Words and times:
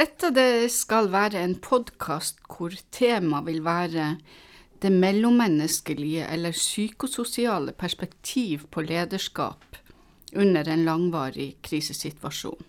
Dette 0.00 0.30
det 0.32 0.70
skal 0.72 1.10
være 1.12 1.42
en 1.44 1.58
podkast 1.60 2.38
hvor 2.48 2.72
temaet 2.94 3.44
vil 3.50 3.58
være 3.66 4.04
det 4.80 4.88
mellommenneskelige 4.94 6.24
eller 6.24 6.56
psykososiale 6.56 7.74
perspektiv 7.76 8.64
på 8.72 8.80
lederskap 8.86 9.76
under 10.32 10.70
en 10.72 10.86
langvarig 10.86 11.50
krisesituasjon. 11.68 12.64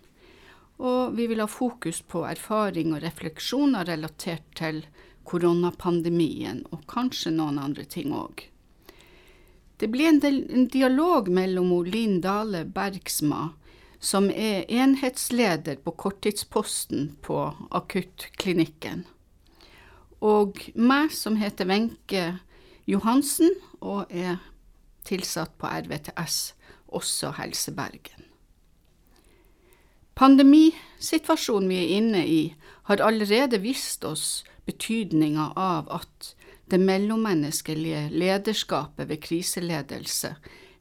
Og 0.84 1.16
vi 1.16 1.30
vil 1.32 1.40
ha 1.40 1.48
fokus 1.48 2.02
på 2.02 2.26
erfaring 2.28 2.92
og 2.98 3.06
refleksjoner 3.06 3.88
relatert 3.88 4.52
til 4.60 4.84
koronapandemien, 5.24 6.66
og 6.74 6.84
kanskje 6.92 7.32
noen 7.38 7.62
andre 7.64 7.88
ting 7.88 8.12
òg. 8.12 8.44
Det 9.80 9.88
blir 9.88 10.12
en, 10.12 10.20
del, 10.20 10.44
en, 10.52 10.68
dialog 10.68 11.32
mellom 11.32 11.72
Linn 11.88 12.20
Dale 12.20 12.66
Bergsma, 12.66 13.54
som 14.02 14.30
er 14.34 14.66
enhetsleder 14.66 15.78
på 15.86 15.94
korttidsposten 15.94 17.12
på 17.22 17.44
akuttklinikken, 17.70 19.06
og 20.22 20.58
meg, 20.76 21.14
som 21.14 21.38
heter 21.38 21.70
Wenche 21.70 22.26
Johansen 22.90 23.54
og 23.82 24.10
er 24.10 24.42
tilsatt 25.06 25.54
på 25.62 25.70
RVTS, 25.70 26.54
også 26.92 27.32
Helse 27.38 27.74
Bergen. 27.78 28.28
Pandemisituasjonen 30.18 31.70
vi 31.72 31.80
er 31.80 31.94
inne 31.98 32.26
i, 32.28 32.42
har 32.90 33.02
allerede 33.02 33.62
vist 33.64 34.04
oss 34.06 34.44
betydninga 34.68 35.52
av 35.58 35.88
at 35.94 36.34
det 36.72 36.80
mellommenneskelige 36.82 38.10
lederskapet 38.14 39.10
ved 39.10 39.22
kriseledelse 39.24 40.36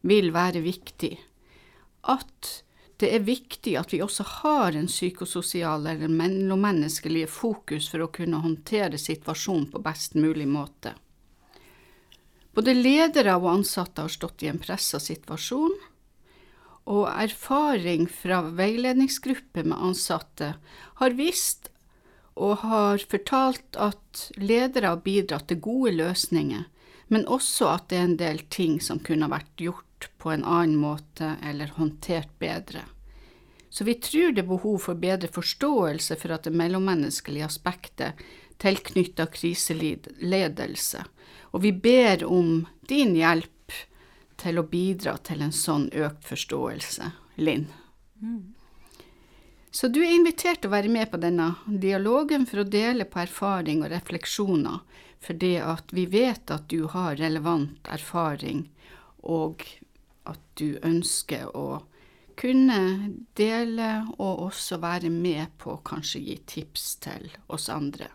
vil 0.07 0.33
være 0.35 0.63
viktig. 0.65 1.15
At 2.05 2.65
det 3.01 3.11
er 3.17 3.25
viktig 3.25 3.77
at 3.81 3.93
vi 3.95 4.03
også 4.05 4.25
har 4.43 4.77
en 4.77 4.89
psykososial 4.91 5.87
eller 5.89 6.13
mellommenneskelig 6.13 7.27
fokus 7.33 7.89
for 7.93 8.05
å 8.05 8.11
kunne 8.13 8.43
håndtere 8.45 9.01
situasjonen 9.01 9.71
på 9.73 9.83
best 9.85 10.17
mulig 10.19 10.49
måte. 10.49 10.95
Både 12.53 12.75
ledere 12.75 13.37
og 13.39 13.49
ansatte 13.55 14.05
har 14.05 14.13
stått 14.13 14.45
i 14.45 14.51
en 14.51 14.61
pressa 14.61 15.01
situasjon, 15.01 15.77
og 16.91 17.05
erfaring 17.09 18.09
fra 18.11 18.41
veiledningsgrupper 18.57 19.69
med 19.69 19.79
ansatte 19.79 20.55
har 21.01 21.17
vist 21.17 21.71
og 22.41 22.65
har 22.65 23.05
fortalt 23.11 23.77
at 23.79 24.25
ledere 24.41 24.95
har 24.95 25.05
bidratt 25.05 25.49
til 25.51 25.61
gode 25.63 25.93
løsninger, 25.99 26.65
men 27.13 27.29
også 27.29 27.69
at 27.75 27.89
det 27.91 27.99
er 27.99 28.09
en 28.09 28.19
del 28.19 28.43
ting 28.51 28.81
som 28.83 29.03
kunne 29.05 29.31
vært 29.31 29.53
gjort 29.61 29.90
på 30.19 30.31
en 30.33 30.45
annen 30.45 30.77
måte 30.81 31.35
eller 31.45 31.73
håndtert 31.77 32.39
bedre. 32.39 32.85
Så 33.71 33.85
vi 33.85 33.95
tror 33.95 34.33
det 34.33 34.43
er 34.43 34.51
behov 34.51 34.79
for 34.83 34.99
bedre 34.99 35.31
forståelse 35.31 36.17
for 36.19 36.35
at 36.35 36.47
det 36.49 36.57
mellommenneskelige 36.59 37.47
aspektet 37.47 38.23
tilknytta 38.61 39.27
kriseledelse, 39.31 41.05
og 41.51 41.63
vi 41.63 41.73
ber 41.73 42.25
om 42.27 42.67
din 42.91 43.15
hjelp 43.17 43.77
til 44.41 44.59
å 44.59 44.67
bidra 44.67 45.17
til 45.25 45.45
en 45.45 45.55
sånn 45.55 45.87
økt 45.93 46.27
forståelse. 46.29 47.13
Linn. 47.41 47.69
Mm. 48.21 48.55
Så 49.71 49.89
du 49.89 50.01
er 50.03 50.17
invitert 50.17 50.61
til 50.63 50.71
å 50.71 50.75
være 50.75 50.91
med 50.91 51.11
på 51.13 51.21
denne 51.23 51.53
dialogen 51.67 52.45
for 52.51 52.63
å 52.63 52.69
dele 52.69 53.07
på 53.07 53.23
erfaring 53.23 53.85
og 53.85 53.93
refleksjoner, 53.93 54.81
for 55.23 55.39
det 55.39 55.59
at 55.63 55.93
vi 55.95 56.09
vet 56.11 56.51
at 56.51 56.67
du 56.73 56.89
har 56.91 57.21
relevant 57.21 57.89
erfaring, 57.93 58.65
og 59.23 59.63
at 60.29 60.41
du 60.61 60.79
ønsker 60.83 61.51
å 61.57 61.83
kunne 62.41 62.81
dele 63.37 63.91
og 64.17 64.47
også 64.47 64.81
være 64.81 65.11
med 65.13 65.57
på 65.61 65.75
å 65.75 65.83
kanskje 65.85 66.23
gi 66.25 66.37
tips 66.49 66.85
til 67.05 67.29
oss 67.53 67.69
andre. 67.73 68.09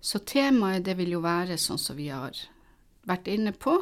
Så 0.00 0.22
temaet 0.24 0.84
det 0.86 0.96
vil 0.96 1.16
jo 1.16 1.22
være 1.24 1.58
sånn 1.60 1.80
som 1.82 1.98
vi 1.98 2.08
har 2.08 2.36
vært 3.06 3.28
inne 3.28 3.52
på, 3.52 3.78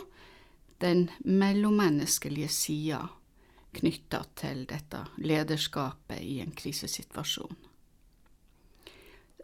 den 0.82 1.06
mellommenneskelige 1.24 2.48
sida 2.50 3.04
knytta 3.74 4.20
til 4.36 4.64
dette 4.70 5.04
lederskapet 5.22 6.20
i 6.22 6.40
en 6.42 6.52
krisesituasjon. 6.56 7.54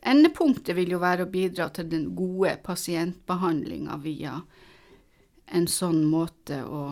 Endepunktet 0.00 0.74
vil 0.76 0.94
jo 0.94 1.00
være 1.03 1.26
å 1.26 1.30
bidra 1.30 1.69
til 1.76 1.91
den 1.92 2.10
gode 2.16 2.54
pasientbehandlinga 2.64 3.98
via 4.00 4.38
en 5.50 5.66
sånn 5.69 6.04
måte 6.08 6.62
å 6.64 6.82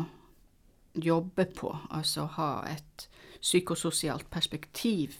jobbe 1.02 1.44
på, 1.56 1.72
altså 1.90 2.26
ha 2.38 2.52
et 2.70 3.08
psykososialt 3.40 4.30
perspektiv 4.30 5.16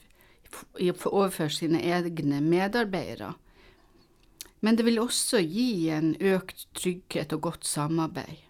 overfor 1.07 1.53
sine 1.53 1.81
egne 1.85 2.41
medarbeidere. 2.41 3.35
Men 4.61 4.77
det 4.77 4.85
vil 4.89 4.99
også 4.99 5.41
gi 5.45 5.89
en 5.95 6.15
økt 6.19 6.67
trygghet 6.75 7.33
og 7.37 7.43
godt 7.51 7.67
samarbeid. 7.67 8.45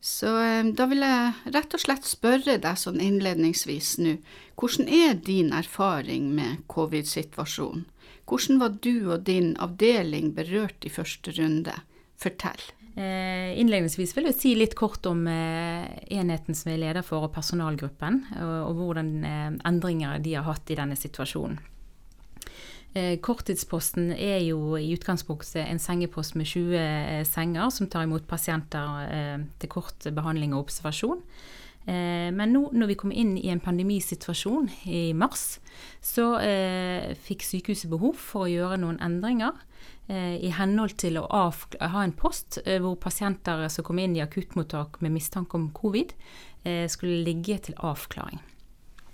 Så 0.00 0.30
eh, 0.40 0.64
da 0.64 0.86
vil 0.88 1.04
jeg 1.04 1.52
rett 1.52 1.74
og 1.76 1.82
slett 1.82 2.06
spørre 2.08 2.56
deg 2.62 2.78
sånn 2.80 3.02
innledningsvis 3.04 3.98
nå, 4.00 4.14
hvordan 4.56 4.88
er 4.88 5.18
din 5.26 5.52
erfaring 5.52 6.30
med 6.36 6.64
covid-situasjonen? 6.72 7.84
Hvordan 8.30 8.60
var 8.62 8.76
du 8.80 9.10
og 9.10 9.26
din 9.26 9.52
avdeling 9.60 10.32
berørt 10.36 10.86
i 10.86 10.92
første 10.92 11.34
runde? 11.36 11.74
Fortell. 12.20 12.62
Eh, 13.00 13.56
innledningsvis 13.60 14.12
vil 14.16 14.26
jeg 14.28 14.36
si 14.36 14.50
litt 14.58 14.74
kort 14.76 15.06
om 15.08 15.22
eh, 15.30 15.86
enheten 16.12 16.56
som 16.58 16.72
er 16.72 16.80
leder 16.82 17.04
for, 17.06 17.24
og 17.24 17.32
personalgruppen, 17.32 18.18
og, 18.44 18.74
hvordan 18.76 19.12
eh, 19.24 19.52
endringer 19.70 20.20
de 20.20 20.34
har 20.36 20.44
hatt 20.48 20.72
i 20.72 20.78
denne 20.80 20.98
situasjonen. 20.98 21.60
Korttidsposten 23.22 24.08
er 24.16 24.40
jo 24.42 24.74
i 24.74 24.88
utgangspunktet 24.96 25.60
en 25.62 25.78
sengepost 25.78 26.34
med 26.34 26.48
20 26.50 26.72
eh, 26.74 27.20
senger 27.22 27.70
som 27.70 27.86
tar 27.86 28.08
imot 28.08 28.26
pasienter 28.26 29.44
til 29.62 29.70
kort 29.70 30.08
behandling 30.10 30.56
og 30.56 30.64
observasjon. 30.64 31.22
Men 31.86 32.52
nå 32.52 32.60
når 32.76 32.90
vi 32.90 32.96
kom 33.00 33.12
inn 33.12 33.32
i 33.40 33.48
en 33.50 33.62
pandemisituasjon 33.62 34.68
i 34.92 35.00
mars, 35.16 35.58
så 36.04 36.34
eh, 36.44 37.16
fikk 37.16 37.42
sykehuset 37.46 37.90
behov 37.90 38.20
for 38.20 38.44
å 38.44 38.50
gjøre 38.50 38.78
noen 38.82 39.00
endringer 39.02 39.56
eh, 40.06 40.36
i 40.44 40.52
henhold 40.54 40.98
til 41.00 41.18
å 41.18 41.24
ha 41.26 42.04
en 42.04 42.14
post 42.14 42.60
eh, 42.66 42.78
hvor 42.84 43.00
pasienter 43.00 43.64
som 43.72 43.88
kom 43.88 43.98
inn 43.98 44.14
i 44.18 44.22
akuttmottak 44.22 45.00
med 45.00 45.16
mistanke 45.16 45.58
om 45.58 45.70
covid, 45.74 46.14
skulle 46.92 47.22
ligge 47.24 47.56
til 47.64 47.78
avklaring. 47.88 48.42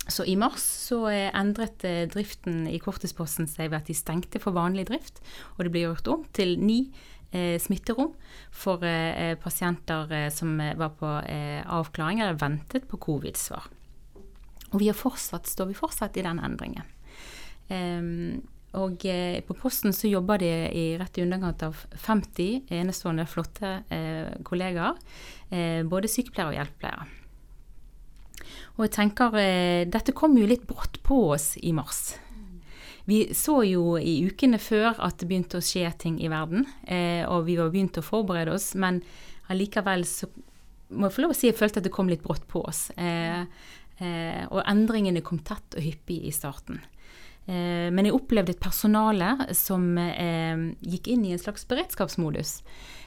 Så 0.06 0.22
i 0.25 0.37
mars 0.38 0.62
så 0.62 1.00
eh, 1.10 1.32
endret 1.34 1.82
eh, 1.87 2.05
driften 2.10 2.66
i 2.71 2.78
Kortesposten 2.82 3.49
seg 3.50 3.72
ved 3.72 3.81
at 3.81 3.88
de 3.91 3.97
stengte 3.97 4.38
for 4.43 4.55
vanlig 4.55 4.87
drift, 4.91 5.19
og 5.56 5.66
det 5.66 5.72
ble 5.75 5.82
gjort 5.82 6.10
om 6.12 6.22
til 6.37 6.55
ni 6.62 6.78
eh, 6.87 7.16
smitterom 7.60 8.12
for 8.54 8.84
eh, 8.87 9.34
pasienter 9.41 10.12
eh, 10.12 10.28
som 10.32 10.56
var 10.59 10.92
på 10.98 11.10
eh, 11.26 11.62
avklaring 11.66 12.20
eller 12.20 12.38
ventet 12.41 12.88
på 12.88 13.00
covid-svar. 13.03 13.66
Og 14.72 14.78
vi 14.82 14.91
fortsatt, 14.94 15.47
står 15.47 15.70
vi 15.70 15.78
fortsatt 15.78 16.16
i 16.16 16.26
den 16.26 16.42
endringen. 16.42 16.87
Um, 17.66 18.42
og 18.76 19.03
på 19.03 19.54
posten 19.56 19.94
så 19.97 20.10
jobber 20.10 20.42
de 20.42 20.50
i 20.69 20.82
rett 21.00 21.16
i 21.16 21.22
underkant 21.25 21.62
av 21.64 21.78
50 21.97 22.69
enestående, 22.76 23.25
flotte 23.25 23.70
kollegaer. 24.44 24.98
både 25.88 26.10
sykepleiere 26.12 26.50
og 26.50 26.58
hjelpepleiere. 26.58 27.06
Og 28.76 28.84
jeg 28.84 28.93
tenker 28.98 29.38
eh, 29.41 29.88
dette 29.88 30.14
kom 30.16 30.37
jo 30.37 30.48
litt 30.48 30.66
brått 30.69 31.00
på 31.06 31.22
oss 31.32 31.54
i 31.56 31.72
mars. 31.76 32.19
Vi 33.06 33.21
så 33.39 33.61
jo 33.62 33.94
i 33.99 34.19
ukene 34.27 34.59
før 34.59 34.97
at 34.99 35.21
det 35.21 35.28
begynte 35.31 35.61
å 35.61 35.65
skje 35.65 35.87
ting 36.03 36.19
i 36.19 36.31
verden, 36.31 36.67
eh, 36.91 37.22
og 37.31 37.47
vi 37.47 37.55
var 37.59 37.71
begynt 37.71 38.00
å 38.00 38.05
forberede 38.05 38.56
oss, 38.56 38.72
men 38.75 38.99
allikevel 39.53 40.03
så 40.11 40.27
må 40.91 41.06
jeg 41.06 41.15
få 41.15 41.22
lov 41.22 41.34
å 41.34 41.37
si 41.39 41.49
jeg 41.49 41.59
følte 41.59 41.81
at 41.83 41.87
det 41.87 41.94
kom 41.94 42.11
litt 42.11 42.25
brått 42.25 42.47
på 42.50 42.65
oss. 42.67 42.89
Eh, 42.99 43.47
eh, 44.03 44.43
og 44.50 44.62
endringene 44.67 45.22
kom 45.27 45.39
tett 45.47 45.78
og 45.78 45.87
hyppig 45.87 46.19
i 46.27 46.34
starten. 46.34 46.83
Eh, 47.47 47.89
men 47.94 48.06
jeg 48.06 48.15
opplevde 48.17 48.55
et 48.55 48.62
personale 48.62 49.55
som 49.55 49.87
eh, 49.99 50.67
gikk 50.82 51.11
inn 51.14 51.25
i 51.26 51.35
en 51.35 51.43
slags 51.43 51.67
beredskapsmodus. 51.70 52.61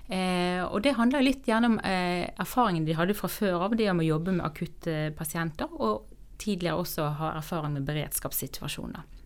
Eh, 0.07 0.63
og 0.63 0.81
det 0.83 0.95
handler 0.97 1.27
litt 1.27 1.47
gjerne 1.47 1.73
om 1.73 1.77
eh, 1.83 2.25
erfaringen 2.39 2.87
de 2.87 2.95
hadde 2.97 3.19
fra 3.19 3.29
før 3.31 3.67
av, 3.67 3.75
det 3.77 3.91
om 3.91 3.99
å 4.01 4.07
jobbe 4.07 4.39
med 4.39 4.47
akutte 4.47 5.11
pasienter, 5.19 5.69
og 5.75 6.07
tidligere 6.39 6.79
også 6.79 7.11
ha 7.19 7.35
erfaring 7.37 7.75
med 7.75 7.87
beredskapssituasjoner. 7.87 9.18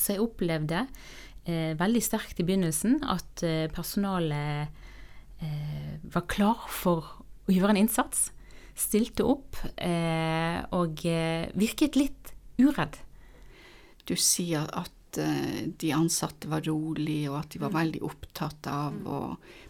Så 0.00 0.14
jeg 0.16 0.24
opplevde 0.24 0.84
eh, 1.44 1.72
veldig 1.78 2.02
sterkt 2.04 2.40
i 2.40 2.46
begynnelsen 2.48 3.00
at 3.04 3.44
eh, 3.46 3.66
personalet 3.72 4.70
eh, 5.44 5.96
var 6.10 6.28
klar 6.30 6.64
for 6.72 7.04
å 7.46 7.52
gjøre 7.52 7.76
en 7.76 7.82
innsats. 7.84 8.30
Stilte 8.78 9.26
opp 9.28 9.58
eh, 9.76 10.60
og 10.76 11.04
virket 11.60 11.98
litt 12.00 12.32
uredd. 12.60 12.96
Du 14.08 14.16
sier 14.16 14.64
at 14.72 14.96
Eh, 15.18 15.66
de 15.76 15.92
ansatte 15.92 16.48
var 16.48 16.62
rolige, 16.62 17.30
og 17.30 17.40
at 17.40 17.50
de 17.50 17.60
var 17.60 17.72
mm. 17.72 17.78
veldig 17.78 18.02
opptatt 18.06 18.66
av 18.70 18.94
mm. 18.94 19.06
å 19.10 19.20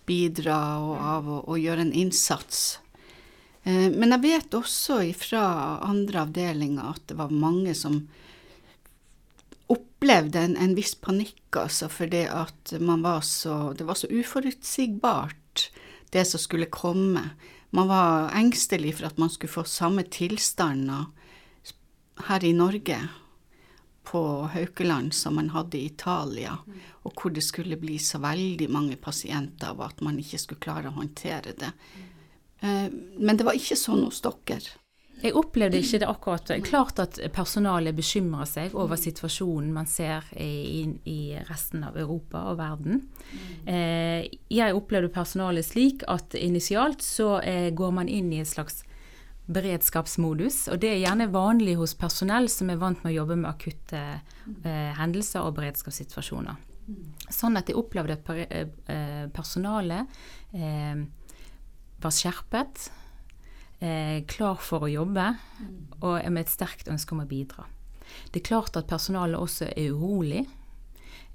bidra 0.09 0.59
og 0.85 0.95
av 0.99 1.31
å, 1.31 1.39
å 1.49 1.57
gjøre 1.57 1.87
en 1.87 1.95
innsats. 1.97 2.81
Eh, 3.63 3.89
men 3.89 4.13
jeg 4.17 4.25
vet 4.27 4.57
også 4.59 5.01
fra 5.17 5.45
andre 5.87 6.27
avdelinger 6.27 6.93
at 6.93 7.07
det 7.09 7.17
var 7.21 7.33
mange 7.33 7.75
som 7.79 8.03
opplevde 9.71 10.43
en, 10.43 10.57
en 10.57 10.75
viss 10.77 10.95
panikk, 10.99 11.43
altså, 11.57 11.89
fordi 11.93 12.25
at 12.31 12.75
man 12.81 13.05
var 13.07 13.23
så 13.27 13.73
Det 13.77 13.87
var 13.87 13.99
så 13.99 14.11
uforutsigbart, 14.11 15.71
det 16.11 16.27
som 16.27 16.41
skulle 16.43 16.67
komme. 16.67 17.31
Man 17.71 17.89
var 17.89 18.35
engstelig 18.35 18.97
for 18.99 19.07
at 19.07 19.19
man 19.19 19.31
skulle 19.31 19.53
få 19.53 19.65
samme 19.65 20.03
tilstander 20.03 21.11
her 22.27 22.45
i 22.45 22.53
Norge, 22.53 22.99
på 24.11 24.43
Haukeland, 24.53 25.15
som 25.15 25.35
man 25.35 25.51
hadde 25.55 25.79
i 25.79 25.87
Italia, 25.87 26.57
og 27.03 27.13
hvor 27.15 27.31
det 27.31 27.45
skulle 27.47 27.79
bli 27.79 27.99
så 28.03 28.19
veldig 28.19 28.67
mange 28.73 28.97
pasienter, 28.99 29.71
og 29.77 29.85
at 29.87 30.01
man 30.03 30.19
ikke 30.19 30.41
skulle 30.41 30.63
klare 30.65 30.91
å 30.91 30.97
håndtere 30.97 31.55
det. 31.61 31.71
Eh, 32.61 32.89
men 32.91 33.39
det 33.39 33.47
var 33.47 33.55
ikke 33.55 33.79
sånn 33.79 34.03
hos 34.03 34.19
dere. 34.25 34.75
Jeg 35.21 35.35
opplevde 35.37 35.81
ikke 35.81 36.01
det 36.01 36.09
akkurat. 36.09 36.51
Klart 36.65 37.01
at 37.03 37.19
personalet 37.35 37.97
bekymrer 37.97 38.49
seg 38.49 38.75
over 38.79 38.97
situasjonen 39.01 39.73
man 39.75 39.89
ser 39.91 40.25
i, 40.41 40.87
i 41.05 41.19
resten 41.51 41.85
av 41.85 41.99
Europa 42.01 42.47
og 42.51 42.61
verden. 42.61 43.03
Eh, 43.69 44.31
jeg 44.53 44.77
opplevde 44.77 45.13
personalet 45.13 45.67
slik 45.67 46.07
at 46.09 46.37
initialt 46.39 47.05
så 47.05 47.37
eh, 47.45 47.69
går 47.77 47.93
man 48.01 48.09
inn 48.09 48.33
i 48.33 48.41
et 48.41 48.49
slags 48.49 48.83
beredskapsmodus. 49.51 50.69
Og 50.73 50.81
det 50.81 50.95
er 50.95 51.03
gjerne 51.03 51.29
vanlig 51.35 51.77
hos 51.81 51.97
personell 51.99 52.49
som 52.53 52.71
er 52.73 52.81
vant 52.81 53.03
med 53.05 53.13
å 53.13 53.19
jobbe 53.21 53.41
med 53.43 53.51
akutte 53.51 54.01
eh, 54.01 54.93
hendelser 55.01 55.45
og 55.45 55.59
beredskapssituasjoner. 55.59 56.57
Sånn 57.31 57.61
at 57.61 57.69
jeg 57.71 57.79
opplevde 57.79 58.17
at 58.17 59.29
personalet 59.31 60.11
var 62.03 62.15
skjerpet 62.17 62.89
eh, 63.81 64.23
klar 64.31 64.61
for 64.63 64.87
å 64.87 64.93
jobbe 64.93 65.27
og 66.01 66.17
er 66.21 66.31
med 66.33 66.47
et 66.47 66.53
sterkt 66.53 66.89
ønske 66.89 67.17
om 67.17 67.25
å 67.25 67.29
bidra. 67.29 67.67
Det 68.33 68.41
er 68.41 68.49
klart 68.49 68.79
at 68.79 68.89
personalet 68.91 69.39
også 69.39 69.71
er 69.71 69.93
urolig. 69.93 70.47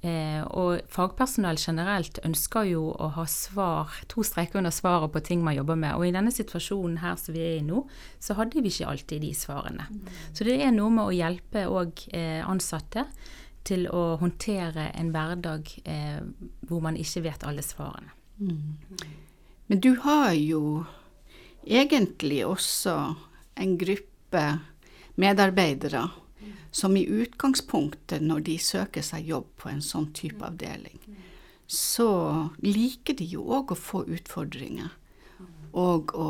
Eh, 0.05 0.41
og 0.53 0.83
fagpersonell 0.91 1.57
generelt 1.57 2.19
ønsker 2.27 2.67
jo 2.69 2.89
å 2.91 3.07
ha 3.15 3.23
svar, 3.31 3.93
to 4.11 4.25
streker 4.27 4.59
under 4.59 4.73
svaret 4.75 5.13
på 5.13 5.21
ting 5.25 5.41
man 5.45 5.55
jobber 5.55 5.79
med. 5.79 5.95
Og 5.97 6.05
i 6.05 6.13
denne 6.13 6.33
situasjonen 6.35 6.99
her 7.01 7.15
som 7.21 7.33
vi 7.33 7.41
er 7.45 7.55
i 7.59 7.65
nå, 7.65 7.85
så 8.21 8.35
hadde 8.37 8.61
vi 8.61 8.73
ikke 8.73 8.91
alltid 8.91 9.23
de 9.25 9.31
svarene. 9.37 9.87
Så 10.35 10.45
det 10.45 10.59
er 10.61 10.75
noe 10.75 10.93
med 10.93 11.07
å 11.07 11.15
hjelpe 11.15 11.65
òg 11.71 12.05
eh, 12.13 12.43
ansatte 12.45 13.07
til 13.65 13.87
å 13.89 14.19
håndtere 14.21 14.91
en 14.93 15.09
hverdag 15.15 15.71
eh, 15.89 16.21
hvor 16.69 16.83
man 16.85 16.99
ikke 17.01 17.25
vet 17.25 17.47
alle 17.47 17.65
svarene. 17.65 18.13
Mm. 18.37 18.75
Men 19.71 19.81
du 19.81 19.95
har 20.03 20.35
jo 20.37 20.83
egentlig 21.65 22.45
også 22.45 22.95
en 23.55 23.77
gruppe 23.77 24.43
medarbeidere 25.15 26.09
som 26.75 26.97
i 26.97 27.05
utgangspunktet, 27.07 28.21
når 28.21 28.39
de 28.49 28.57
søker 28.59 29.03
seg 29.05 29.29
jobb 29.29 29.47
på 29.61 29.69
en 29.71 29.81
sånn 29.81 30.09
type 30.15 30.43
avdeling, 30.43 30.99
så 31.67 32.09
liker 32.59 33.15
de 33.15 33.27
jo 33.31 33.45
òg 33.55 33.71
å 33.71 33.79
få 33.79 34.03
utfordringer. 34.11 34.91
Og 35.71 36.11
å 36.19 36.29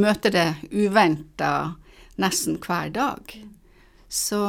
møte 0.00 0.32
det 0.32 0.48
uventa 0.72 1.76
nesten 2.20 2.56
hver 2.64 2.90
dag. 2.96 3.36
Så 4.08 4.40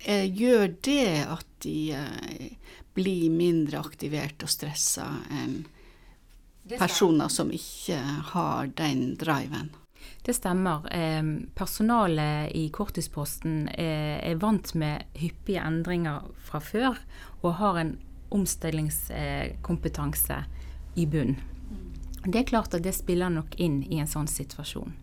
eh, 0.00 0.26
gjør 0.32 0.74
det 0.84 1.08
at 1.28 1.46
de 1.64 1.78
eh, 1.96 2.74
blir 2.96 3.30
mindre 3.30 3.80
aktivert 3.84 4.44
og 4.44 4.52
stressa 4.52 5.06
enn 5.28 5.62
personer 6.78 7.28
som 7.28 7.52
ikke 7.52 7.98
har 8.32 8.66
den 8.76 9.16
driven. 9.20 9.70
Det 10.24 10.34
stemmer. 10.36 10.80
Personalet 11.54 12.52
i 12.56 12.68
Korttidsposten 12.72 13.68
er 13.68 14.34
vant 14.40 14.74
med 14.74 15.02
hyppige 15.20 15.60
endringer 15.60 16.20
fra 16.44 16.60
før, 16.64 16.96
og 17.42 17.54
har 17.60 17.76
en 17.80 17.98
omstillingskompetanse 18.34 20.44
i 20.96 21.06
bunn. 21.06 21.36
Det 22.24 22.38
er 22.40 22.48
klart 22.48 22.74
at 22.74 22.82
det 22.84 22.94
spiller 22.96 23.28
nok 23.28 23.54
inn 23.60 23.82
i 23.84 23.98
en 24.00 24.08
sånn 24.08 24.28
situasjon. 24.30 24.94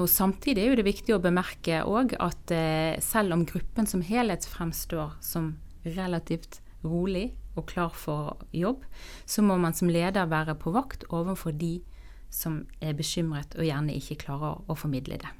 Og 0.00 0.08
Samtidig 0.10 0.66
er 0.66 0.76
det 0.80 0.88
viktig 0.88 1.14
å 1.14 1.22
bemerke 1.22 1.84
at 1.84 2.50
eh, 2.50 3.00
selv 3.04 3.32
om 3.36 3.44
gruppen 3.46 3.86
som 3.86 4.02
helhet 4.02 4.46
fremstår 4.48 5.12
som 5.22 5.56
relativt 5.84 6.60
rolig 6.82 7.36
og 7.54 7.66
klar 7.70 7.94
for 7.94 8.44
jobb, 8.54 8.84
så 9.26 9.42
må 9.42 9.56
man 9.60 9.76
som 9.76 9.92
leder 9.92 10.30
være 10.30 10.56
på 10.58 10.74
vakt 10.74 11.06
overfor 11.10 11.54
de 11.56 11.78
som 12.34 12.64
er 12.82 12.96
bekymret 12.98 13.54
og 13.58 13.66
gjerne 13.66 13.94
ikke 13.94 14.18
klarer 14.26 14.62
å 14.66 14.76
formidle 14.78 15.20
det. 15.22 15.32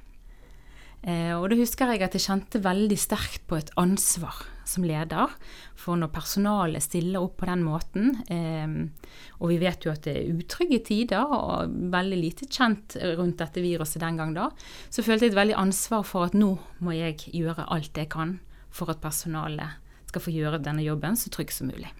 Eh, 1.04 1.34
og 1.36 1.50
da 1.52 1.56
husker 1.58 1.90
jeg 1.92 2.00
at 2.06 2.14
jeg 2.16 2.24
kjente 2.24 2.62
veldig 2.64 2.96
sterkt 2.96 3.42
på 3.50 3.58
et 3.58 3.72
ansvar 3.80 4.38
som 4.64 4.86
leder. 4.88 5.32
For 5.76 5.98
når 6.00 6.12
personalet 6.14 6.84
stiller 6.84 7.20
opp 7.20 7.36
på 7.42 7.48
den 7.50 7.64
måten, 7.66 8.14
eh, 8.32 9.10
og 9.40 9.52
vi 9.52 9.58
vet 9.60 9.84
jo 9.84 9.92
at 9.92 10.06
det 10.06 10.14
er 10.16 10.32
utrygge 10.32 10.80
tider 10.88 11.28
og 11.28 11.74
veldig 11.92 12.20
lite 12.22 12.48
kjent 12.48 12.96
rundt 13.18 13.42
dette 13.42 13.64
viruset 13.64 14.00
den 14.00 14.20
gang 14.20 14.32
da, 14.36 14.48
så 14.88 15.04
følte 15.04 15.28
jeg 15.28 15.34
et 15.34 15.40
veldig 15.42 15.58
ansvar 15.60 16.06
for 16.08 16.30
at 16.30 16.38
nå 16.38 16.54
må 16.80 16.96
jeg 16.96 17.20
gjøre 17.34 17.68
alt 17.74 18.00
jeg 18.00 18.08
kan 18.14 18.38
for 18.74 18.90
at 18.90 19.04
personalet 19.04 19.76
skal 20.08 20.24
få 20.24 20.32
gjøre 20.32 20.62
denne 20.62 20.86
jobben 20.86 21.18
så 21.18 21.30
trygg 21.32 21.52
som 21.52 21.68
mulig. 21.68 21.90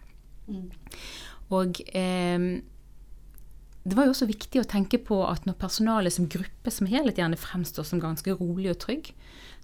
Mm. 0.48 0.70
Og 1.54 1.80
eh, 1.94 2.46
det 3.84 3.98
var 3.98 4.06
jo 4.06 4.14
også 4.14 4.28
viktig 4.30 4.62
å 4.62 4.68
tenke 4.68 4.96
på 5.04 5.18
at 5.28 5.44
når 5.44 5.58
personalet 5.60 6.14
som 6.14 6.28
gruppe 6.30 6.72
som 6.72 6.88
helhet 6.88 7.20
gjerne 7.20 7.36
fremstår 7.36 7.84
som 7.84 8.00
ganske 8.00 8.32
rolig 8.38 8.70
og 8.72 8.80
trygg, 8.86 9.10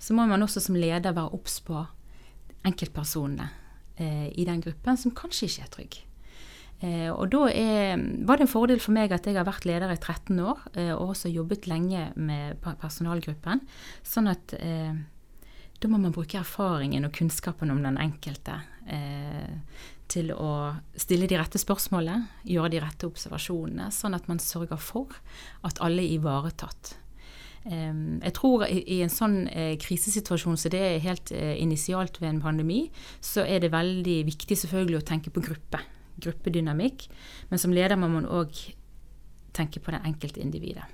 så 0.00 0.16
må 0.16 0.26
man 0.28 0.44
også 0.44 0.60
som 0.66 0.76
leder 0.76 1.16
være 1.16 1.32
obs 1.36 1.56
på 1.64 1.80
enkeltpersonene 2.68 3.48
eh, 3.96 4.28
i 4.36 4.44
den 4.44 4.60
gruppen 4.60 5.00
som 5.00 5.14
kanskje 5.16 5.48
ikke 5.48 5.64
er 5.64 5.72
trygg. 5.76 6.00
Eh, 6.80 7.08
og 7.12 7.30
da 7.32 7.46
er, 7.52 8.02
var 8.28 8.36
det 8.36 8.46
en 8.46 8.52
fordel 8.52 8.80
for 8.80 8.96
meg 8.96 9.12
at 9.12 9.24
jeg 9.28 9.36
har 9.36 9.48
vært 9.48 9.64
leder 9.68 9.92
i 9.92 9.96
13 9.96 10.36
år, 10.44 10.60
eh, 10.74 10.92
og 10.92 11.14
også 11.14 11.32
jobbet 11.32 11.68
lenge 11.68 12.10
med 12.20 12.60
personalgruppen. 12.80 13.64
Sånn 14.04 14.28
at 14.32 14.52
eh, 14.60 14.92
da 15.80 15.88
må 15.88 16.00
man 16.00 16.12
bruke 16.12 16.40
erfaringen 16.40 17.08
og 17.08 17.16
kunnskapen 17.16 17.72
om 17.72 17.80
den 17.84 17.96
enkelte 18.00 18.60
eh, 18.84 19.56
til 20.10 20.32
å 20.34 20.74
stille 20.98 21.28
de 21.30 21.38
rette 21.38 21.60
spørsmålene, 21.60 22.28
gjøre 22.48 22.72
de 22.74 22.80
rette 22.82 23.08
observasjonene, 23.08 23.90
sånn 23.94 24.16
at 24.16 24.26
man 24.30 24.42
sørger 24.42 24.80
for 24.80 25.14
at 25.66 25.80
alle 25.84 26.02
er 26.02 26.16
ivaretatt. 26.16 26.96
Eh, 27.68 27.92
jeg 28.24 28.34
tror 28.38 28.66
i, 28.66 29.00
en 29.04 29.12
sånn 29.12 29.38
krisesituasjon 29.46 29.78
krisesituasjon 29.84 30.60
så 30.60 30.72
det 30.72 30.82
er 30.86 31.04
helt 31.04 31.32
eh, 31.36 31.54
initialt 31.60 32.20
ved 32.22 32.32
en 32.32 32.42
pandemi, 32.44 32.82
så 33.20 33.44
er 33.46 33.62
det 33.62 33.72
veldig 33.74 34.18
viktig 34.28 34.58
selvfølgelig 34.64 35.00
å 35.00 35.06
tenke 35.12 35.32
på 35.34 35.44
gruppe. 35.44 35.82
Gruppedynamikk. 36.20 37.06
Men 37.48 37.62
som 37.62 37.72
leder 37.72 37.96
må 38.00 38.10
man 38.12 38.28
òg 38.28 38.52
tenke 39.56 39.80
på 39.82 39.94
det 39.94 40.02
enkelte 40.06 40.42
individet. 40.42 40.84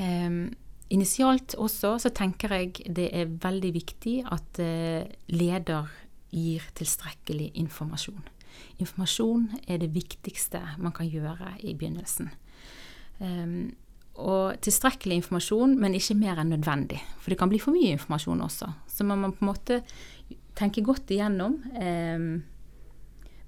Um, 0.00 0.50
Initialt 0.90 1.54
også 1.54 1.94
så 2.02 2.10
tenker 2.10 2.50
jeg 2.56 2.80
det 2.90 3.10
er 3.14 3.30
veldig 3.30 3.70
viktig 3.76 4.14
at 4.26 4.58
eh, 4.62 5.06
leder 5.30 5.86
gir 6.30 6.64
tilstrekkelig 6.78 7.50
informasjon. 7.60 8.22
Informasjon 8.82 9.48
er 9.66 9.80
det 9.82 9.92
viktigste 9.94 10.60
man 10.78 10.94
kan 10.96 11.08
gjøre 11.10 11.54
i 11.62 11.74
begynnelsen. 11.74 12.30
Um, 13.20 13.72
og 14.20 14.58
tilstrekkelig 14.64 15.20
informasjon, 15.20 15.76
men 15.80 15.94
ikke 15.96 16.18
mer 16.18 16.40
enn 16.42 16.52
nødvendig. 16.52 16.98
For 17.22 17.32
det 17.32 17.38
kan 17.40 17.50
bli 17.52 17.60
for 17.62 17.76
mye 17.76 17.94
informasjon 17.94 18.42
også. 18.44 18.68
Så 18.90 19.06
man 19.06 19.22
må 19.22 19.30
på 19.32 19.44
en 19.44 19.50
måte 19.52 19.80
tenke 20.58 20.84
godt 20.84 21.12
igjennom 21.14 21.56
um, 21.72 22.32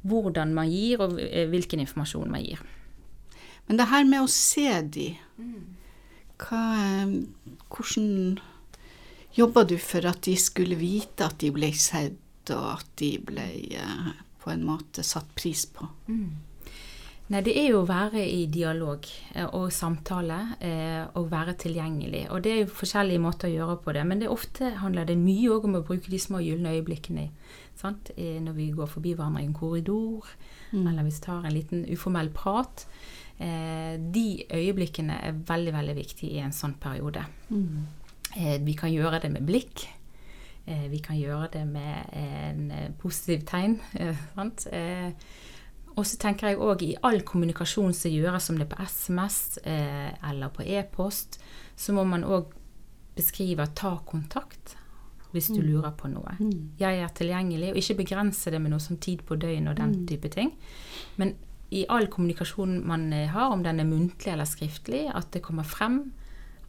hvordan 0.07 0.55
man 0.57 0.71
gir, 0.71 1.03
og 1.05 1.19
eh, 1.21 1.47
hvilken 1.51 1.83
informasjon 1.83 2.31
man 2.33 2.43
gir. 2.43 2.63
Men 3.69 3.79
det 3.79 3.91
her 3.93 4.07
med 4.09 4.25
å 4.25 4.31
se 4.31 4.67
de, 4.95 5.13
mm 5.39 5.83
hva, 6.43 6.63
eh, 6.79 7.13
hvordan 7.71 8.41
jobba 9.37 9.65
du 9.69 9.79
for 9.81 10.07
at 10.09 10.23
de 10.27 10.37
skulle 10.37 10.79
vite 10.81 11.27
at 11.27 11.39
de 11.41 11.53
ble 11.55 11.73
sett, 11.77 12.19
og 12.51 12.65
at 12.77 12.89
de 13.01 13.13
ble 13.23 13.47
eh, 13.79 14.09
på 14.43 14.51
en 14.51 14.65
måte 14.67 15.05
satt 15.07 15.31
pris 15.39 15.67
på? 15.71 15.87
Mm. 16.09 16.33
Nei, 17.33 17.41
det 17.47 17.55
er 17.57 17.71
jo 17.71 17.81
å 17.81 17.89
være 17.89 18.25
i 18.27 18.45
dialog 18.53 19.07
eh, 19.33 19.47
og 19.47 19.71
samtale 19.73 20.41
og 21.17 21.31
være 21.31 21.55
tilgjengelig. 21.63 22.27
Og 22.35 22.43
det 22.45 22.53
er 22.53 22.61
jo 22.65 22.75
forskjellige 22.83 23.23
måter 23.23 23.49
å 23.49 23.55
gjøre 23.55 23.79
på 23.85 23.95
det, 23.97 24.05
men 24.09 24.21
det 24.21 24.33
ofte 24.33 24.75
handler 24.83 25.09
det 25.09 25.17
mye 25.21 25.55
òg 25.55 25.69
om 25.71 25.79
å 25.79 25.85
bruke 25.87 26.13
de 26.13 26.21
små 26.21 26.43
gylne 26.43 26.75
øyeblikkene. 26.77 27.31
Sant? 27.79 28.13
Når 28.17 28.55
vi 28.59 28.69
går 28.75 28.91
forbi 28.91 29.15
hverandre 29.17 29.43
i 29.43 29.49
en 29.49 29.57
korridor, 29.57 30.29
mm. 30.73 30.85
eller 30.85 31.07
hvis 31.07 31.23
vi 31.23 31.27
tar 31.27 31.47
en 31.49 31.57
liten 31.57 31.87
uformell 31.89 32.31
prat. 32.35 32.87
Eh, 33.43 33.99
de 34.15 34.45
øyeblikkene 34.55 35.17
er 35.27 35.41
veldig, 35.49 35.73
veldig 35.75 35.97
viktige 35.97 36.37
i 36.37 36.45
en 36.45 36.55
sånn 36.55 36.77
periode. 36.81 37.25
Mm. 37.51 37.87
Eh, 38.37 38.59
vi 38.63 38.77
kan 38.79 38.93
gjøre 38.93 39.23
det 39.25 39.33
med 39.33 39.47
blikk. 39.49 39.87
Eh, 40.67 40.89
vi 40.91 41.01
kan 41.03 41.19
gjøre 41.19 41.49
det 41.53 41.63
med 41.67 42.13
en 42.19 42.95
positiv 43.01 43.47
tegn. 43.49 43.79
og 45.97 46.07
så 46.09 46.19
tenker 46.19 46.49
jeg 46.49 46.61
òg 46.63 46.83
i 46.87 46.95
all 47.05 47.21
kommunikasjon 47.27 47.93
som 47.93 48.11
gjøres, 48.15 48.51
om 48.51 48.61
det 48.61 48.69
er 48.69 48.75
på 48.77 48.85
SMS 48.87 49.59
eller 49.67 50.49
på 50.55 50.65
e-post, 50.65 51.37
så 51.77 51.93
må 51.93 52.05
man 52.09 52.25
òg 52.25 52.55
beskrive 53.17 53.67
ta 53.77 53.99
kontakt. 54.07 54.79
hvis 55.33 55.49
du 55.49 55.63
lurer 55.65 55.95
på 55.97 56.11
noe. 56.13 56.35
Jeg 56.77 56.99
er 57.01 57.09
tilgjengelig, 57.17 57.71
og 57.73 57.79
ikke 57.81 58.03
begrense 58.03 58.51
det 58.53 58.59
med 58.61 58.75
noe 58.75 58.83
som 58.85 58.99
tid 59.01 59.23
på 59.25 59.39
døgnet 59.41 59.71
og 59.71 59.79
den 59.79 59.95
type 60.05 60.29
ting. 60.29 60.51
Men 61.17 61.33
i 61.73 61.87
all 61.89 62.09
kommunikasjon 62.13 62.83
man 62.87 63.09
eh, 63.17 63.31
har, 63.33 63.53
om 63.53 63.65
den 63.65 63.81
er 63.81 63.89
muntlig 63.89 64.35
eller 64.35 64.49
skriftlig, 64.49 65.07
at 65.09 65.33
det 65.33 65.43
kommer 65.45 65.65
frem 65.65 66.03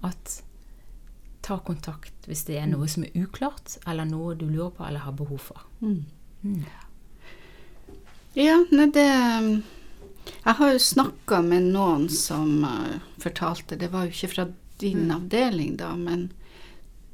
at 0.03 0.39
ta 1.43 1.59
kontakt 1.59 2.27
hvis 2.29 2.45
det 2.47 2.57
er 2.62 2.69
noe 2.71 2.88
som 2.91 3.05
er 3.05 3.15
uklart, 3.19 3.77
eller 3.88 4.07
noe 4.07 4.38
du 4.39 4.47
lurer 4.47 4.71
på 4.77 4.85
eller 4.88 5.03
har 5.03 5.15
behov 5.17 5.41
for. 5.51 5.65
Mm. 5.83 6.05
Ja, 8.39 8.57
nei, 8.71 8.89
det 8.91 9.07
Jeg 10.43 10.55
har 10.59 10.71
jo 10.71 10.79
snakka 10.79 11.41
med 11.43 11.69
noen 11.75 12.09
som 12.12 12.63
eh, 12.67 12.95
fortalte 13.21 13.77
Det 13.79 13.88
var 13.91 14.07
jo 14.07 14.12
ikke 14.12 14.31
fra 14.31 14.45
din 14.81 15.12
avdeling, 15.13 15.77
da, 15.79 15.93
men 15.95 16.31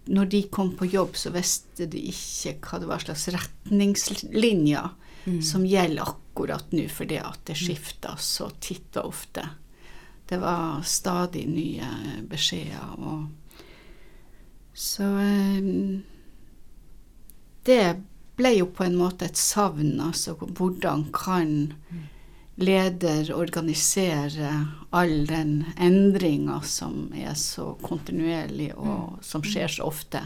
når 0.10 0.26
de 0.32 0.40
kom 0.50 0.72
på 0.78 0.88
jobb, 0.90 1.18
så 1.18 1.30
visste 1.30 1.86
de 1.86 2.00
ikke 2.10 2.56
hva 2.64 2.80
det 2.82 2.88
var 2.90 3.04
slags 3.04 3.28
retningslinjer 3.36 4.88
som 5.44 5.66
gjelder 5.66 6.08
akkurat 6.10 6.72
nå, 6.72 6.88
fordi 6.90 7.20
at 7.22 7.44
det 7.46 7.58
skifter 7.60 8.16
så 8.18 8.50
titt 8.64 8.98
og 8.98 9.12
ofte. 9.12 9.44
Det 10.30 10.40
var 10.42 10.82
stadig 10.86 11.46
nye 11.50 11.90
beskjeder 12.30 12.96
og 12.98 13.28
Så 14.80 15.04
eh, 15.20 15.72
det 17.68 17.84
ble 18.40 18.54
jo 18.56 18.70
på 18.72 18.86
en 18.88 18.96
måte 18.96 19.28
et 19.28 19.40
savn, 19.40 19.98
altså 20.00 20.38
hvordan 20.40 21.10
kan 21.12 21.74
leder 22.60 23.32
organisere 23.36 24.52
all 24.96 25.26
den 25.28 25.64
endringa 25.80 26.60
som 26.68 27.10
er 27.16 27.36
så 27.40 27.74
kontinuerlig, 27.84 28.74
og 28.76 29.20
som 29.24 29.44
skjer 29.46 29.72
så 29.72 29.88
ofte. 29.88 30.24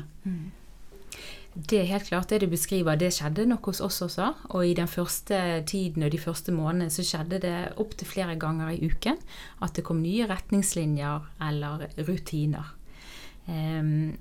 Det 1.54 1.78
er 1.78 1.90
helt 1.92 2.08
klart 2.10 2.32
det 2.34 2.42
du 2.42 2.48
beskriver, 2.50 2.98
det 2.98 3.12
skjedde 3.14 3.46
nok 3.46 3.70
hos 3.70 3.82
oss 3.86 4.02
også. 4.02 4.32
Og 4.58 4.66
i 4.66 4.74
den 4.78 4.90
første 4.90 5.38
tiden 5.70 6.06
og 6.06 6.14
de 6.14 6.22
første 6.22 6.54
månedene 6.56 6.94
så 6.94 7.06
skjedde 7.06 7.42
det 7.44 7.58
opptil 7.82 8.10
flere 8.10 8.38
ganger 8.42 8.74
i 8.74 8.90
uken 8.90 9.20
at 9.62 9.78
det 9.78 9.86
kom 9.86 10.02
nye 10.02 10.26
retningslinjer 10.30 11.30
eller 11.50 11.86
rutiner. 12.08 12.74
Ehm, 13.46 14.16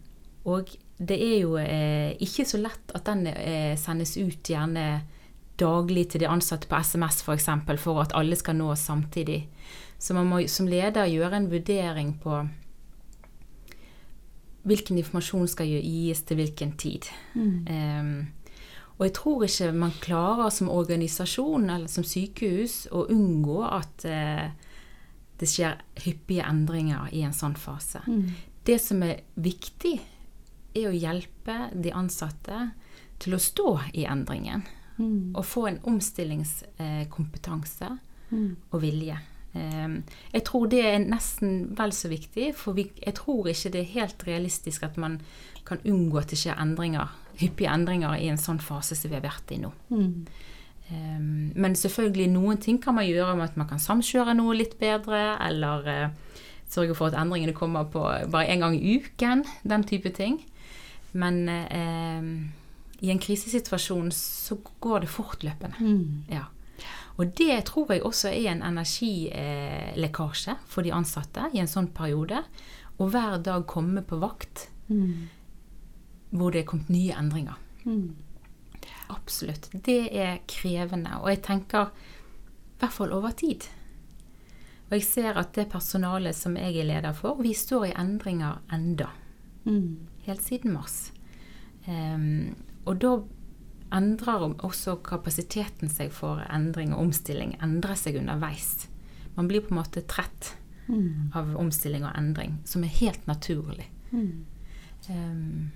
og 0.44 0.70
det 0.98 1.18
er 1.18 1.38
jo 1.42 1.56
eh, 1.58 2.12
ikke 2.22 2.46
så 2.46 2.60
lett 2.62 2.94
at 2.94 3.06
den 3.08 3.26
eh, 3.30 3.74
sendes 3.78 4.14
ut 4.18 4.48
gjerne 4.48 5.02
daglig 5.58 6.08
til 6.12 6.22
de 6.22 6.30
ansatte 6.30 6.68
på 6.70 6.78
SMS 6.78 7.20
f.eks. 7.20 7.24
For, 7.26 7.34
eksempel, 7.36 7.78
for 7.78 8.02
at 8.02 8.14
alle 8.18 8.38
skal 8.38 8.58
nås 8.58 8.86
samtidig. 8.88 9.46
Så 9.98 10.14
man 10.14 10.26
må 10.30 10.42
som 10.50 10.66
leder 10.70 11.10
gjøre 11.10 11.38
en 11.38 11.50
vurdering 11.50 12.16
på 12.22 12.42
hvilken 14.62 14.98
informasjon 14.98 15.48
skal 15.50 15.70
gis 15.70 16.22
til 16.26 16.38
hvilken 16.38 16.76
tid. 16.78 17.08
Um, 17.34 18.30
og 18.98 19.06
jeg 19.08 19.14
tror 19.18 19.44
ikke 19.46 19.70
man 19.74 19.94
klarer 20.02 20.52
som 20.54 20.70
organisasjon 20.70 21.66
eller 21.66 21.90
som 21.90 22.06
sykehus 22.06 22.84
å 22.94 23.08
unngå 23.10 23.58
at 23.66 24.06
uh, 24.06 24.46
det 25.40 25.50
skjer 25.50 25.80
hyppige 26.04 26.46
endringer 26.46 27.10
i 27.10 27.24
en 27.26 27.34
sånn 27.34 27.58
fase. 27.58 28.04
Det 28.62 28.78
som 28.78 29.02
er 29.02 29.24
viktig, 29.34 29.96
er 30.74 30.88
å 30.88 30.96
hjelpe 30.96 31.68
de 31.72 31.92
ansatte 31.94 32.70
til 33.22 33.36
å 33.36 33.42
stå 33.42 33.80
i 33.92 34.06
endringen. 34.08 34.64
Og 35.34 35.44
få 35.46 35.66
en 35.68 35.80
omstillingskompetanse 35.88 37.90
og 38.70 38.82
vilje. 38.82 39.18
Um, 39.52 39.98
jeg 40.32 40.46
tror 40.48 40.70
det 40.72 40.80
er 40.80 41.02
nesten 41.04 41.74
vel 41.76 41.92
så 41.92 42.08
viktig, 42.08 42.54
for 42.56 42.78
jeg 42.78 43.12
tror 43.18 43.50
ikke 43.50 43.72
det 43.74 43.82
er 43.82 43.96
helt 43.98 44.22
realistisk 44.24 44.86
at 44.86 44.96
man 44.96 45.18
kan 45.68 45.82
unngå 45.84 46.22
at 46.22 46.32
det 46.32 46.38
skjer 46.40 46.56
endringer, 46.60 47.12
hyppige 47.36 47.68
endringer 47.68 48.16
i 48.16 48.30
en 48.32 48.40
sånn 48.40 48.62
fase 48.64 48.96
som 48.96 49.12
vi 49.12 49.18
har 49.18 49.26
vært 49.26 49.52
i 49.52 49.60
nå. 49.60 49.72
Mm. 49.92 50.24
men 51.54 51.76
selvfølgelig 51.78 52.26
noen 52.28 52.58
ting 52.60 52.78
kan 52.82 52.96
man 52.96 53.06
gjøre 53.06 53.36
med 53.38 53.46
at 53.46 53.56
man 53.56 53.68
kan 53.70 53.80
samkjøre 53.80 54.34
noe 54.36 54.56
litt 54.56 54.74
bedre, 54.80 55.36
eller 55.40 55.88
uh, 55.88 56.08
sørge 56.68 56.96
for 56.96 57.12
at 57.12 57.20
endringene 57.20 57.56
kommer 57.56 57.84
på 57.92 58.02
bare 58.32 58.48
én 58.48 58.64
gang 58.64 58.76
i 58.76 58.98
uken, 59.00 59.44
den 59.68 59.84
type 59.88 60.12
ting. 60.16 60.40
Men 61.12 61.48
uh, 61.48 62.22
i 63.02 63.10
en 63.10 63.22
krisesituasjon 63.22 64.12
så 64.14 64.56
går 64.80 65.00
det 65.04 65.10
fortløpende. 65.12 65.76
Ja. 66.32 66.44
Og 67.20 67.34
det 67.36 67.64
tror 67.68 67.92
jeg 67.92 68.02
også 68.06 68.28
er 68.32 68.52
en 68.54 68.62
energilekkasje 68.64 70.54
for 70.66 70.82
de 70.86 70.94
ansatte 70.96 71.50
i 71.52 71.60
en 71.60 71.68
sånn 71.70 71.90
periode. 71.94 72.40
Og 72.98 73.10
hver 73.12 73.36
dag 73.44 73.66
komme 73.68 74.02
på 74.06 74.16
vakt 74.22 74.68
hvor 76.32 76.52
det 76.52 76.62
er 76.62 76.68
kommet 76.68 76.88
nye 76.92 77.14
endringer. 77.18 77.58
Absolutt. 79.12 79.68
Det 79.72 80.08
er 80.16 80.40
krevende. 80.48 81.18
Og 81.20 81.28
jeg 81.34 81.42
tenker 81.44 81.92
i 81.92 82.80
hvert 82.80 82.96
fall 82.96 83.12
over 83.12 83.30
tid. 83.36 83.68
Og 84.88 84.96
jeg 84.96 85.04
ser 85.08 85.38
at 85.40 85.54
det 85.56 85.70
personalet 85.72 86.36
som 86.36 86.56
jeg 86.56 86.76
er 86.80 86.88
leder 86.88 87.14
for, 87.16 87.40
vi 87.40 87.52
står 87.56 87.90
i 87.90 87.96
endringer 87.96 88.60
enda. 88.72 89.08
Helt 90.26 90.42
siden 90.42 90.72
mars. 90.76 91.12
Um, 91.86 92.54
og 92.86 93.00
da 93.02 93.16
endrer 93.92 94.48
også 94.64 94.96
kapasiteten 95.04 95.90
seg 95.92 96.12
for 96.14 96.42
endring 96.48 96.94
og 96.94 97.08
omstilling. 97.08 97.56
Endrer 97.62 97.98
seg 97.98 98.16
underveis. 98.20 98.88
Man 99.36 99.48
blir 99.48 99.64
på 99.64 99.74
en 99.74 99.80
måte 99.82 100.04
trett 100.08 100.54
av 101.34 101.54
omstilling 101.56 102.04
og 102.04 102.16
endring, 102.18 102.58
som 102.68 102.84
er 102.84 102.96
helt 103.00 103.26
naturlig. 103.26 103.86
Um, 105.10 105.70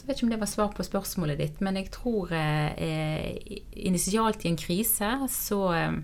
så 0.00 0.06
vet 0.06 0.16
ikke 0.16 0.26
om 0.26 0.32
det 0.32 0.40
var 0.40 0.48
svar 0.48 0.70
på 0.72 0.84
spørsmålet 0.86 1.40
ditt, 1.42 1.58
men 1.60 1.76
jeg 1.76 1.90
tror 1.92 2.30
eh, 2.32 3.36
initialt 3.76 4.46
i 4.46 4.48
en 4.48 4.56
krise 4.56 5.10
så 5.28 5.58
eh, 5.76 5.98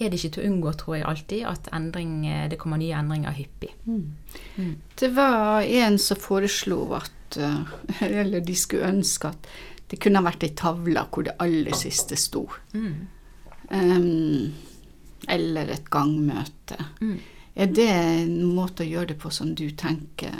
er 0.00 0.10
det 0.10 0.20
ikke 0.20 0.34
til 0.36 0.42
å 0.42 0.50
unngå, 0.50 0.72
tror 0.80 0.96
jeg 0.96 1.06
alltid, 1.10 1.42
at 1.50 1.70
endring, 1.76 2.14
eh, 2.26 2.46
det 2.50 2.58
kommer 2.60 2.80
nye 2.80 2.96
endringer 2.98 3.36
hyppig. 3.36 3.72
Mm. 3.86 4.70
Det 5.00 5.10
var 5.16 5.66
en 5.66 5.98
som 6.00 6.20
foreslo 6.20 6.82
at 6.98 7.38
uh, 7.38 7.62
Eller 8.06 8.42
de 8.42 8.56
skulle 8.58 8.88
ønske 8.90 9.30
at 9.30 9.50
det 9.90 9.98
kunne 10.02 10.22
vært 10.22 10.46
ei 10.46 10.54
tavle 10.58 11.02
hvor 11.10 11.26
det 11.26 11.36
aller 11.42 11.74
siste 11.78 12.18
sto. 12.18 12.44
Um, 13.70 14.50
eller 15.30 15.72
et 15.74 15.90
gangmøte. 15.90 16.78
Er 17.60 17.68
det 17.76 17.84
en 17.92 18.54
måte 18.56 18.84
å 18.86 18.88
gjøre 18.88 19.10
det 19.12 19.18
på 19.20 19.28
som 19.34 19.50
du 19.54 19.66
tenker 19.76 20.32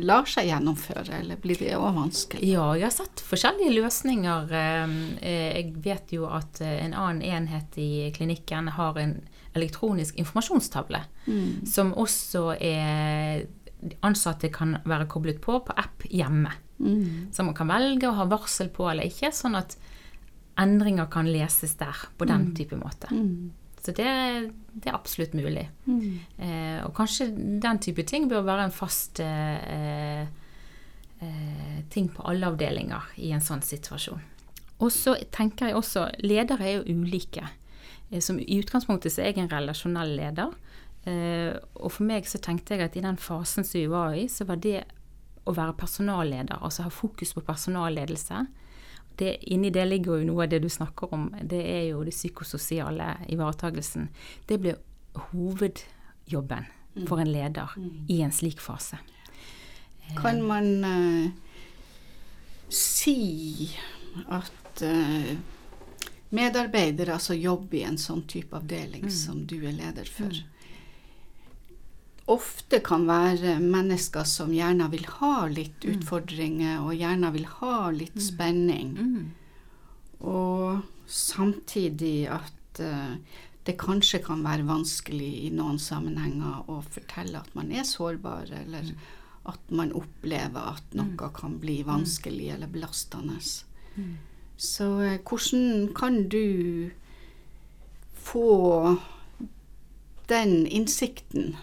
lar 0.00 0.24
seg 0.30 0.46
gjennomføre, 0.48 1.18
eller 1.20 1.36
blir 1.42 1.58
det 1.60 1.74
òg 1.76 1.90
vanskelig? 1.98 2.46
Ja, 2.48 2.70
jeg 2.78 2.86
har 2.88 2.94
sett 2.96 3.20
forskjellige 3.28 3.74
løsninger. 3.76 4.54
Eh, 4.56 5.58
Jeg 5.60 5.74
vet 5.84 6.14
jo 6.16 6.26
at 6.32 6.62
eh, 6.64 6.78
en 6.86 6.94
annen 6.96 7.20
enhet 7.22 7.76
i 7.76 8.08
klinikken 8.16 8.72
har 8.78 8.96
en 8.98 9.18
elektronisk 9.54 10.16
informasjonstavle, 10.16 11.02
som 11.68 11.92
også 11.92 12.54
er 12.56 13.44
ansatte 14.00 14.48
kan 14.54 14.78
være 14.88 15.08
koblet 15.10 15.40
på 15.44 15.58
på 15.66 15.74
app 15.76 16.06
hjemme. 16.08 16.52
Så 17.32 17.44
man 17.44 17.54
kan 17.54 17.68
velge 17.68 18.08
å 18.08 18.14
ha 18.16 18.24
varsel 18.30 18.70
på 18.72 18.88
eller 18.90 19.04
ikke, 19.10 19.28
sånn 19.34 19.54
at 19.58 19.76
endringer 20.58 21.06
kan 21.12 21.28
leses 21.28 21.74
der 21.76 21.96
på 22.18 22.24
den 22.28 22.54
type 22.56 22.76
måte. 22.80 23.08
Så 23.82 23.90
det, 23.98 24.06
det 24.78 24.88
er 24.90 24.94
absolutt 24.94 25.32
mulig. 25.34 25.64
Eh, 26.38 26.78
og 26.84 26.92
kanskje 26.94 27.26
den 27.34 27.80
type 27.82 28.04
ting 28.06 28.28
bør 28.30 28.44
være 28.46 28.68
en 28.68 28.74
fast 28.74 29.18
eh, 29.20 30.22
eh, 30.22 31.80
ting 31.90 32.06
på 32.14 32.22
alle 32.30 32.46
avdelinger 32.52 33.08
i 33.18 33.32
en 33.34 33.42
sånn 33.42 33.62
situasjon. 33.66 34.22
Og 34.82 34.90
så 34.94 35.16
tenker 35.34 35.70
jeg 35.70 35.78
også 35.78 36.08
Ledere 36.22 36.66
er 36.68 36.78
jo 36.80 36.94
ulike. 37.02 37.44
Eh, 38.10 38.20
Som 38.22 38.38
I 38.38 38.60
utgangspunktet 38.62 39.14
så 39.14 39.22
er 39.24 39.32
jeg 39.32 39.44
en 39.44 39.50
relasjonell 39.52 40.14
leder. 40.18 40.54
Eh, 41.04 41.50
og 41.74 41.90
for 41.90 42.06
meg 42.06 42.26
så 42.30 42.38
tenkte 42.38 42.76
jeg 42.76 42.86
at 42.86 42.96
i 42.96 43.02
den 43.02 43.18
fasen 43.18 43.66
som 43.66 43.80
vi 43.80 43.88
var 43.90 44.14
i, 44.14 44.28
så 44.30 44.46
var 44.46 44.62
det 44.62 44.84
å 45.42 45.54
være 45.58 45.74
personalleder, 45.74 46.60
altså 46.62 46.84
ha 46.86 46.90
fokus 46.94 47.32
på 47.34 47.42
personalledelse 47.42 48.44
det, 49.16 49.36
Inni 49.52 49.70
det 49.70 49.84
ligger 49.88 50.20
jo 50.20 50.28
noe 50.28 50.46
av 50.46 50.52
det 50.52 50.62
du 50.64 50.68
snakker 50.72 51.14
om. 51.14 51.28
Det 51.42 51.60
er 51.60 51.82
jo 51.90 52.02
det 52.06 52.14
psykososiale 52.14 53.14
ivaretagelsen. 53.32 54.08
Det 54.46 54.58
blir 54.62 54.78
hovedjobben 55.30 56.68
for 57.08 57.20
en 57.20 57.32
leder 57.32 57.72
i 58.08 58.20
en 58.22 58.32
slik 58.32 58.60
fase. 58.60 58.98
Kan 60.18 60.42
man 60.44 60.84
uh, 60.84 61.30
si 62.68 63.70
at 64.28 64.82
uh, 64.84 65.32
medarbeidere 66.32 67.18
som 67.18 67.36
jobber 67.36 67.78
i 67.78 67.86
en 67.88 68.00
sånn 68.00 68.24
type 68.28 68.56
avdeling 68.56 69.08
som 69.12 69.44
du 69.46 69.58
er 69.62 69.76
leder 69.76 70.08
for, 70.08 70.36
ofte 72.30 72.78
kan 72.84 73.06
være 73.08 73.58
mennesker 73.60 74.26
som 74.28 74.52
gjerne 74.54 74.88
vil 74.92 75.06
ha 75.18 75.46
litt 75.50 75.84
utfordringer, 75.88 76.80
og 76.84 76.94
gjerne 76.94 77.32
vil 77.34 77.46
ha 77.58 77.90
litt 77.94 78.18
spenning. 78.22 78.94
Og 80.22 80.82
samtidig 81.10 82.28
at 82.30 82.82
uh, 82.82 83.16
det 83.66 83.74
kanskje 83.78 84.22
kan 84.22 84.42
være 84.44 84.66
vanskelig 84.66 85.32
i 85.46 85.50
noen 85.54 85.78
sammenhenger 85.78 86.70
å 86.70 86.80
fortelle 86.82 87.42
at 87.42 87.52
man 87.58 87.70
er 87.74 87.86
sårbar, 87.86 88.50
eller 88.62 88.94
at 89.50 89.70
man 89.74 89.92
opplever 89.98 90.76
at 90.76 90.94
noe 90.98 91.30
kan 91.34 91.58
bli 91.62 91.80
vanskelig 91.86 92.52
eller 92.54 92.70
belastende. 92.70 93.38
Så 94.56 94.86
eh, 95.02 95.18
hvordan 95.26 95.90
kan 95.94 96.28
du 96.30 96.90
få 98.14 98.96
den 100.30 100.66
innsikten? 100.66 101.56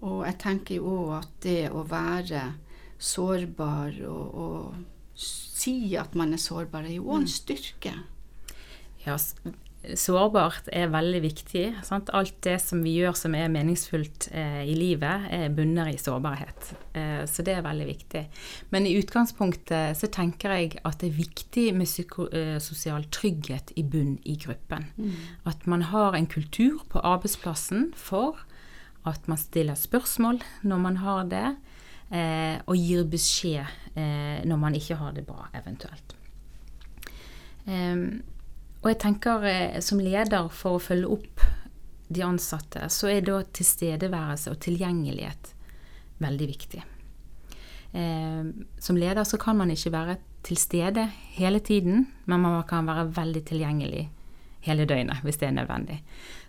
Og 0.00 0.24
jeg 0.24 0.38
tenker 0.40 0.80
jo 0.80 0.96
òg 1.04 1.16
at 1.20 1.32
det 1.44 1.62
å 1.72 1.84
være 1.88 2.44
sårbar 3.00 3.96
og, 4.08 4.34
og 4.44 5.16
si 5.20 5.96
at 6.00 6.14
man 6.16 6.34
er 6.36 6.40
sårbar, 6.40 6.86
er 6.86 6.96
jo 6.96 7.08
òg 7.10 7.22
en 7.22 7.30
styrke. 7.30 7.92
Ja, 9.04 9.16
sårbart 9.96 10.68
er 10.76 10.90
veldig 10.92 11.20
viktig. 11.24 11.64
Sant? 11.86 12.10
Alt 12.16 12.36
det 12.44 12.58
som 12.62 12.82
vi 12.84 12.98
gjør 12.98 13.16
som 13.16 13.34
er 13.36 13.52
meningsfullt 13.52 14.28
eh, 14.36 14.62
i 14.68 14.74
livet, 14.76 15.28
er 15.32 15.52
bunner 15.56 15.88
i 15.92 15.96
sårbarhet. 16.00 16.72
Eh, 16.96 17.22
så 17.28 17.44
det 17.46 17.56
er 17.56 17.64
veldig 17.64 17.88
viktig. 17.88 18.24
Men 18.74 18.88
i 18.88 18.94
utgangspunktet 19.00 19.96
så 20.00 20.10
tenker 20.12 20.56
jeg 20.56 20.76
at 20.84 21.00
det 21.00 21.10
er 21.10 21.20
viktig 21.20 21.66
med 21.76 21.88
psykososial 21.88 23.08
trygghet 23.12 23.72
i 23.80 23.84
bunn 23.84 24.18
i 24.28 24.36
gruppen. 24.40 24.90
At 25.48 25.64
man 25.70 25.88
har 25.92 26.16
en 26.16 26.28
kultur 26.28 26.84
på 26.92 27.00
arbeidsplassen 27.00 27.90
for 27.96 28.44
at 29.08 29.28
man 29.30 29.40
stiller 29.40 29.78
spørsmål 29.78 30.40
når 30.68 30.82
man 30.82 30.98
har 31.00 31.28
det, 31.30 31.46
eh, 32.12 32.58
og 32.66 32.76
gir 32.76 33.06
beskjed 33.08 33.64
eh, 33.94 34.42
når 34.44 34.60
man 34.60 34.76
ikke 34.76 34.98
har 35.00 35.14
det 35.16 35.24
bra, 35.28 35.48
eventuelt. 35.56 36.16
Eh, 37.66 37.96
og 38.80 38.92
jeg 38.92 39.00
tenker 39.00 39.48
eh, 39.48 39.80
som 39.84 40.00
leder 40.02 40.48
for 40.52 40.78
å 40.78 40.84
følge 40.84 41.16
opp 41.16 41.44
de 42.10 42.24
ansatte, 42.26 42.88
så 42.90 43.10
er 43.12 43.22
da 43.22 43.40
tilstedeværelse 43.54 44.50
og 44.50 44.62
tilgjengelighet 44.64 45.52
veldig 46.20 46.48
viktig. 46.50 46.80
Em, 47.92 48.50
som 48.78 48.98
leder 48.98 49.26
så 49.26 49.38
kan 49.40 49.58
man 49.58 49.70
ikke 49.70 49.92
være 49.94 50.16
til 50.46 50.58
stede 50.58 51.06
hele 51.36 51.60
tiden, 51.62 52.08
men 52.26 52.42
man 52.42 52.62
kan 52.68 52.88
være 52.88 53.10
veldig 53.14 53.44
tilgjengelig 53.50 54.08
hele 54.60 54.86
døgnet 54.88 55.22
hvis 55.24 55.40
det 55.40 55.48
er 55.48 55.56
nødvendig. 55.56 56.00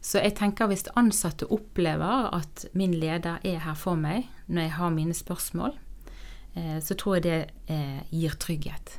Så 0.02 0.20
jeg 0.20 0.36
tenker 0.36 0.70
hvis 0.72 0.88
ansatte 1.00 1.48
opplever 1.52 2.32
at 2.36 2.66
min 2.74 2.94
leder 2.94 3.40
er 3.44 3.62
her 3.66 3.78
for 3.78 4.00
meg 4.00 4.28
når 4.48 4.68
jeg 4.68 4.74
har 4.78 4.96
mine 4.96 5.16
spørsmål, 5.16 5.76
eh, 6.56 6.80
så 6.82 6.96
tror 6.96 7.20
jeg 7.20 7.24
det 7.24 7.40
eh, 7.68 8.02
gir 8.12 8.36
trygghet. 8.40 8.98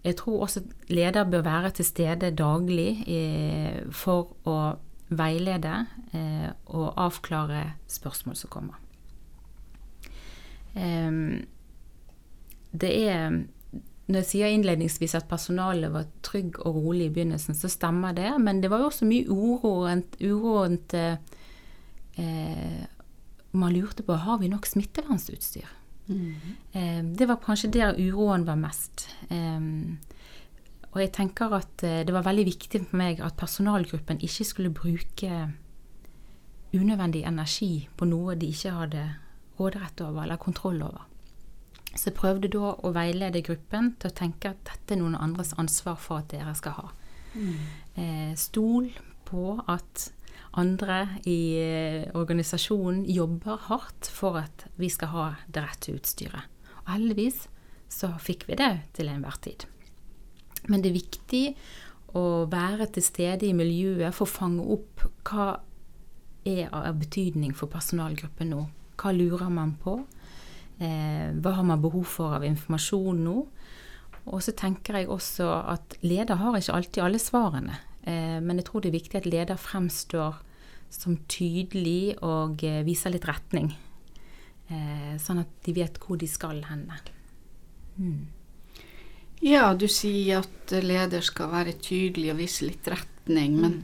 Jeg 0.00 0.16
tror 0.16 0.42
også 0.42 0.60
leder 0.88 1.24
bør 1.24 1.42
være 1.42 1.70
til 1.70 1.84
stede 1.84 2.30
daglig 2.36 3.04
eh, 3.08 3.82
for 3.92 4.34
å 4.44 4.76
veilede 5.10 5.86
og 6.70 6.98
avklare 7.00 7.72
spørsmål 7.90 8.36
som 8.38 8.50
kommer. 8.50 8.76
Det 12.70 12.90
er 13.10 13.40
Når 14.10 14.24
jeg 14.24 14.26
sier 14.26 14.50
innledningsvis 14.50 15.14
at 15.14 15.28
personalet 15.30 15.92
var 15.94 16.08
trygg 16.26 16.58
og 16.64 16.80
rolig 16.80 17.06
i 17.06 17.12
begynnelsen, 17.14 17.54
så 17.54 17.70
stemmer 17.70 18.16
det, 18.16 18.32
men 18.42 18.62
det 18.62 18.70
var 18.72 18.82
jo 18.82 18.88
også 18.90 19.06
mye 19.06 19.26
uro 19.30 19.74
rundt 19.86 20.96
eh, 20.98 21.18
eh, 22.18 22.80
Man 23.52 23.74
lurte 23.74 24.02
på 24.06 24.14
har 24.14 24.38
vi 24.38 24.50
nok 24.50 24.66
smittevernsutstyr. 24.66 25.68
Eh, 26.72 27.02
det 27.02 27.26
var 27.28 27.42
kanskje 27.42 27.70
der 27.70 27.98
uroen 27.98 28.46
var 28.46 28.58
mest. 28.58 29.08
Eh, 29.30 29.60
og 30.90 31.00
jeg 31.00 31.12
tenker 31.14 31.54
at 31.54 31.84
eh, 31.86 32.02
det 32.06 32.14
var 32.14 32.26
veldig 32.26 32.46
viktig 32.48 32.82
for 32.88 32.98
meg 32.98 33.22
at 33.22 33.38
personalgruppen 33.38 34.22
ikke 34.26 34.46
skulle 34.46 34.74
bruke 34.74 35.50
unødvendig 36.74 37.24
energi 37.26 37.88
på 37.96 38.06
noe 38.06 38.36
de 38.38 38.50
ikke 38.50 38.74
hadde 38.74 39.06
råderett 39.58 40.02
over 40.06 40.24
eller 40.24 40.40
kontroll 40.40 40.82
over. 40.82 41.06
Så 41.94 42.10
jeg 42.10 42.16
prøvde 42.18 42.50
da 42.52 42.74
å 42.76 42.92
veilede 42.94 43.42
gruppen 43.42 43.94
til 43.98 44.12
å 44.12 44.16
tenke 44.16 44.52
at 44.52 44.62
dette 44.68 44.94
er 44.94 45.00
noen 45.00 45.18
andres 45.18 45.52
ansvar 45.58 45.98
for 45.98 46.22
at 46.22 46.30
dere 46.30 46.54
skal 46.58 46.76
ha. 46.78 46.88
Eh, 47.98 48.32
stol 48.38 48.90
på 49.26 49.56
at 49.70 50.10
andre 50.58 51.00
i 51.30 51.40
eh, 51.58 52.08
organisasjonen 52.18 53.04
jobber 53.10 53.58
hardt 53.68 54.10
for 54.10 54.38
at 54.40 54.66
vi 54.80 54.90
skal 54.90 55.12
ha 55.14 55.26
det 55.46 55.66
rette 55.66 55.94
utstyret. 55.94 56.46
Og 56.84 56.92
heldigvis 56.94 57.44
så 57.90 58.12
fikk 58.22 58.46
vi 58.48 58.58
det 58.58 58.72
til 58.96 59.10
enhver 59.10 59.38
tid. 59.42 59.66
Men 60.68 60.82
det 60.82 60.90
er 60.90 60.98
viktig 60.98 61.44
å 62.18 62.46
være 62.50 62.88
til 62.94 63.06
stede 63.06 63.46
i 63.46 63.56
miljøet 63.56 64.14
for 64.14 64.26
å 64.26 64.34
fange 64.38 64.66
opp 64.74 65.06
hva 65.26 65.52
er 66.48 66.70
av 66.74 66.98
betydning 66.98 67.54
for 67.54 67.70
personalgruppen 67.70 68.50
nå. 68.54 68.64
Hva 69.00 69.12
lurer 69.14 69.50
man 69.52 69.76
på? 69.80 70.00
Eh, 70.80 71.28
hva 71.36 71.54
har 71.58 71.66
man 71.68 71.82
behov 71.82 72.06
for 72.08 72.38
av 72.38 72.46
informasjon 72.46 73.24
nå? 73.26 73.36
Og 74.30 74.42
så 74.44 74.54
tenker 74.56 75.00
jeg 75.00 75.10
også 75.10 75.48
at 75.72 75.96
leder 76.04 76.40
har 76.40 76.56
ikke 76.56 76.76
alltid 76.76 77.04
alle 77.04 77.20
svarene. 77.20 77.78
Eh, 78.04 78.38
men 78.40 78.60
jeg 78.60 78.68
tror 78.68 78.82
det 78.82 78.90
er 78.90 78.98
viktig 78.98 79.20
at 79.20 79.28
leder 79.28 79.60
fremstår 79.60 80.40
som 80.90 81.20
tydelig 81.30 82.16
og 82.26 82.64
eh, 82.66 82.82
viser 82.86 83.14
litt 83.14 83.28
retning. 83.28 83.72
Eh, 84.70 85.14
sånn 85.20 85.42
at 85.42 85.50
de 85.66 85.74
vet 85.76 85.98
hvor 86.02 86.20
de 86.20 86.28
skal 86.30 86.62
henne. 86.68 87.00
Ja, 89.40 89.72
du 89.74 89.86
sier 89.88 90.44
at 90.44 90.74
leder 90.84 91.24
skal 91.24 91.50
være 91.52 91.78
tydelig 91.80 92.32
og 92.34 92.40
vise 92.42 92.68
litt 92.68 92.88
retning, 92.92 93.56
men 93.60 93.80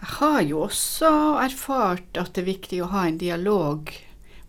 jeg 0.00 0.10
har 0.18 0.40
jo 0.44 0.64
også 0.66 1.10
erfart 1.40 2.18
at 2.20 2.32
det 2.34 2.42
er 2.42 2.50
viktig 2.50 2.80
å 2.84 2.90
ha 2.92 3.06
en 3.08 3.20
dialog. 3.20 3.92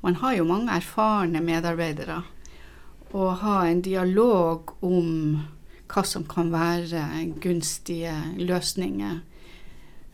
Man 0.06 0.20
har 0.22 0.36
jo 0.38 0.46
mange 0.46 0.70
erfarne 0.70 1.42
medarbeidere. 1.42 2.20
Å 3.16 3.30
ha 3.42 3.56
en 3.66 3.80
dialog 3.82 4.76
om 4.86 5.40
hva 5.90 6.04
som 6.06 6.26
kan 6.30 6.52
være 6.54 7.02
gunstige 7.42 8.14
løsninger, 8.38 9.24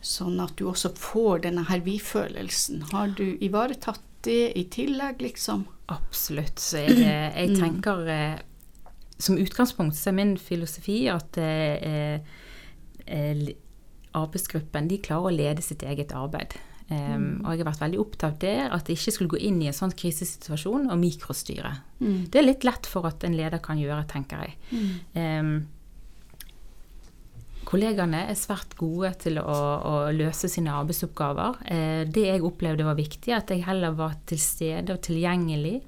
sånn 0.02 0.40
at 0.40 0.56
du 0.56 0.64
også 0.70 0.94
får 0.96 1.44
denne 1.44 1.66
her 1.68 1.84
vi-følelsen. 1.84 2.86
Har 2.92 3.12
du 3.18 3.36
ivaretatt 3.44 4.00
det 4.24 4.54
i 4.56 4.64
tillegg, 4.72 5.20
liksom? 5.20 5.66
Absolutt. 5.92 6.62
Så 6.62 6.86
jeg, 6.86 7.04
jeg 7.04 7.56
tenker 7.58 8.06
eh, 8.08 8.40
Som 9.18 9.36
utgangspunkt 9.42 9.98
så 9.98 10.10
er 10.10 10.16
min 10.16 10.36
filosofi 10.40 11.04
at 11.12 11.36
eh, 11.42 12.22
eh, 13.04 13.48
arbeidsgruppen 14.16 14.88
de 14.88 15.02
klarer 15.04 15.28
å 15.28 15.36
lede 15.36 15.64
sitt 15.64 15.84
eget 15.84 16.14
arbeid. 16.16 16.56
Um, 16.92 17.26
Og 17.44 17.54
jeg 17.54 17.62
har 17.62 17.70
vært 17.70 17.84
veldig 17.86 18.00
opptatt 18.02 18.40
det, 18.42 18.56
at 18.68 18.88
jeg 18.90 18.98
ikke 18.98 19.14
skulle 19.16 19.32
gå 19.32 19.38
inn 19.48 19.60
i 19.62 19.68
en 19.70 19.76
sånn 19.76 19.94
krisesituasjon 19.96 20.90
og 20.92 20.98
mikrostyre. 21.00 21.70
Det 22.28 22.40
er 22.40 22.44
litt 22.44 22.66
lett 22.68 22.88
for 22.90 23.06
at 23.08 23.24
en 23.24 23.36
leder 23.38 23.62
kan 23.64 23.80
gjøre, 23.80 24.02
tenker 24.10 24.42
jeg. 24.44 24.58
Um, 25.16 25.54
kollegene 27.68 28.26
er 28.28 28.36
svært 28.38 28.74
gode 28.76 29.12
til 29.22 29.38
å, 29.40 29.58
å 29.88 29.94
løse 30.12 30.50
sine 30.50 30.74
arbeidsoppgaver. 30.76 31.62
Eh, 31.72 32.02
det 32.10 32.26
jeg 32.28 32.44
opplevde 32.44 32.86
var 32.86 32.98
viktig, 32.98 33.32
at 33.32 33.52
jeg 33.52 33.64
heller 33.64 33.94
var 33.96 34.18
til 34.28 34.40
stede 34.42 34.96
og 34.96 35.02
tilgjengelig 35.06 35.78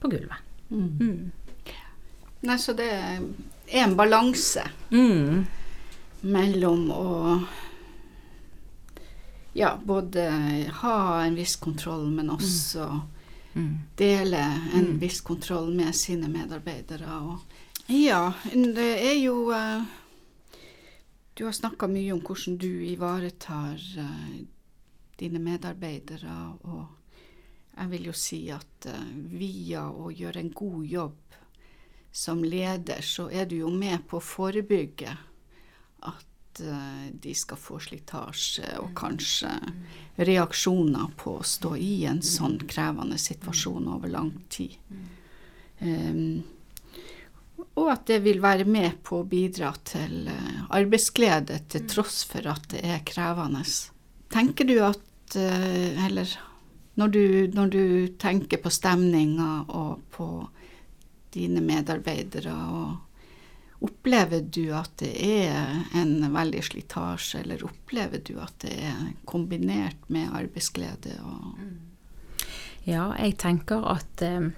på 0.03 0.09
gulvet. 0.13 0.41
Mm. 0.69 1.31
Nei, 2.45 2.59
så 2.61 2.73
det 2.77 2.93
er 3.69 3.85
en 3.85 3.97
balanse 3.97 4.63
Mm. 4.91 5.45
mellom 6.21 6.91
å 6.91 7.43
ja, 9.53 9.79
både 9.85 10.31
ha 10.73 11.25
en 11.25 11.35
viss 11.35 11.57
kontroll, 11.57 12.11
men 12.11 12.31
også 12.31 13.01
Mm. 13.55 13.79
dele 13.97 14.61
en 14.75 14.99
viss 14.99 15.21
kontroll 15.21 15.75
med 15.75 15.95
sine 15.95 16.27
medarbeidere. 16.29 17.07
Og 17.23 17.39
ja, 17.89 18.33
det 18.53 18.89
er 19.13 19.15
jo 19.25 19.51
uh, 19.53 19.83
Du 21.37 21.45
har 21.45 21.53
snakka 21.53 21.87
mye 21.87 22.13
om 22.13 22.21
hvordan 22.21 22.57
du 22.59 22.67
ivaretar 22.87 23.79
uh, 23.99 24.41
dine 25.19 25.39
medarbeidere, 25.39 26.53
og 26.65 26.87
jeg 27.77 27.91
vil 27.91 28.05
jo 28.07 28.13
si 28.13 28.51
at 28.51 28.87
uh, 28.87 29.07
via 29.39 29.87
å 29.91 30.11
gjøre 30.11 30.41
en 30.41 30.51
god 30.51 30.85
jobb 30.87 31.17
som 32.15 32.45
leder, 32.45 33.01
så 33.03 33.27
er 33.31 33.49
du 33.51 33.57
jo 33.65 33.71
med 33.75 34.05
på 34.07 34.21
å 34.21 34.23
forebygge 34.23 35.11
at 36.07 36.61
uh, 36.63 37.07
de 37.11 37.35
skal 37.35 37.59
få 37.59 37.81
slitasje 37.83 38.77
og 38.79 38.93
kanskje 38.95 39.51
reaksjoner 40.23 41.11
på 41.19 41.41
å 41.41 41.49
stå 41.49 41.73
i 41.75 42.05
en 42.07 42.23
sånn 42.23 42.61
krevende 42.71 43.19
situasjon 43.19 43.91
over 43.97 44.15
lang 44.15 44.31
tid. 44.47 44.79
Um, 45.83 46.45
og 47.75 47.91
at 47.97 48.07
det 48.07 48.21
vil 48.23 48.39
være 48.39 48.63
med 48.71 49.03
på 49.03 49.25
å 49.25 49.27
bidra 49.27 49.73
til 49.83 50.31
uh, 50.31 50.65
arbeidsglede 50.71 51.65
til 51.67 51.89
tross 51.91 52.23
for 52.31 52.47
at 52.47 52.71
det 52.77 52.87
er 52.95 53.03
krevende. 53.03 53.67
Tenker 54.31 54.71
du 54.71 54.79
at 54.87 55.35
uh, 55.35 56.07
Eller 56.07 56.31
når 56.95 57.09
du, 57.11 57.25
når 57.59 57.75
du 57.75 57.87
tenker 58.23 58.63
på 58.63 58.71
stemninga 58.71 59.65
og 59.67 60.05
på 60.15 60.29
dine 61.35 61.63
medarbeidere 61.65 62.55
og 62.55 62.95
Opplever 63.85 64.41
du 64.41 64.71
at 64.73 64.93
det 65.03 65.13
er 65.21 65.83
en 65.99 66.23
veldig 66.33 66.63
slitasje, 66.65 67.43
eller 67.43 67.65
opplever 67.67 68.23
du 68.25 68.39
at 68.41 68.55
det 68.63 68.73
er 68.87 69.01
kombinert 69.29 70.07
med 70.09 70.33
arbeidsglede? 70.33 71.19
ja, 72.89 73.11
jeg 73.19 73.37
tenker 73.41 73.85
at 73.91 74.25
eh, 74.25 74.49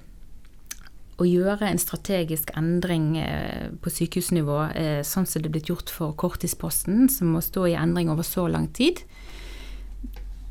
å 1.16 1.26
gjøre 1.26 1.70
en 1.70 1.80
strategisk 1.80 2.52
endring 2.58 3.16
eh, 3.18 3.72
på 3.82 3.90
sykehusnivå, 3.90 4.60
eh, 4.76 5.00
sånn 5.06 5.26
som 5.26 5.42
det 5.42 5.50
er 5.50 5.56
blitt 5.56 5.72
gjort 5.72 5.90
for 5.90 6.14
Korttidsposten, 6.18 7.08
som 7.10 7.34
må 7.34 7.42
stå 7.42 7.66
i 7.70 7.78
endring 7.78 8.12
over 8.12 8.26
så 8.26 8.46
lang 8.50 8.68
tid, 8.76 9.02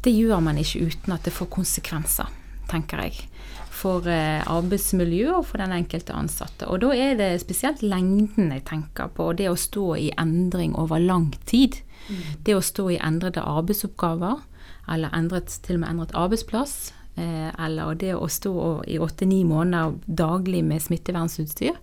det 0.05 0.13
gjør 0.13 0.41
man 0.43 0.59
ikke 0.61 0.89
uten 0.89 1.15
at 1.15 1.23
det 1.25 1.33
får 1.33 1.53
konsekvenser, 1.53 2.27
tenker 2.69 3.07
jeg 3.07 3.29
for 3.75 4.07
arbeidsmiljøet 4.07 5.35
og 5.35 5.45
for 5.49 5.61
den 5.61 5.73
enkelte 5.75 6.15
ansatte. 6.15 6.67
Og 6.71 6.79
da 6.83 6.93
er 6.95 7.17
det 7.19 7.29
spesielt 7.43 7.83
lengden 7.83 8.53
jeg 8.55 8.63
tenker 8.69 9.11
på, 9.11 9.29
det 9.35 9.49
å 9.51 9.57
stå 9.59 9.89
i 9.99 10.09
endring 10.21 10.75
over 10.79 11.03
lang 11.03 11.33
tid. 11.49 11.81
Mm. 12.07 12.21
Det 12.47 12.55
å 12.55 12.63
stå 12.63 12.89
i 12.93 12.99
endrede 13.03 13.43
arbeidsoppgaver, 13.43 14.43
eller 14.91 15.13
endret, 15.17 15.57
til 15.65 15.77
og 15.77 15.83
med 15.83 15.91
endret 15.93 16.15
arbeidsplass. 16.17 16.93
Eh, 17.15 17.51
eller 17.65 17.95
det 17.95 18.11
å 18.15 18.27
stå 18.27 18.55
i 18.91 18.99
åtte-ni 18.99 19.43
måneder 19.47 19.95
daglig 20.05 20.63
med 20.67 20.83
smittevernutstyr. 20.83 21.77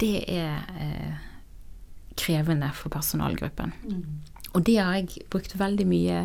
Det 0.00 0.14
er 0.32 0.62
eh, 0.80 1.18
krevende 2.18 2.70
for 2.74 2.92
personalgruppen. 2.94 3.74
Mm. 3.84 4.04
Og 4.56 4.64
det 4.64 4.78
har 4.80 4.96
jeg 4.96 5.26
brukt 5.30 5.58
veldig 5.60 5.86
mye 5.88 6.22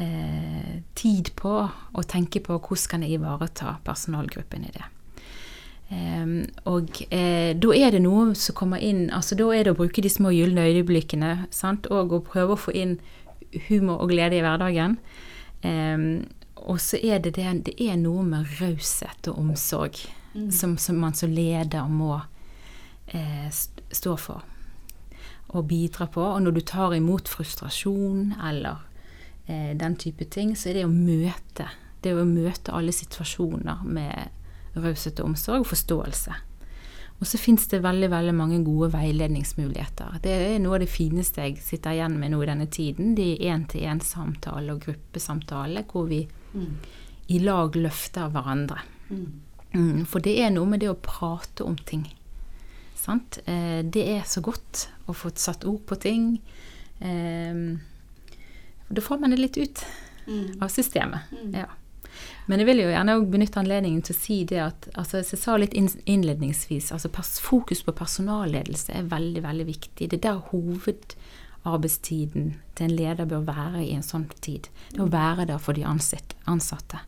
eh, 0.00 0.80
tid 0.96 1.32
på 1.36 1.52
å 1.68 2.06
tenke 2.08 2.42
på 2.44 2.56
hvordan 2.56 2.90
kan 2.94 3.04
jeg 3.04 3.18
ivareta 3.18 3.76
personalgruppen 3.84 4.64
i 4.66 4.72
det. 4.74 4.88
Eh, 5.92 6.34
og 6.70 7.02
eh, 7.10 7.52
da 7.58 7.76
er 7.76 7.94
det 7.94 8.02
noe 8.04 8.34
som 8.38 8.54
kommer 8.54 8.78
inn 8.78 9.08
altså 9.10 9.34
Da 9.34 9.48
er 9.56 9.66
det 9.66 9.72
å 9.74 9.78
bruke 9.80 10.04
de 10.04 10.12
små 10.12 10.30
gylne 10.30 10.68
øyeblikkene 10.70 11.32
sant? 11.50 11.90
og 11.90 12.14
å 12.14 12.24
prøve 12.24 12.54
å 12.54 12.62
få 12.68 12.74
inn 12.76 12.98
humor 13.68 14.04
og 14.04 14.12
glede 14.12 14.38
i 14.38 14.44
hverdagen. 14.44 15.00
Og 16.60 16.78
så 16.80 17.00
er 17.02 17.18
det 17.24 17.34
det, 17.36 17.48
det 17.66 17.74
er 17.82 17.96
noe 17.98 18.22
med 18.24 18.48
raushet 18.60 19.28
og 19.30 19.40
omsorg 19.40 19.98
mm. 20.34 20.50
som, 20.54 20.76
som, 20.78 21.00
man 21.00 21.16
som 21.16 21.32
leder 21.32 21.88
må 21.88 22.20
eh, 23.10 23.48
stå 23.50 24.16
for 24.20 24.46
og 25.50 25.66
bidra 25.66 26.06
på. 26.06 26.22
Og 26.22 26.42
når 26.44 26.58
du 26.58 26.60
tar 26.66 26.94
imot 26.94 27.28
frustrasjon 27.28 28.36
eller 28.46 28.84
den 29.80 29.96
type 29.98 30.26
ting, 30.30 30.52
så 30.56 30.70
er 30.70 30.80
det 30.80 30.88
å 30.88 30.92
møte 30.92 31.66
det 32.04 32.14
å 32.16 32.26
møte 32.28 32.74
alle 32.74 32.92
situasjoner 32.94 33.82
med 33.84 34.78
raushet 34.78 35.20
og 35.20 35.32
omsorg 35.32 35.64
og 35.64 35.70
forståelse. 35.72 36.36
Og 37.20 37.28
så 37.28 37.36
fins 37.36 37.66
det 37.68 37.82
veldig 37.84 38.08
veldig 38.14 38.32
mange 38.32 38.62
gode 38.64 38.88
veiledningsmuligheter. 38.94 40.20
Det 40.24 40.32
er 40.32 40.62
noe 40.62 40.78
av 40.78 40.84
det 40.86 40.88
fineste 40.88 41.44
jeg 41.44 41.58
sitter 41.60 41.98
igjen 41.98 42.16
med 42.20 42.32
nå 42.32 42.40
i 42.40 42.48
denne 42.48 42.68
tiden. 42.72 43.12
De 43.18 43.34
én-til-én-samtaler 43.50 44.72
og 44.72 44.86
gruppesamtaler 44.86 45.84
hvor 45.90 46.08
vi 46.08 46.22
mm. 46.54 46.70
i 47.36 47.42
lag 47.44 47.76
løfter 47.76 48.32
hverandre. 48.32 48.80
Mm. 49.10 49.26
Mm, 49.74 50.00
for 50.08 50.24
det 50.24 50.38
er 50.40 50.54
noe 50.54 50.70
med 50.70 50.80
det 50.80 50.88
å 50.94 50.96
prate 50.96 51.66
om 51.66 51.76
ting. 51.76 52.08
Sant? 52.96 53.42
Eh, 53.44 53.84
det 53.84 54.06
er 54.16 54.24
så 54.28 54.40
godt 54.44 54.86
å 55.04 55.12
få 55.16 55.34
satt 55.36 55.68
ord 55.68 55.84
på 55.90 56.00
ting. 56.00 56.32
Eh, 57.04 57.60
da 58.90 59.02
får 59.02 59.18
man 59.22 59.30
det 59.30 59.40
litt 59.40 59.58
ut 59.60 59.84
mm. 60.26 60.58
av 60.60 60.68
systemet. 60.68 61.20
Mm. 61.32 61.54
Ja. 61.54 61.68
Men 62.46 62.58
jeg 62.58 62.66
vil 62.66 62.80
jo 62.82 62.90
gjerne 62.90 63.14
benytte 63.30 63.60
anledningen 63.60 64.02
til 64.02 64.16
å 64.16 64.18
si 64.18 64.38
det 64.48 64.58
at 64.64 64.88
altså, 64.98 65.20
jeg 65.20 65.38
sa 65.38 65.56
litt 65.60 65.76
innledningsvis, 65.78 66.90
altså 66.94 67.08
fokus 67.44 67.84
på 67.86 67.94
personalledelse 67.96 68.96
er 68.96 69.12
veldig, 69.12 69.42
veldig 69.44 69.66
viktig. 69.68 70.08
Det 70.10 70.18
er 70.18 70.24
der 70.24 70.40
hovedarbeidstiden 70.50 72.44
til 72.74 72.88
en 72.88 72.96
leder 72.98 73.30
bør 73.30 73.46
være 73.46 73.84
i 73.84 73.94
en 73.94 74.06
sånn 74.06 74.26
tid. 74.42 74.66
Det 74.90 75.04
å 75.04 75.12
være 75.12 75.46
der 75.52 75.62
for 75.62 75.78
de 75.78 75.86
ansatte. 75.86 76.98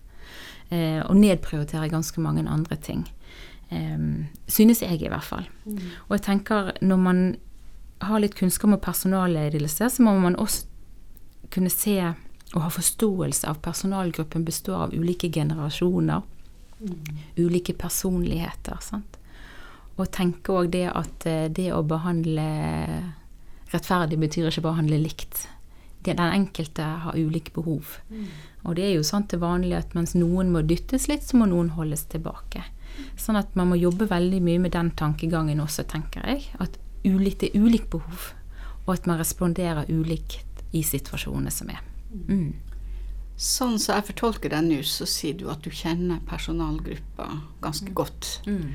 Eh, 0.70 1.02
og 1.02 1.18
nedprioritere 1.18 1.90
ganske 1.92 2.22
mange 2.22 2.46
andre 2.48 2.78
ting. 2.78 3.02
Eh, 3.74 3.98
synes 4.46 4.82
jeg, 4.86 5.02
i 5.02 5.10
hvert 5.10 5.26
fall. 5.26 5.48
Mm. 5.66 5.88
Og 6.06 6.12
jeg 6.16 6.26
tenker 6.28 6.70
når 6.80 7.02
man 7.08 7.24
har 8.02 8.22
litt 8.22 8.38
kunnskap 8.38 8.70
om 8.70 8.78
personalledelse, 8.82 9.90
så 9.90 10.02
må 10.02 10.14
man 10.22 10.38
også 10.38 10.70
kunne 11.52 11.70
se 11.72 11.98
og 12.52 12.60
ha 12.66 12.68
forståelse 12.72 13.48
av 13.48 13.62
personalgruppen 13.64 14.44
består 14.44 14.86
av 14.86 14.94
ulike 14.94 15.30
generasjoner. 15.32 16.22
Mm. 16.82 17.18
Ulike 17.36 17.72
personligheter. 17.78 18.76
Sant? 18.84 19.16
Og 19.96 20.10
tenke 20.12 20.52
òg 20.52 20.72
det 20.74 20.88
at 20.90 21.26
eh, 21.28 21.48
det 21.52 21.70
å 21.72 21.82
behandle 21.86 22.44
rettferdig 23.72 24.18
betyr 24.20 24.50
ikke 24.50 24.66
behandle 24.66 25.00
likt. 25.00 25.46
Den 26.04 26.18
enkelte 26.18 26.84
har 27.06 27.16
ulike 27.16 27.54
behov. 27.54 27.96
Mm. 28.10 28.28
Og 28.66 28.76
det 28.76 28.88
er 28.88 28.94
jo 28.98 29.06
sånn 29.06 29.28
til 29.30 29.40
vanlig 29.40 29.78
at 29.78 29.96
mens 29.96 30.16
noen 30.18 30.52
må 30.52 30.64
dyttes 30.66 31.08
litt, 31.08 31.24
så 31.24 31.38
må 31.40 31.48
noen 31.48 31.72
holdes 31.78 32.04
tilbake. 32.12 32.66
Sånn 33.16 33.38
at 33.38 33.54
man 33.56 33.70
må 33.70 33.78
jobbe 33.80 34.10
veldig 34.10 34.42
mye 34.44 34.60
med 34.66 34.74
den 34.76 34.90
tankegangen 34.98 35.62
også, 35.62 35.86
tenker 35.88 36.26
jeg. 36.28 36.50
At 36.60 36.76
ulikt 37.06 37.46
er 37.46 37.56
ulikt 37.56 37.88
behov, 37.94 38.32
og 38.84 38.96
at 38.98 39.08
man 39.08 39.22
responderer 39.22 39.88
ulikt 39.88 40.51
i 40.72 40.82
situasjonene 40.86 41.52
som 41.52 41.70
er. 41.72 41.80
Mm. 42.28 42.52
Sånn 43.36 43.76
som 43.76 43.80
så 43.80 43.94
jeg 43.96 44.08
fortolker 44.12 44.52
deg 44.52 44.66
nå, 44.66 44.80
så 44.86 45.06
sier 45.08 45.36
du 45.38 45.48
at 45.52 45.64
du 45.64 45.70
kjenner 45.74 46.20
personalgruppa 46.28 47.28
ganske 47.64 47.90
mm. 47.90 47.94
godt. 47.96 48.28
Mm. 48.46 48.68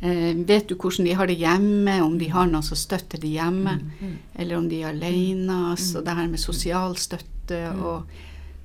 Eh, 0.00 0.30
vet 0.46 0.70
du 0.70 0.76
hvordan 0.76 1.08
de 1.08 1.16
har 1.18 1.28
det 1.28 1.38
hjemme, 1.40 1.98
om 2.04 2.14
de 2.20 2.30
har 2.30 2.46
noen 2.48 2.64
som 2.64 2.78
støtter 2.78 3.20
de 3.22 3.34
hjemme, 3.34 3.78
mm. 3.80 3.90
mm. 3.98 4.16
eller 4.38 4.60
om 4.60 4.70
de 4.70 4.82
er 4.82 4.92
alene. 4.92 5.58
Mm. 5.74 5.82
Så 5.82 6.04
det 6.06 6.16
her 6.20 6.30
med 6.30 6.42
sosial 6.42 6.96
støtte 7.00 7.64
og 7.82 8.08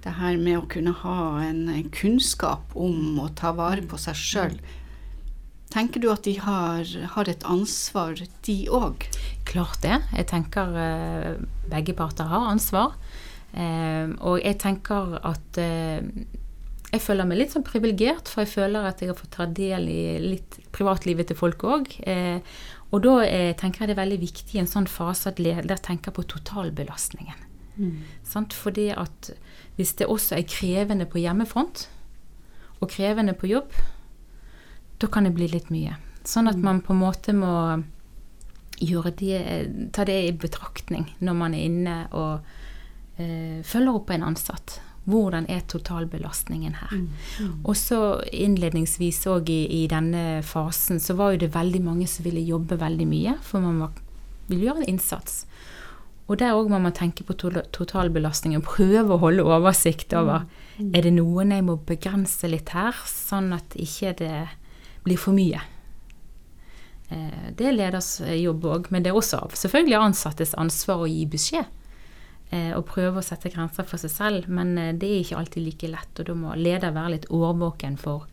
det 0.03 0.15
her 0.19 0.37
med 0.37 0.59
å 0.59 0.69
kunne 0.69 0.93
ha 1.03 1.19
en 1.45 1.89
kunnskap 1.95 2.73
om 2.75 3.19
å 3.23 3.29
ta 3.39 3.53
vare 3.55 3.85
på 3.87 3.99
seg 4.01 4.19
sjøl. 4.19 4.57
Tenker 5.73 6.03
du 6.03 6.09
at 6.11 6.27
de 6.27 6.35
har, 6.37 6.85
har 7.15 7.29
et 7.31 7.45
ansvar, 7.49 8.19
de 8.45 8.57
òg? 8.69 9.07
Klart 9.53 9.83
det. 9.85 9.99
Jeg 10.17 10.29
tenker 10.31 10.73
uh, 10.73 11.33
begge 11.69 11.93
parter 11.97 12.29
har 12.29 12.49
ansvar. 12.49 12.95
Uh, 13.53 14.15
og 14.25 14.39
jeg 14.41 14.57
tenker 14.63 15.19
at 15.21 15.59
uh, 15.61 16.01
jeg 16.93 17.01
føler 17.01 17.29
meg 17.29 17.39
litt 17.39 17.53
sånn 17.53 17.65
privilegert, 17.65 18.29
for 18.29 18.43
jeg 18.43 18.53
føler 18.53 18.89
at 18.89 19.01
jeg 19.01 19.11
har 19.11 19.17
fått 19.17 19.33
ta 19.37 19.47
del 19.49 19.87
i 19.89 20.01
litt 20.21 20.59
privatlivet 20.73 21.29
til 21.29 21.37
folk 21.37 21.63
òg. 21.65 21.87
og 22.93 22.99
da 23.01 23.13
tenker 23.57 23.81
jeg 23.81 23.89
det 23.89 23.95
er 23.95 24.01
veldig 24.03 24.19
viktig 24.21 24.53
i 24.53 24.61
en 24.61 24.69
sånn 24.69 24.85
fase 24.85 25.31
at 25.31 25.41
leder 25.41 25.81
tenker 25.81 26.13
på 26.13 26.21
totalbelastningen. 26.29 27.39
Mm. 27.81 28.03
Fordi 28.53 28.91
at 28.93 29.31
hvis 29.79 29.95
det 29.97 30.05
også 30.05 30.37
er 30.37 30.45
krevende 30.45 31.09
på 31.09 31.17
hjemmefront, 31.23 31.87
og 32.83 32.91
krevende 32.91 33.33
på 33.33 33.49
jobb, 33.49 33.73
da 35.01 35.09
kan 35.09 35.25
det 35.25 35.33
bli 35.35 35.49
litt 35.49 35.71
mye. 35.73 35.97
Sånn 36.27 36.49
at 36.51 36.59
mm. 36.59 36.65
man 36.67 36.81
på 36.85 36.93
en 36.93 37.01
måte 37.01 37.33
må 37.35 37.55
det, 38.79 39.91
ta 39.93 40.05
det 40.05 40.19
i 40.27 40.31
betraktning 40.31 41.07
når 41.19 41.33
man 41.33 41.53
er 41.53 41.67
inne 41.67 41.97
og 42.11 42.41
eh, 43.17 43.61
følger 43.63 43.95
opp 43.95 44.09
en 44.09 44.23
ansatt. 44.23 44.79
Hvordan 45.03 45.45
er 45.51 45.65
totalbelastningen 45.67 46.77
her? 46.79 46.91
Mm. 46.95 47.09
Mm. 47.39 47.55
Og 47.65 47.75
så 47.75 47.99
innledningsvis 48.31 49.25
òg 49.27 49.49
i, 49.51 49.83
i, 49.83 49.87
denne 49.91 50.41
fasen 50.47 51.01
så 51.03 51.17
var 51.19 51.33
jo 51.33 51.43
det 51.43 51.55
veldig 51.55 51.81
mange 51.83 52.07
som 52.07 52.23
ville 52.23 52.39
jobbe 52.39 52.79
veldig 52.79 53.07
mye, 53.07 53.35
for 53.43 53.59
man 53.59 53.81
var, 53.83 53.97
ville 54.47 54.69
gjøre 54.69 54.85
en 54.85 54.93
innsats. 54.95 55.43
Og 56.31 56.39
der 56.39 56.55
òg 56.55 56.69
må 56.71 56.79
man 56.79 56.95
tenke 56.95 57.25
på 57.27 57.35
to 57.35 57.51
totalbelastningen, 57.75 58.63
prøve 58.63 59.17
å 59.17 59.19
holde 59.25 59.43
oversikt 59.43 60.15
over 60.15 60.45
mm. 60.45 60.61
mm. 60.77 60.93
Er 60.95 61.03
det 61.03 61.13
noen 61.17 61.51
jeg 61.51 61.67
må 61.67 61.75
begrense 61.83 62.47
litt 62.47 62.71
her, 62.71 62.95
sånn 63.09 63.51
at 63.57 63.75
ikke 63.75 64.15
det 64.23 64.35
blir 65.03 65.19
for 65.19 65.35
mye. 65.35 65.59
Eh, 67.13 67.51
det 67.57 67.69
er 67.69 67.77
leders 67.77 68.17
jobb 68.21 68.65
òg, 68.69 68.89
men 68.93 69.05
det 69.05 69.11
er 69.11 69.19
også 69.19 69.43
selvfølgelig 69.57 69.99
ansattes 69.99 70.55
ansvar 70.59 71.03
å 71.03 71.09
gi 71.09 71.25
beskjed. 71.29 71.69
Eh, 72.53 72.71
og 72.77 72.85
prøve 72.89 73.21
å 73.21 73.25
sette 73.25 73.51
grenser 73.53 73.87
for 73.89 74.01
seg 74.01 74.13
selv, 74.13 74.49
men 74.49 74.75
eh, 74.77 74.93
det 74.93 75.09
er 75.09 75.21
ikke 75.23 75.39
alltid 75.41 75.67
like 75.67 75.91
lett. 75.93 76.13
Og 76.19 76.29
da 76.29 76.37
må 76.37 76.57
leder 76.59 76.95
være 76.95 77.15
litt 77.17 77.29
årvåken 77.33 77.97
for, 78.01 78.27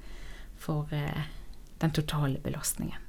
for 0.60 0.90
den 0.90 1.96
totale 1.96 2.40
belastningen. 2.42 3.08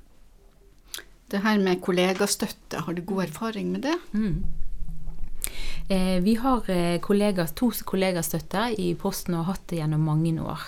Det 1.31 1.39
her 1.45 1.61
med 1.63 1.79
kollegastøtte, 1.83 2.83
har 2.83 2.95
du 2.95 3.05
god 3.07 3.29
erfaring 3.29 3.71
med 3.71 3.85
det? 3.87 3.95
Mm. 4.11 4.43
Eh, 5.91 6.19
vi 6.23 6.35
har 6.35 6.69
eh, 6.69 6.99
kolleger, 7.03 7.47
to 7.55 7.71
kollegastøtter 7.87 8.75
i 8.79 8.93
Posten 8.99 9.35
og 9.35 9.45
har 9.45 9.55
hatt 9.55 9.65
det 9.71 9.81
gjennom 9.81 10.05
mange 10.07 10.31
år. 10.39 10.67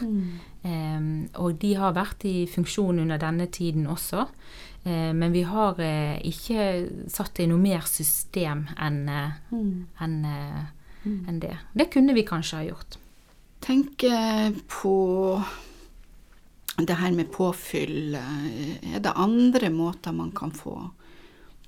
Eh, 0.63 1.05
og 1.39 1.59
de 1.61 1.73
har 1.79 1.95
vært 1.95 2.25
i 2.27 2.43
funksjon 2.51 2.99
under 3.05 3.21
denne 3.21 3.47
tiden 3.47 3.87
også. 3.87 4.25
Eh, 4.83 5.13
men 5.15 5.31
vi 5.31 5.43
har 5.47 5.79
eh, 5.79 6.17
ikke 6.27 6.63
satt 7.11 7.35
det 7.37 7.45
i 7.45 7.51
noe 7.51 7.61
mer 7.61 7.85
system 7.87 8.65
enn 8.75 9.03
mm. 9.07 9.75
en, 10.03 10.17
eh, 10.27 11.05
enn 11.07 11.39
det. 11.39 11.55
Det 11.73 11.87
kunne 11.93 12.15
vi 12.17 12.25
kanskje 12.27 12.59
ha 12.59 12.65
gjort. 12.67 12.97
Tenk 13.63 14.03
eh, 14.03 14.51
på 14.67 14.95
det 16.77 16.97
her 16.99 17.15
med 17.15 17.31
påfyll. 17.31 18.15
eh, 18.15 18.95
Er 18.95 18.99
det 18.99 19.15
andre 19.15 19.69
måter 19.69 20.11
man 20.11 20.31
kan 20.31 20.51
få 20.51 20.89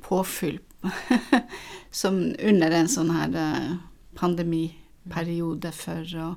påfyll 0.02 0.60
som 1.92 2.20
under 2.40 2.72
en 2.72 2.92
sånn 2.92 3.14
her 3.16 3.40
eh, 3.40 3.72
pandemiperiode 4.20 5.72
for 5.74 6.20
å 6.20 6.30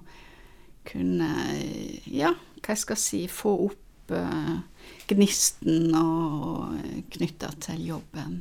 kunne, 0.88 1.28
eh, 1.58 2.06
ja, 2.06 2.32
hva 2.62 2.74
jeg 2.74 2.84
skal 2.84 3.00
si, 3.00 3.26
få 3.28 3.56
opp 3.66 3.84
eh, 4.16 4.92
gnisten 5.10 5.94
og 5.98 6.78
knytta 7.14 7.50
til 7.64 7.82
jobben? 7.94 8.38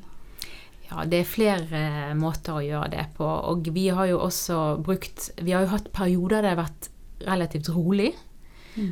Ja, 0.87 1.03
det 1.03 1.21
er 1.21 1.27
flere 1.27 1.81
eh, 1.81 2.13
måter 2.17 2.59
å 2.59 2.63
gjøre 2.63 2.91
det 2.93 3.07
på. 3.17 3.25
Og 3.25 3.67
vi 3.75 3.89
har 3.91 4.07
jo 4.11 4.21
også 4.23 4.77
brukt 4.83 5.31
Vi 5.41 5.51
har 5.55 5.65
jo 5.65 5.73
hatt 5.73 5.91
perioder 5.95 6.39
der 6.41 6.47
det 6.47 6.53
har 6.55 6.63
vært 6.63 6.89
relativt 7.27 7.71
rolig. 7.75 8.13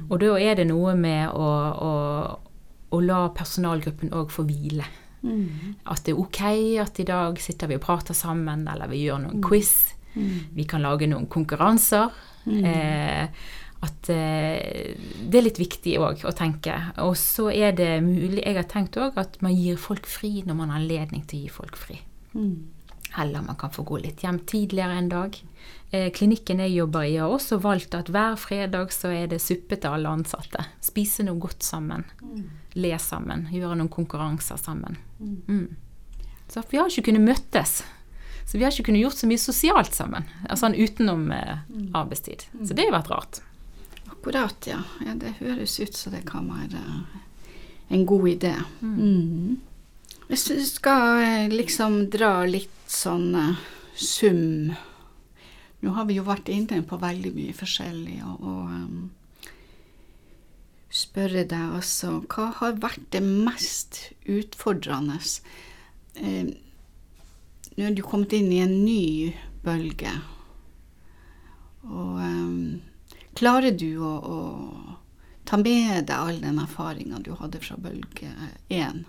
Og 0.10 0.18
da 0.18 0.34
er 0.42 0.56
det 0.58 0.66
noe 0.66 0.96
med 0.98 1.30
å, 1.30 1.50
å, 1.86 1.92
å 2.90 3.02
la 3.06 3.20
personalgruppen 3.38 4.16
òg 4.18 4.32
få 4.34 4.48
hvile. 4.50 4.88
At 5.90 6.06
det 6.06 6.14
er 6.14 6.22
ok 6.22 6.42
at 6.82 7.00
i 7.02 7.08
dag 7.08 7.38
sitter 7.42 7.70
vi 7.70 7.78
og 7.80 7.84
prater 7.86 8.18
sammen, 8.18 8.68
eller 8.70 8.90
vi 8.92 9.04
gjør 9.06 9.24
noen 9.26 9.44
quiz. 9.46 9.94
Vi 10.16 10.66
kan 10.70 10.86
lage 10.86 11.10
noen 11.12 11.28
konkurranser. 11.32 12.14
Eh, 12.46 13.26
at 13.86 14.10
eh, 14.14 14.94
det 15.26 15.40
er 15.40 15.46
litt 15.46 15.62
viktig 15.62 15.96
òg 16.02 16.26
å 16.28 16.34
tenke. 16.36 16.76
Og 17.06 17.16
så 17.20 17.50
er 17.54 17.76
det 17.78 17.92
mulig 18.06 18.44
Jeg 18.44 18.58
har 18.58 18.70
tenkt 18.70 19.00
òg 19.00 19.18
at 19.22 19.40
man 19.46 19.56
gir 19.56 19.80
folk 19.80 20.10
fri 20.10 20.42
når 20.46 20.60
man 20.60 20.74
har 20.74 20.82
anledning 20.82 21.26
til 21.26 21.40
å 21.40 21.46
gi 21.46 21.54
folk 21.62 21.80
fri. 21.80 22.00
Eller 23.16 23.46
man 23.46 23.56
kan 23.56 23.72
få 23.72 23.86
gå 23.88 24.02
litt 24.04 24.26
hjem 24.26 24.42
tidligere 24.50 24.98
en 25.00 25.10
dag. 25.12 25.38
Eh, 25.96 26.10
klinikken 26.12 26.60
jeg 26.64 26.76
jobber 26.76 27.08
i 27.08 27.16
har 27.16 27.32
også 27.32 27.62
valgt 27.64 27.96
at 27.96 28.10
hver 28.12 28.36
fredag 28.40 28.92
så 28.92 29.14
er 29.16 29.30
det 29.32 29.40
suppe 29.44 29.78
til 29.80 29.96
alle 29.96 30.12
ansatte. 30.18 30.66
Spise 30.84 31.24
noe 31.28 31.40
godt 31.40 31.64
sammen. 31.64 32.04
Le 32.76 32.94
sammen. 33.00 33.48
Gjøre 33.54 33.80
noen 33.80 33.92
konkurranser 33.94 34.60
sammen. 34.60 34.98
Mm. 35.20 35.68
Så 36.52 36.64
vi 36.70 36.82
har 36.82 36.92
ikke 36.92 37.12
kunnet 37.12 37.26
møttes. 37.30 37.80
Så 38.46 38.60
vi 38.60 38.66
har 38.66 38.74
ikke 38.74 38.90
kunnet 38.92 39.06
gjort 39.06 39.18
så 39.18 39.30
mye 39.30 39.42
sosialt 39.42 39.96
sammen. 39.98 40.28
Altså 40.50 40.70
utenom 40.76 41.30
eh, 41.34 41.58
arbeidstid. 41.98 42.46
Så 42.62 42.76
det 42.78 42.90
har 42.90 42.98
vært 43.00 43.14
rart. 43.14 43.42
Akkurat, 44.26 44.68
ja. 44.68 44.80
ja. 45.06 45.12
Det 45.14 45.36
høres 45.38 45.76
ut 45.80 45.94
som 45.94 46.16
det 46.16 46.24
kan 46.26 46.48
være 46.50 46.80
en 47.94 48.06
god 48.10 48.24
idé. 48.32 48.56
Mm. 48.82 49.60
Hvis 50.26 50.48
du 50.50 50.56
skal 50.66 51.20
eh, 51.22 51.52
liksom 51.54 52.08
dra 52.10 52.40
litt 52.50 52.74
sånn 52.90 53.36
eh, 53.38 53.60
sum 53.94 54.72
Nå 55.86 55.94
har 55.94 56.08
vi 56.10 56.18
jo 56.18 56.24
vært 56.26 56.50
inne 56.50 56.80
på 56.90 56.98
veldig 56.98 57.34
mye 57.36 57.54
forskjellig, 57.54 58.16
og, 58.26 58.48
og 58.50 58.72
um, 58.74 59.04
spørre 60.90 61.46
deg 61.46 61.78
altså 61.78 62.16
Hva 62.26 62.48
har 62.64 62.82
vært 62.82 63.06
det 63.14 63.22
mest 63.22 64.02
utfordrende? 64.26 65.20
Eh, 66.18 66.50
nå 67.78 67.86
er 67.86 67.94
du 67.94 68.02
kommet 68.02 68.34
inn 68.34 68.50
i 68.50 68.64
en 68.66 68.76
ny 68.88 69.06
bølge, 69.62 70.18
og 71.86 72.26
um, 72.26 72.82
Klarer 73.36 73.76
du 73.76 73.98
å, 74.00 74.14
å 74.22 74.38
ta 75.46 75.58
med 75.62 76.08
deg 76.08 76.16
all 76.16 76.42
den 76.42 76.60
erfaringa 76.64 77.20
du 77.24 77.34
hadde 77.38 77.60
fra 77.64 77.78
bølge 77.78 78.32
én? 78.72 79.04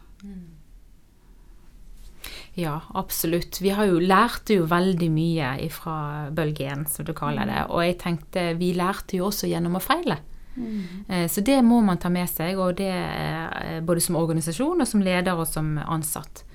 Ja, 2.56 2.80
absolutt. 2.96 3.60
Vi 3.60 3.70
har 3.76 3.86
jo 3.86 4.00
lærte 4.00 4.56
jo 4.56 4.64
veldig 4.68 5.10
mye 5.12 5.50
fra 5.70 5.96
bølge 6.34 6.66
1, 6.72 6.86
som 6.88 7.04
du 7.04 7.12
kaller 7.16 7.46
det. 7.46 7.62
Og 7.68 7.84
jeg 7.84 7.98
tenkte 8.00 8.46
vi 8.56 8.72
lærte 8.76 9.18
jo 9.18 9.28
også 9.28 9.50
gjennom 9.50 9.76
å 9.76 9.82
feile. 9.84 10.16
Mm. 10.56 11.28
Så 11.28 11.44
det 11.44 11.58
må 11.62 11.82
man 11.84 12.00
ta 12.00 12.08
med 12.08 12.30
seg, 12.32 12.56
og 12.56 12.78
det 12.78 12.88
eh, 12.88 13.80
både 13.84 14.00
som 14.00 14.16
organisasjon 14.16 14.80
og 14.80 14.88
som 14.88 15.04
leder 15.04 15.36
og 15.36 15.44
som 15.50 15.74
ansatt. 15.84 16.46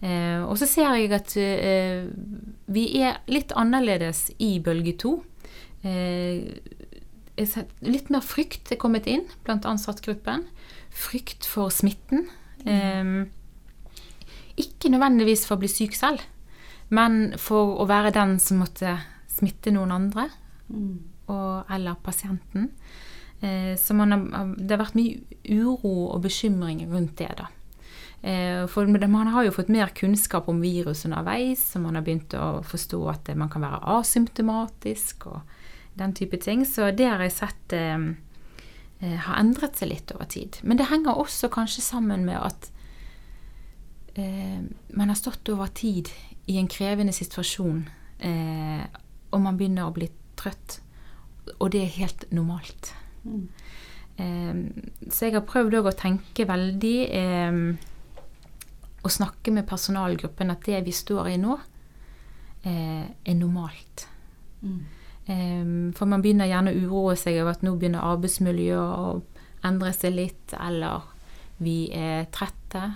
Eh, 0.00 0.40
Og 0.40 0.56
så 0.58 0.66
ser 0.66 0.96
jeg 0.96 1.12
at 1.12 1.36
eh, 1.36 2.08
vi 2.72 2.86
er 3.04 3.20
litt 3.28 3.52
annerledes 3.52 4.30
i 4.40 4.56
bølge 4.64 4.96
2. 5.04 5.12
Litt 7.36 8.10
mer 8.12 8.20
frykt 8.20 8.72
er 8.74 8.76
kommet 8.80 9.06
inn 9.08 9.24
blant 9.46 9.64
ansattgruppen. 9.64 10.44
Frykt 10.92 11.46
for 11.48 11.72
smitten. 11.72 12.26
Eh, 12.66 13.24
Ikke 14.60 14.90
nødvendigvis 14.92 15.46
for 15.48 15.56
å 15.56 15.62
bli 15.62 15.70
syk 15.72 15.94
selv, 15.96 16.20
men 16.92 17.32
for 17.40 17.78
å 17.80 17.86
være 17.88 18.12
den 18.12 18.36
som 18.38 18.60
måtte 18.60 18.98
smitte 19.32 19.72
noen 19.72 19.94
andre, 19.96 20.26
og, 21.32 21.64
eller 21.72 21.96
pasienten. 22.04 22.68
Eh, 23.40 23.74
Så 23.80 23.94
man 23.96 24.12
har, 24.12 24.52
det 24.58 24.76
har 24.76 24.84
vært 24.84 24.98
mye 24.98 25.22
uro 25.48 26.12
og 26.12 26.22
bekymring 26.22 26.84
rundt 26.92 27.16
det, 27.16 27.30
da. 27.40 27.48
Eh, 28.22 28.66
For 28.68 28.86
man 28.86 29.32
har 29.32 29.44
jo 29.44 29.50
fått 29.56 29.72
mer 29.72 29.88
kunnskap 29.96 30.48
om 30.48 30.60
virus 30.60 31.06
underveis, 31.08 31.64
og 31.76 31.82
man 31.82 31.96
har 31.96 32.04
begynt 32.04 32.36
å 32.36 32.62
forstå 32.62 33.00
at 33.10 33.32
man 33.36 33.48
kan 33.48 33.62
være 33.64 33.80
asymptomatisk 33.98 35.26
og 35.32 35.40
den 35.98 36.14
type 36.16 36.38
ting. 36.40 36.64
Så 36.66 36.90
det 36.96 37.08
har 37.08 37.22
jeg 37.22 37.34
sett 37.36 37.74
eh, 37.76 38.06
eh, 39.02 39.18
har 39.26 39.40
endret 39.40 39.78
seg 39.78 39.92
litt 39.92 40.12
over 40.14 40.28
tid. 40.30 40.60
Men 40.62 40.80
det 40.80 40.88
henger 40.90 41.18
også 41.18 41.50
kanskje 41.52 41.84
sammen 41.84 42.24
med 42.28 42.38
at 42.40 42.70
eh, 44.14 44.62
man 44.94 45.12
har 45.12 45.18
stått 45.18 45.48
over 45.52 45.72
tid 45.74 46.10
i 46.50 46.58
en 46.58 46.70
krevende 46.70 47.14
situasjon, 47.14 47.84
eh, 48.18 48.82
og 49.32 49.44
man 49.44 49.58
begynner 49.58 49.88
å 49.88 49.94
bli 49.94 50.10
trøtt. 50.38 50.80
Og 51.58 51.70
det 51.74 51.84
er 51.84 51.96
helt 51.98 52.26
normalt. 52.34 52.92
Eh, 54.16 54.54
så 55.08 55.26
jeg 55.26 55.36
har 55.36 55.46
prøvd 55.48 55.80
òg 55.80 55.90
å 55.90 55.98
tenke 55.98 56.46
veldig 56.46 56.96
eh, 57.16 57.62
Å 59.02 59.10
snakke 59.10 59.50
med 59.50 59.66
personalgruppen 59.66 60.52
at 60.52 60.62
det 60.68 60.78
vi 60.86 60.92
står 60.94 61.32
i 61.32 61.38
nå, 61.42 61.56
eh, 62.62 63.06
er 63.10 63.34
normalt. 63.34 64.04
Eh, 64.62 65.01
for 65.26 66.10
man 66.10 66.22
begynner 66.22 66.48
gjerne 66.50 66.72
å 66.72 66.80
uroe 66.82 67.16
seg 67.18 67.38
over 67.38 67.54
at 67.54 67.62
nå 67.62 67.76
begynner 67.78 68.02
arbeidsmiljøet 68.02 68.78
å 68.98 69.22
endre 69.68 69.92
seg 69.94 70.16
litt, 70.16 70.54
eller 70.58 71.04
vi 71.62 71.76
er 71.94 72.26
trette. 72.34 72.88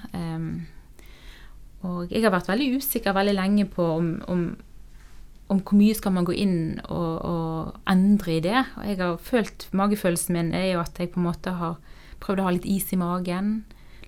Og 1.86 2.10
jeg 2.10 2.24
har 2.24 2.34
vært 2.34 2.50
veldig 2.50 2.80
usikker 2.80 3.14
veldig 3.14 3.36
lenge 3.36 3.66
på 3.70 3.84
om, 3.98 4.08
om, 4.32 4.42
om 5.52 5.60
hvor 5.62 5.78
mye 5.78 5.94
skal 5.94 6.16
man 6.16 6.26
gå 6.26 6.34
inn 6.34 6.58
og, 6.88 7.12
og 7.30 7.92
endre 7.92 8.38
i 8.38 8.42
det. 8.44 8.64
Og 8.78 8.88
jeg 8.90 9.00
har 9.02 9.22
følt, 9.22 9.68
Magefølelsen 9.76 10.38
min 10.38 10.52
er 10.56 10.72
jo 10.72 10.82
at 10.82 10.98
jeg 10.98 11.12
på 11.14 11.22
en 11.22 11.28
måte 11.28 11.54
har 11.60 11.78
prøvd 12.22 12.42
å 12.42 12.48
ha 12.48 12.54
litt 12.56 12.68
is 12.70 12.90
i 12.96 13.00
magen. 13.00 13.60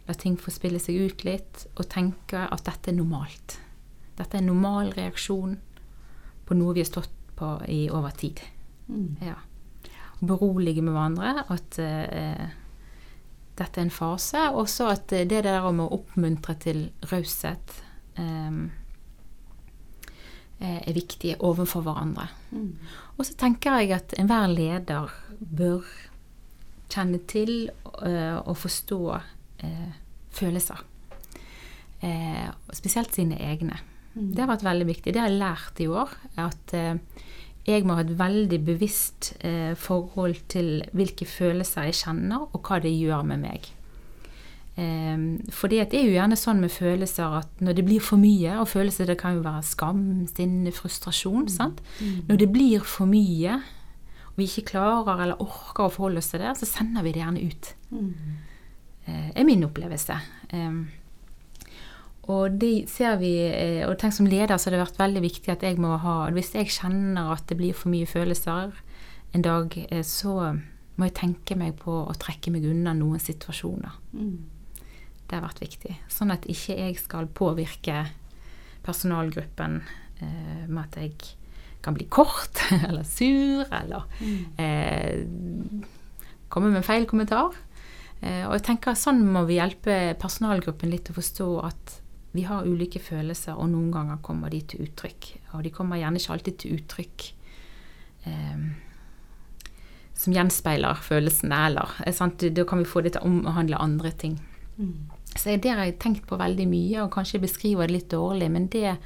La 0.08 0.16
ting 0.16 0.38
få 0.40 0.50
spille 0.54 0.80
seg 0.82 0.98
ut 1.04 1.24
litt, 1.28 1.66
og 1.76 1.90
tenke 1.92 2.46
at 2.48 2.64
dette 2.66 2.90
er 2.90 2.98
normalt. 2.98 3.58
Dette 4.18 4.38
er 4.38 4.42
en 4.42 4.50
normal 4.50 4.90
reaksjon 4.96 5.58
på 6.48 6.56
noe 6.56 6.74
vi 6.74 6.82
har 6.82 6.88
stått 6.88 7.17
på 7.38 7.52
i 7.70 7.86
over 7.94 8.14
tid. 8.18 8.42
Ja. 9.22 9.36
Berolige 10.18 10.82
med 10.82 10.96
hverandre 10.96 11.44
at 11.54 11.78
eh, 11.82 12.48
dette 13.58 13.80
er 13.80 13.86
en 13.86 13.94
fase. 13.94 14.48
Og 14.54 14.68
så 14.70 14.90
at 14.94 15.14
eh, 15.14 15.26
det 15.28 15.44
der 15.46 15.66
om 15.68 15.84
å 15.84 15.90
oppmuntre 15.98 16.56
til 16.62 16.84
raushet 17.10 17.78
eh, 18.18 18.60
eh, 20.58 20.80
er 20.82 20.96
viktig 20.96 21.36
overfor 21.38 21.86
hverandre. 21.86 22.28
Og 23.16 23.26
så 23.26 23.34
tenker 23.38 23.80
jeg 23.82 23.96
at 23.98 24.14
enhver 24.18 24.50
leder 24.50 25.14
bør 25.38 25.86
kjenne 26.88 27.20
til 27.28 27.68
eh, 27.68 28.38
og 28.38 28.56
forstå 28.56 29.00
eh, 29.64 29.90
følelser. 30.34 30.82
Eh, 32.00 32.46
spesielt 32.72 33.14
sine 33.14 33.38
egne. 33.42 33.78
Det 34.18 34.42
har 34.42 34.50
vært 34.50 34.66
veldig 34.66 34.86
viktig. 34.88 35.14
Det 35.14 35.22
har 35.22 35.30
jeg 35.30 35.40
lært 35.40 35.80
i 35.82 35.88
år. 35.88 36.12
At 36.42 36.74
eh, 36.76 37.24
jeg 37.68 37.86
må 37.86 37.96
ha 37.98 38.04
et 38.04 38.14
veldig 38.18 38.60
bevisst 38.66 39.32
eh, 39.44 39.74
forhold 39.78 40.40
til 40.52 40.82
hvilke 40.96 41.28
følelser 41.28 41.88
jeg 41.88 41.98
kjenner, 42.02 42.46
og 42.48 42.62
hva 42.64 42.80
det 42.84 42.94
gjør 42.94 43.26
med 43.32 43.44
meg. 43.46 43.74
For 44.78 45.66
det 45.66 45.88
er 45.88 46.04
jo 46.06 46.12
gjerne 46.14 46.36
sånn 46.38 46.60
med 46.62 46.70
følelser 46.70 47.32
at 47.40 47.62
når 47.66 47.80
det 47.80 47.82
blir 47.88 48.02
for 48.04 48.20
mye, 48.22 48.60
og 48.62 48.68
følelser 48.70 49.08
det 49.10 49.16
kan 49.18 49.34
jo 49.34 49.40
være 49.42 49.64
skam, 49.66 50.04
sinne, 50.30 50.70
frustrasjon, 50.70 51.48
sant? 51.50 51.80
Når 52.28 52.38
det 52.38 52.46
blir 52.54 52.84
for 52.86 53.10
mye, 53.10 53.56
og 54.28 54.38
vi 54.38 54.46
ikke 54.46 54.68
klarer 54.70 55.24
eller 55.24 55.42
orker 55.42 55.88
å 55.88 55.90
forholde 55.90 56.22
oss 56.22 56.30
til 56.30 56.44
det, 56.44 56.52
så 56.60 56.68
sender 56.70 57.02
vi 57.02 57.10
det 57.16 57.24
gjerne 57.24 57.42
ut. 57.42 57.72
Det 59.08 59.42
er 59.42 59.48
min 59.48 59.66
opplevelse. 59.66 60.20
Eh, 60.54 60.78
Og 62.28 62.58
det 62.60 62.88
ser 62.92 63.16
vi, 63.22 63.32
eh, 63.48 63.84
og 63.88 63.96
tenk 64.00 64.12
som 64.12 64.28
leder 64.28 64.58
så 64.58 64.68
har 64.68 64.76
det 64.76 64.82
vært 64.82 65.00
veldig 65.00 65.22
viktig 65.24 65.52
at 65.52 65.64
jeg 65.64 65.78
må 65.80 65.94
ha 65.96 66.28
Hvis 66.34 66.52
jeg 66.54 66.68
kjenner 66.74 67.32
at 67.32 67.46
det 67.48 67.56
blir 67.56 67.76
for 67.76 67.88
mye 67.88 68.06
følelser 68.06 68.74
en 69.32 69.44
dag, 69.44 69.72
eh, 69.90 70.04
så 70.04 70.52
må 70.98 71.08
jeg 71.08 71.16
tenke 71.16 71.56
meg 71.56 71.78
på 71.80 71.94
å 72.04 72.16
trekke 72.18 72.50
meg 72.52 72.66
unna 72.66 72.92
noen 72.96 73.20
situasjoner. 73.22 73.96
Mm. 74.12 74.38
Det 75.28 75.36
har 75.36 75.44
vært 75.44 75.62
viktig. 75.62 75.94
Sånn 76.10 76.32
at 76.34 76.48
ikke 76.50 76.76
jeg 76.76 76.98
skal 77.00 77.28
påvirke 77.28 78.06
personalgruppen 78.84 79.82
eh, 80.20 80.64
med 80.66 80.82
at 80.84 80.98
jeg 81.00 81.14
kan 81.84 81.94
bli 81.94 82.08
kort 82.10 82.60
eller 82.88 83.06
sur 83.06 83.68
eller 83.70 84.08
eh, 84.58 85.24
komme 86.48 86.72
med 86.74 86.86
feil 86.86 87.06
kommentar. 87.08 87.54
Eh, 88.20 88.44
og 88.48 88.56
jeg 88.56 88.66
tenker 88.72 88.98
Sånn 88.98 89.22
må 89.30 89.44
vi 89.46 89.60
hjelpe 89.60 90.16
personalgruppen 90.18 90.90
litt 90.90 91.12
å 91.12 91.16
forstå 91.16 91.48
at 91.68 91.98
vi 92.32 92.44
har 92.44 92.66
ulike 92.68 93.00
følelser, 93.00 93.56
og 93.56 93.70
noen 93.72 93.92
ganger 93.92 94.20
kommer 94.24 94.52
de 94.52 94.60
til 94.68 94.84
uttrykk. 94.84 95.30
Og 95.56 95.64
de 95.64 95.72
kommer 95.74 96.00
gjerne 96.00 96.20
ikke 96.20 96.34
alltid 96.34 96.58
til 96.60 96.76
uttrykk 96.76 97.24
eh, 98.28 98.66
som 100.18 100.34
gjenspeiler 100.34 101.00
følelsene, 101.04 101.62
eller 101.70 101.94
eh, 102.04 102.14
sant? 102.14 102.44
Da 102.54 102.66
kan 102.68 102.82
vi 102.82 102.90
få 102.90 103.04
det 103.04 103.14
til 103.16 103.24
å 103.24 103.30
omhandle 103.30 103.80
andre 103.80 104.12
ting. 104.12 104.36
Mm. 104.76 105.08
Så 105.34 105.56
det 105.56 105.72
har 105.72 105.84
jeg 105.84 105.98
tenkt 106.02 106.28
på 106.28 106.38
veldig 106.40 106.68
mye, 106.68 107.02
og 107.04 107.12
kanskje 107.14 107.42
beskriver 107.42 107.88
det 107.88 107.96
litt 107.96 108.12
dårlig, 108.12 108.50
men 108.52 108.68
det 108.72 108.96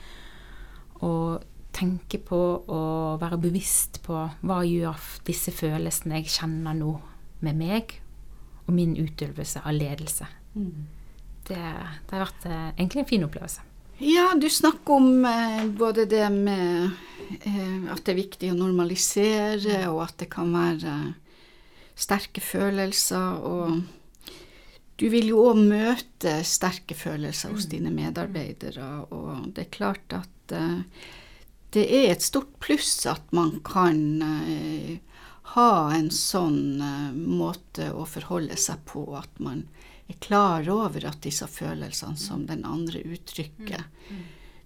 å 1.03 1.15
tenke 1.73 2.21
på 2.23 2.39
og 2.71 3.21
være 3.23 3.41
bevisst 3.41 4.03
på 4.05 4.19
hva 4.45 4.59
gjør 4.67 4.99
disse 5.27 5.55
følelsene 5.55 6.21
jeg 6.21 6.35
kjenner 6.37 6.77
nå, 6.79 6.97
med 7.43 7.59
meg 7.59 7.97
og 8.67 8.75
min 8.77 8.93
utøvelse 8.95 9.65
av 9.67 9.75
ledelse. 9.75 10.29
Mm. 10.55 10.85
Det, 11.49 11.59
det 11.59 12.15
har 12.15 12.25
vært 12.27 12.47
eh, 12.49 12.69
egentlig 12.77 13.05
en 13.05 13.11
fin 13.11 13.27
opplevelse. 13.27 13.65
Ja, 14.03 14.33
du 14.35 14.49
snakker 14.51 14.99
om 14.99 15.25
eh, 15.29 15.65
både 15.79 16.07
det 16.11 16.27
med 16.35 16.91
eh, 17.41 17.91
at 17.93 18.05
det 18.05 18.15
er 18.15 18.21
viktig 18.23 18.53
å 18.53 18.59
normalisere, 18.59 19.83
og 19.91 20.05
at 20.07 20.17
det 20.23 20.31
kan 20.33 20.55
være 20.55 20.95
sterke 21.99 22.43
følelser. 22.43 23.43
Og 23.43 23.83
du 25.01 25.09
vil 25.11 25.33
jo 25.33 25.43
òg 25.49 25.59
møte 25.59 26.39
sterke 26.47 26.95
følelser 26.95 27.55
hos 27.55 27.69
dine 27.71 27.91
medarbeidere. 27.95 28.89
Og 29.11 29.49
det 29.55 29.67
er 29.67 29.75
klart 29.75 30.17
at 30.19 30.55
eh, 30.57 30.83
det 31.73 31.87
er 31.89 32.11
et 32.13 32.25
stort 32.25 32.53
pluss 32.63 33.01
at 33.11 33.25
man 33.35 33.57
kan 33.67 34.23
eh, 34.23 34.99
ha 35.55 35.71
en 35.97 36.11
sånn 36.15 36.83
eh, 36.83 37.09
måte 37.17 37.89
å 37.91 38.05
forholde 38.09 38.59
seg 38.61 38.85
på, 38.89 39.07
at 39.17 39.43
man 39.43 39.65
er 40.09 40.19
klar 40.21 40.69
over 40.73 41.07
at 41.09 41.23
disse 41.25 41.47
følelsene 41.49 42.19
som 42.19 42.47
den 42.47 42.65
andre 42.69 43.03
uttrykker, 43.05 43.85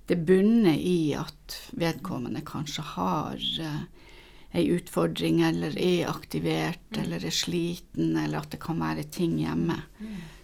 det 0.06 0.16
bunner 0.26 0.76
i 0.78 1.14
at 1.18 1.56
vedkommende 1.74 2.42
kanskje 2.46 2.84
har 2.94 3.42
uh, 3.60 3.80
ei 4.56 4.68
utfordring, 4.72 5.42
eller 5.42 5.74
er 5.78 6.08
aktivert, 6.08 6.86
eller 6.96 7.24
er 7.26 7.34
sliten, 7.34 8.14
eller 8.16 8.38
at 8.38 8.54
det 8.54 8.62
kan 8.62 8.78
være 8.80 9.08
ting 9.12 9.36
hjemme. 9.42 9.80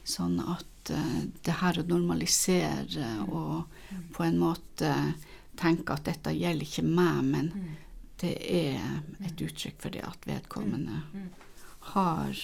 Sånn 0.04 0.40
at 0.42 0.90
uh, 0.90 1.20
det 1.46 1.60
her 1.62 1.78
å 1.78 1.86
normalisere 1.86 3.12
og 3.28 3.70
på 4.12 4.26
en 4.26 4.40
måte 4.42 4.90
tenke 5.58 5.94
at 5.94 6.08
dette 6.10 6.34
gjelder 6.34 6.66
ikke 6.66 6.86
meg, 6.88 7.22
men 7.30 7.52
det 8.22 8.34
er 8.42 8.82
et 9.22 9.46
uttrykk 9.46 9.78
for 9.82 9.94
det 9.94 10.02
at 10.06 10.26
vedkommende 10.26 11.02
har 11.92 12.38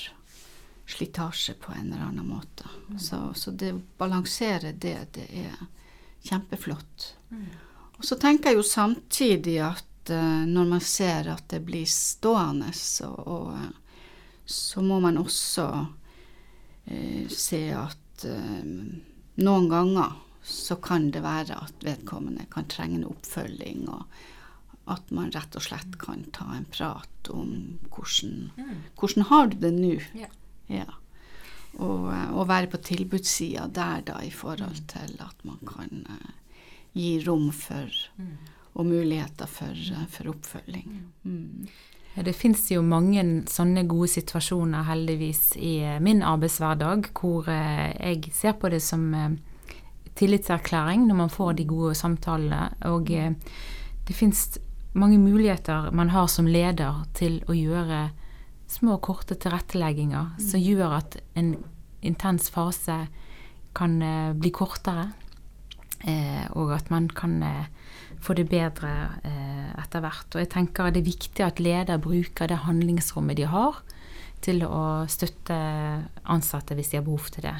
slitasje 0.88 1.54
på 1.60 1.72
en 1.72 1.92
eller 1.92 2.04
annen 2.04 2.28
måte. 2.28 2.64
Så, 2.98 3.34
så 3.36 3.50
det 3.50 3.74
å 3.76 3.80
balansere 4.00 4.72
det, 4.72 4.96
det 5.18 5.26
er 5.44 5.66
kjempeflott. 6.24 7.12
Og 7.98 8.06
så 8.06 8.16
tenker 8.20 8.52
jeg 8.52 8.60
jo 8.60 8.66
samtidig 8.66 9.58
at 9.66 10.12
uh, 10.14 10.46
når 10.48 10.70
man 10.70 10.84
ser 10.84 11.28
at 11.32 11.48
det 11.52 11.60
blir 11.66 11.86
stående, 11.90 12.72
så, 12.72 13.10
og, 13.10 13.52
uh, 13.52 14.06
så 14.48 14.84
må 14.86 15.00
man 15.04 15.20
også 15.20 15.68
uh, 15.84 17.26
se 17.28 17.62
at 17.76 17.94
noen 19.38 19.68
ganger 19.70 20.16
så 20.42 20.74
kan 20.82 21.04
det 21.14 21.20
være 21.22 21.54
at 21.54 21.84
vedkommende 21.86 22.48
kan 22.50 22.66
trenge 22.66 22.96
en 22.98 23.04
oppfølging, 23.06 23.84
og 23.92 24.90
at 24.90 25.12
man 25.14 25.30
rett 25.30 25.54
og 25.54 25.62
slett 25.62 25.94
kan 26.02 26.24
ta 26.34 26.48
en 26.56 26.66
prat 26.72 27.30
om 27.30 27.52
hvordan, 27.94 28.48
hvordan 28.98 29.28
har 29.30 29.52
du 29.52 29.56
det 29.62 29.70
nå? 29.76 29.92
Ja. 30.18 30.32
Ja. 30.68 30.88
Og, 31.78 32.08
eh, 32.12 32.30
og 32.34 32.48
være 32.48 32.70
på 32.72 32.80
tilbudssida 32.82 33.68
der, 33.74 34.02
da, 34.12 34.20
i 34.24 34.32
forhold 34.34 34.80
til 34.90 35.18
at 35.24 35.44
man 35.44 35.60
kan 35.68 36.06
uh, 36.08 36.64
gi 36.96 37.18
rom 37.26 37.50
for 37.52 37.92
og 38.78 38.86
muligheter 38.86 39.46
for, 39.46 39.74
uh, 39.74 40.06
for 40.10 40.32
oppfølging. 40.32 40.90
Mm. 41.22 41.68
Ja, 42.18 42.22
Det 42.22 42.34
fins 42.34 42.64
jo 42.72 42.80
mange 42.82 43.22
sånne 43.46 43.84
gode 43.86 44.08
situasjoner, 44.10 44.86
heldigvis, 44.88 45.52
i 45.54 45.76
eh, 45.86 46.00
min 46.02 46.24
arbeidshverdag, 46.26 47.12
hvor 47.14 47.46
uh, 47.46 47.90
jeg 47.94 48.32
ser 48.34 48.56
på 48.58 48.70
det 48.72 48.80
som 48.82 49.04
eh, 49.14 49.36
tillitserklæring 50.18 51.06
når 51.06 51.14
man 51.14 51.30
får 51.30 51.52
de 51.60 51.68
gode 51.68 51.94
samtalene. 51.94 52.72
Og 52.90 53.12
eh, 53.14 53.36
det 54.08 54.16
fins 54.16 54.58
mange 54.98 55.18
muligheter 55.22 55.92
man 55.94 56.10
har 56.10 56.26
som 56.26 56.48
leder 56.50 57.04
til 57.14 57.38
å 57.46 57.54
gjøre 57.54 58.08
små, 58.68 58.98
korte 59.00 59.36
tilrettelegginger 59.40 60.36
som 60.42 60.60
gjør 60.60 60.98
at 61.00 61.18
en 61.38 61.54
intens 62.04 62.50
fase 62.54 63.06
kan 63.78 63.96
eh, 64.02 64.34
bli 64.38 64.52
kortere. 64.54 65.10
Eh, 66.06 66.44
og 66.54 66.70
at 66.76 66.92
man 66.94 67.08
kan 67.10 67.40
eh, 67.42 67.66
få 68.22 68.36
det 68.38 68.48
bedre 68.50 68.90
eh, 69.26 69.70
etter 69.80 70.02
hvert. 70.04 70.28
Og 70.34 70.42
jeg 70.42 70.50
tenker 70.54 70.92
det 70.94 71.02
er 71.02 71.10
viktig 71.10 71.44
at 71.44 71.62
leder 71.62 72.02
bruker 72.02 72.50
det 72.50 72.62
handlingsrommet 72.66 73.38
de 73.40 73.48
har, 73.50 73.80
til 74.38 74.62
å 74.62 75.02
støtte 75.10 75.54
ansatte 76.30 76.76
hvis 76.78 76.92
de 76.92 77.00
har 77.00 77.06
behov 77.06 77.26
til 77.34 77.42
det. 77.48 77.56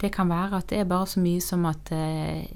Det 0.00 0.08
kan 0.14 0.30
være 0.30 0.62
at 0.62 0.70
det 0.72 0.78
er 0.80 0.88
bare 0.88 1.08
så 1.10 1.20
mye 1.20 1.42
som 1.44 1.66
at 1.68 1.92
eh, 1.92 2.48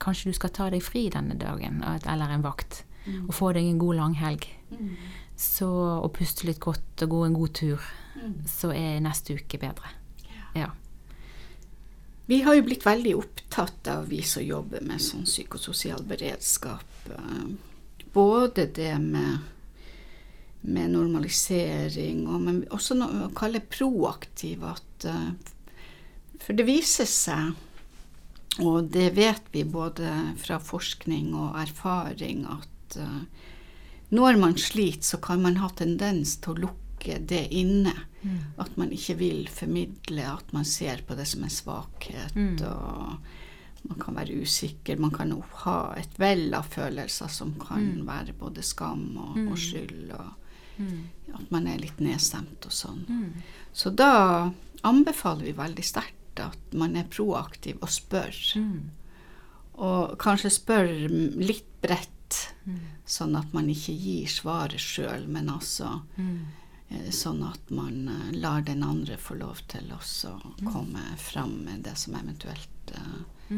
kanskje 0.00 0.32
du 0.32 0.38
skal 0.38 0.54
ta 0.56 0.70
deg 0.72 0.84
fri 0.84 1.10
denne 1.12 1.36
dagen, 1.36 1.82
eller 1.84 2.32
en 2.32 2.46
vakt, 2.46 2.84
og 3.26 3.34
få 3.36 3.52
deg 3.56 3.68
en 3.68 3.82
god 3.82 4.00
langhelg. 4.00 4.48
Så 5.36 5.68
å 6.00 6.08
puste 6.12 6.48
litt 6.48 6.60
godt 6.64 7.04
og 7.04 7.12
gå 7.12 7.22
en 7.26 7.36
god 7.36 7.54
tur, 7.58 7.86
så 8.48 8.72
er 8.72 9.02
neste 9.04 9.36
uke 9.36 9.60
bedre. 9.60 9.92
Ja. 10.56 10.70
Vi 12.26 12.40
har 12.42 12.56
jo 12.56 12.64
blitt 12.66 12.86
veldig 12.86 13.12
opptatt 13.20 13.88
av, 13.92 14.08
vi 14.10 14.22
som 14.26 14.42
jobber 14.42 14.82
med 14.82 15.02
sånn 15.02 15.26
psykososial 15.28 16.02
beredskap, 16.08 17.10
eh, 17.12 17.44
både 18.16 18.64
det 18.74 18.96
med, 18.98 19.44
med 20.66 20.90
normalisering, 20.96 22.24
og 22.26 22.40
men 22.48 22.64
også 22.74 22.96
noe 22.98 23.28
å 23.28 23.34
kalle 23.36 23.60
proaktiv. 23.60 24.64
At, 24.66 25.06
eh, 25.06 25.30
for 26.42 26.58
det 26.58 26.66
viser 26.66 27.06
seg, 27.06 27.52
og 28.64 28.88
det 28.90 29.10
vet 29.14 29.52
vi 29.52 29.62
både 29.68 30.10
fra 30.40 30.58
forskning 30.58 31.30
og 31.36 31.60
erfaring, 31.60 32.42
at 32.56 32.98
eh, 33.04 33.52
når 34.10 34.38
man 34.38 34.54
sliter, 34.60 35.02
så 35.02 35.18
kan 35.22 35.42
man 35.42 35.56
ha 35.56 35.68
tendens 35.68 36.36
til 36.40 36.54
å 36.54 36.60
lukke 36.68 37.18
det 37.26 37.48
inne. 37.54 37.92
At 38.58 38.76
man 38.76 38.90
ikke 38.90 39.14
vil 39.18 39.46
formidle 39.48 40.24
at 40.26 40.52
man 40.52 40.64
ser 40.66 41.02
på 41.06 41.14
det 41.14 41.26
som 41.30 41.44
en 41.46 41.52
svakhet. 41.52 42.34
Mm. 42.34 42.56
Og 42.66 43.18
man 43.88 43.98
kan 44.02 44.16
være 44.16 44.40
usikker. 44.42 44.98
Man 44.98 45.12
kan 45.14 45.30
ha 45.62 45.76
et 45.96 46.16
vell 46.18 46.54
av 46.58 46.66
følelser 46.72 47.28
som 47.30 47.52
kan 47.60 47.84
Mm. 48.00 48.06
være 48.06 48.32
både 48.38 48.62
skam 48.62 49.16
og, 49.16 49.36
og 49.52 49.56
skyld. 49.58 50.10
Og 50.18 50.32
Mm. 50.78 51.08
at 51.34 51.50
man 51.50 51.66
er 51.66 51.78
litt 51.78 51.98
nedstemt 52.00 52.66
og 52.66 52.72
sånn. 52.72 53.04
Mm. 53.08 53.32
Så 53.72 53.94
da 53.94 54.50
anbefaler 54.84 55.44
vi 55.44 55.52
veldig 55.52 55.84
sterkt 55.84 56.12
at 56.40 56.74
man 56.74 56.96
er 56.96 57.04
proaktiv 57.04 57.78
og 57.80 57.88
spør. 57.88 58.34
Mm. 58.56 58.90
Og 59.78 60.18
kanskje 60.18 60.50
spør 60.50 60.88
litt 61.36 61.64
bredt, 61.80 62.10
Mm. 62.66 62.78
sånn 63.06 63.36
at 63.38 63.52
man 63.54 63.68
ikke 63.70 63.92
gir 63.94 64.30
svaret 64.30 64.82
sjøl, 64.82 65.28
men 65.30 65.50
altså 65.52 66.00
sånn 67.10 67.42
at 67.46 67.70
man 67.74 68.08
eh, 68.08 68.32
lar 68.38 68.62
den 68.66 68.82
andre 68.86 69.16
få 69.18 69.38
lov 69.40 69.62
til 69.70 69.90
også 69.94 70.34
å 70.36 70.52
komme 70.62 71.02
fram 71.18 71.58
med 71.66 71.86
det 71.86 71.96
som 71.98 72.14
eventuelt 72.18 72.92
eh, 72.94 73.56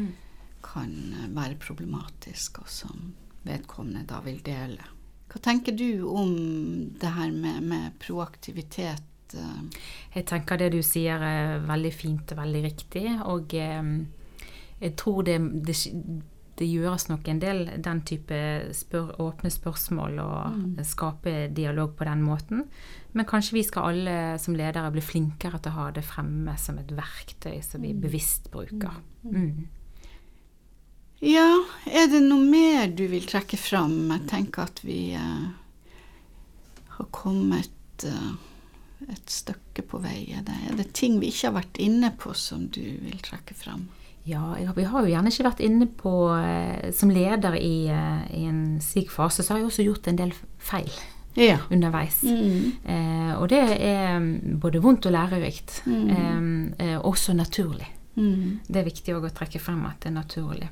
kan 0.65 0.95
være 1.35 1.59
problematisk, 1.61 2.63
og 2.63 2.69
som 2.69 3.11
vedkommende 3.45 4.07
da 4.09 4.19
vil 4.25 4.41
dele. 4.43 4.83
Hva 5.29 5.41
tenker 5.45 5.75
du 5.77 6.03
om 6.09 6.33
det 6.99 7.13
her 7.15 7.31
med, 7.31 7.61
med 7.69 7.99
proaktivitet? 8.01 9.05
Jeg 9.29 10.25
tenker 10.25 10.57
det 10.57 10.71
du 10.73 10.81
sier 10.81 11.21
er 11.21 11.59
veldig 11.69 11.91
fint 11.93 12.31
og 12.33 12.41
veldig 12.41 12.63
riktig. 12.65 13.05
Og 13.29 13.53
eh, 13.53 13.91
jeg 14.79 14.95
tror 14.97 15.21
det, 15.27 15.37
det, 15.67 15.77
det 16.59 16.67
gjøres 16.67 17.07
nok 17.07 17.27
en 17.31 17.39
del 17.39 17.61
den 17.79 18.01
type 18.07 18.37
spør, 18.75 19.13
åpne 19.23 19.51
spørsmål 19.53 20.17
og 20.19 20.81
skape 20.87 21.47
dialog 21.55 21.93
på 21.95 22.07
den 22.07 22.23
måten. 22.25 22.65
Men 23.15 23.27
kanskje 23.29 23.55
vi 23.55 23.63
skal 23.65 23.93
alle 23.93 24.15
som 24.43 24.57
ledere 24.59 24.91
bli 24.93 25.03
flinkere 25.03 25.61
til 25.63 25.71
å 25.71 25.77
ha 25.77 25.89
det 25.95 26.03
fremme 26.05 26.57
som 26.59 26.77
et 26.81 26.91
verktøy 26.95 27.61
som 27.65 27.85
vi 27.85 27.93
bevisst 27.95 28.51
bruker. 28.51 28.99
Mm. 29.23 29.69
Ja, 31.23 31.47
er 31.87 32.11
det 32.11 32.21
noe 32.23 32.43
mer 32.43 32.91
du 32.95 33.05
vil 33.11 33.25
trekke 33.27 33.59
fram? 33.59 34.11
Jeg 34.13 34.27
tenker 34.31 34.69
at 34.69 34.79
vi 34.87 34.99
eh, 35.19 35.47
har 36.95 37.09
kommet 37.15 38.05
eh, 38.07 38.29
et 39.07 39.31
stykke 39.31 39.83
på 39.87 39.99
vei. 40.03 40.21
Er 40.35 40.45
det, 40.47 40.55
er 40.69 40.79
det 40.79 40.91
ting 40.95 41.19
vi 41.19 41.31
ikke 41.31 41.49
har 41.49 41.57
vært 41.59 41.81
inne 41.83 42.13
på 42.19 42.35
som 42.35 42.67
du 42.71 42.83
vil 43.03 43.19
trekke 43.23 43.57
fram? 43.57 43.89
Ja, 44.29 44.53
jeg- 44.59 44.75
vi 44.77 44.83
har 44.85 45.01
jo 45.05 45.09
gjerne 45.13 45.31
ikke 45.31 45.45
vært 45.49 45.63
inne 45.65 45.87
på 45.97 46.11
eh, 46.37 46.91
Som 46.93 47.09
leder 47.09 47.55
i, 47.57 47.87
eh, 47.89 48.25
i 48.37 48.43
en 48.49 48.79
slik 48.83 49.09
fase, 49.09 49.41
så 49.43 49.53
har 49.55 49.59
jeg 49.63 49.67
også 49.71 49.85
gjort 49.87 50.07
en 50.11 50.19
del 50.19 50.33
feil 50.59 50.91
Ja. 51.39 51.57
underveis. 51.71 52.21
Mm. 52.23 52.73
Eh, 52.85 53.35
og 53.39 53.47
det 53.49 53.61
er 53.79 54.19
mm, 54.19 54.59
både 54.59 54.81
vondt 54.81 55.05
og 55.07 55.13
lærerikt. 55.13 55.81
Mm. 55.85 56.09
Eh, 56.79 56.85
eh, 56.93 56.99
også 56.99 57.33
naturlig. 57.37 57.87
Mm. 58.17 58.59
Det 58.67 58.75
er 58.81 58.83
viktig 58.89 59.15
å 59.15 59.29
trekke 59.31 59.59
frem 59.61 59.85
at 59.85 59.99
det 60.01 60.09
er 60.11 60.17
naturlig. 60.21 60.67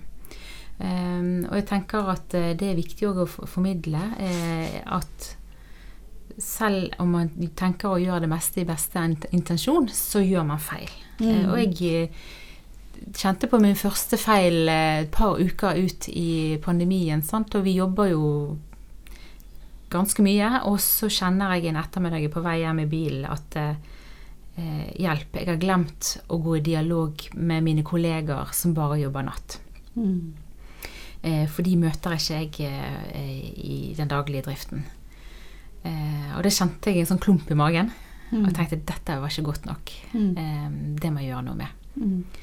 Um, 0.80 1.46
og 1.50 1.56
jeg 1.56 1.66
tenker 1.66 2.10
at 2.12 2.34
eh, 2.38 2.52
det 2.54 2.68
er 2.70 2.76
viktig 2.78 3.08
å 3.10 3.26
formidle 3.48 3.98
eh, 4.20 4.82
at 4.86 5.32
selv 6.38 6.92
om 7.02 7.10
man 7.16 7.32
tenker 7.58 7.90
å 7.96 7.98
gjøre 8.02 8.22
det 8.22 8.30
meste 8.30 8.62
i 8.62 8.66
beste 8.68 9.02
intensjon, 9.34 9.88
så 9.90 10.22
gjør 10.22 10.46
man 10.46 10.60
feil. 10.62 10.90
Eh, 11.22 11.48
og 11.50 11.58
jeg 11.58 11.82
eh, 12.04 12.28
kjente 13.16 13.50
på 13.50 13.60
min 13.62 13.78
første 13.78 14.20
feil 14.22 14.68
eh, 14.70 15.04
et 15.04 15.12
par 15.14 15.40
uker 15.40 15.78
ut 15.78 16.10
i 16.10 16.58
pandemien, 16.64 17.22
sant? 17.26 17.56
og 17.56 17.66
vi 17.68 17.78
jobber 17.78 18.12
jo 18.12 18.26
ganske 19.92 20.24
mye, 20.24 20.50
og 20.68 20.80
så 20.84 21.10
kjenner 21.12 21.56
jeg 21.56 21.72
en 21.72 21.80
ettermiddag 21.80 22.28
på 22.34 22.44
vei 22.44 22.60
hjem 22.62 22.84
i 22.84 22.90
bilen 22.92 23.28
at 23.32 23.56
eh, 23.60 23.78
eh, 24.58 24.90
hjelp, 25.00 25.40
jeg 25.40 25.50
har 25.52 25.62
glemt 25.62 26.12
å 26.28 26.40
gå 26.44 26.58
i 26.58 26.66
dialog 26.66 27.24
med 27.36 27.66
mine 27.66 27.86
kolleger 27.88 28.52
som 28.56 28.76
bare 28.78 29.00
jobber 29.02 29.28
natt. 29.30 29.60
Mm. 29.96 30.34
Eh, 31.22 31.46
for 31.50 31.66
de 31.66 31.78
møter 31.80 32.18
ikke 32.18 32.42
jeg 32.44 32.68
eh, 32.68 33.48
i 33.64 33.80
den 33.98 34.12
daglige 34.12 34.48
driften. 34.50 34.86
Og 35.88 36.42
det 36.44 36.52
kjente 36.52 36.92
jeg 36.92 37.00
en 37.00 37.08
sånn 37.14 37.22
klump 37.24 37.48
i 37.48 37.56
magen. 37.56 37.94
Og 38.36 38.50
tenkte 38.52 38.82
dette 38.84 39.14
var 39.22 39.32
ikke 39.32 39.46
godt 39.46 39.70
nok. 39.70 39.92
Mm. 40.12 40.98
Det 41.00 41.12
må 41.16 41.22
jeg 41.22 41.30
gjøre 41.30 41.46
noe 41.46 41.56
med. 41.62 42.34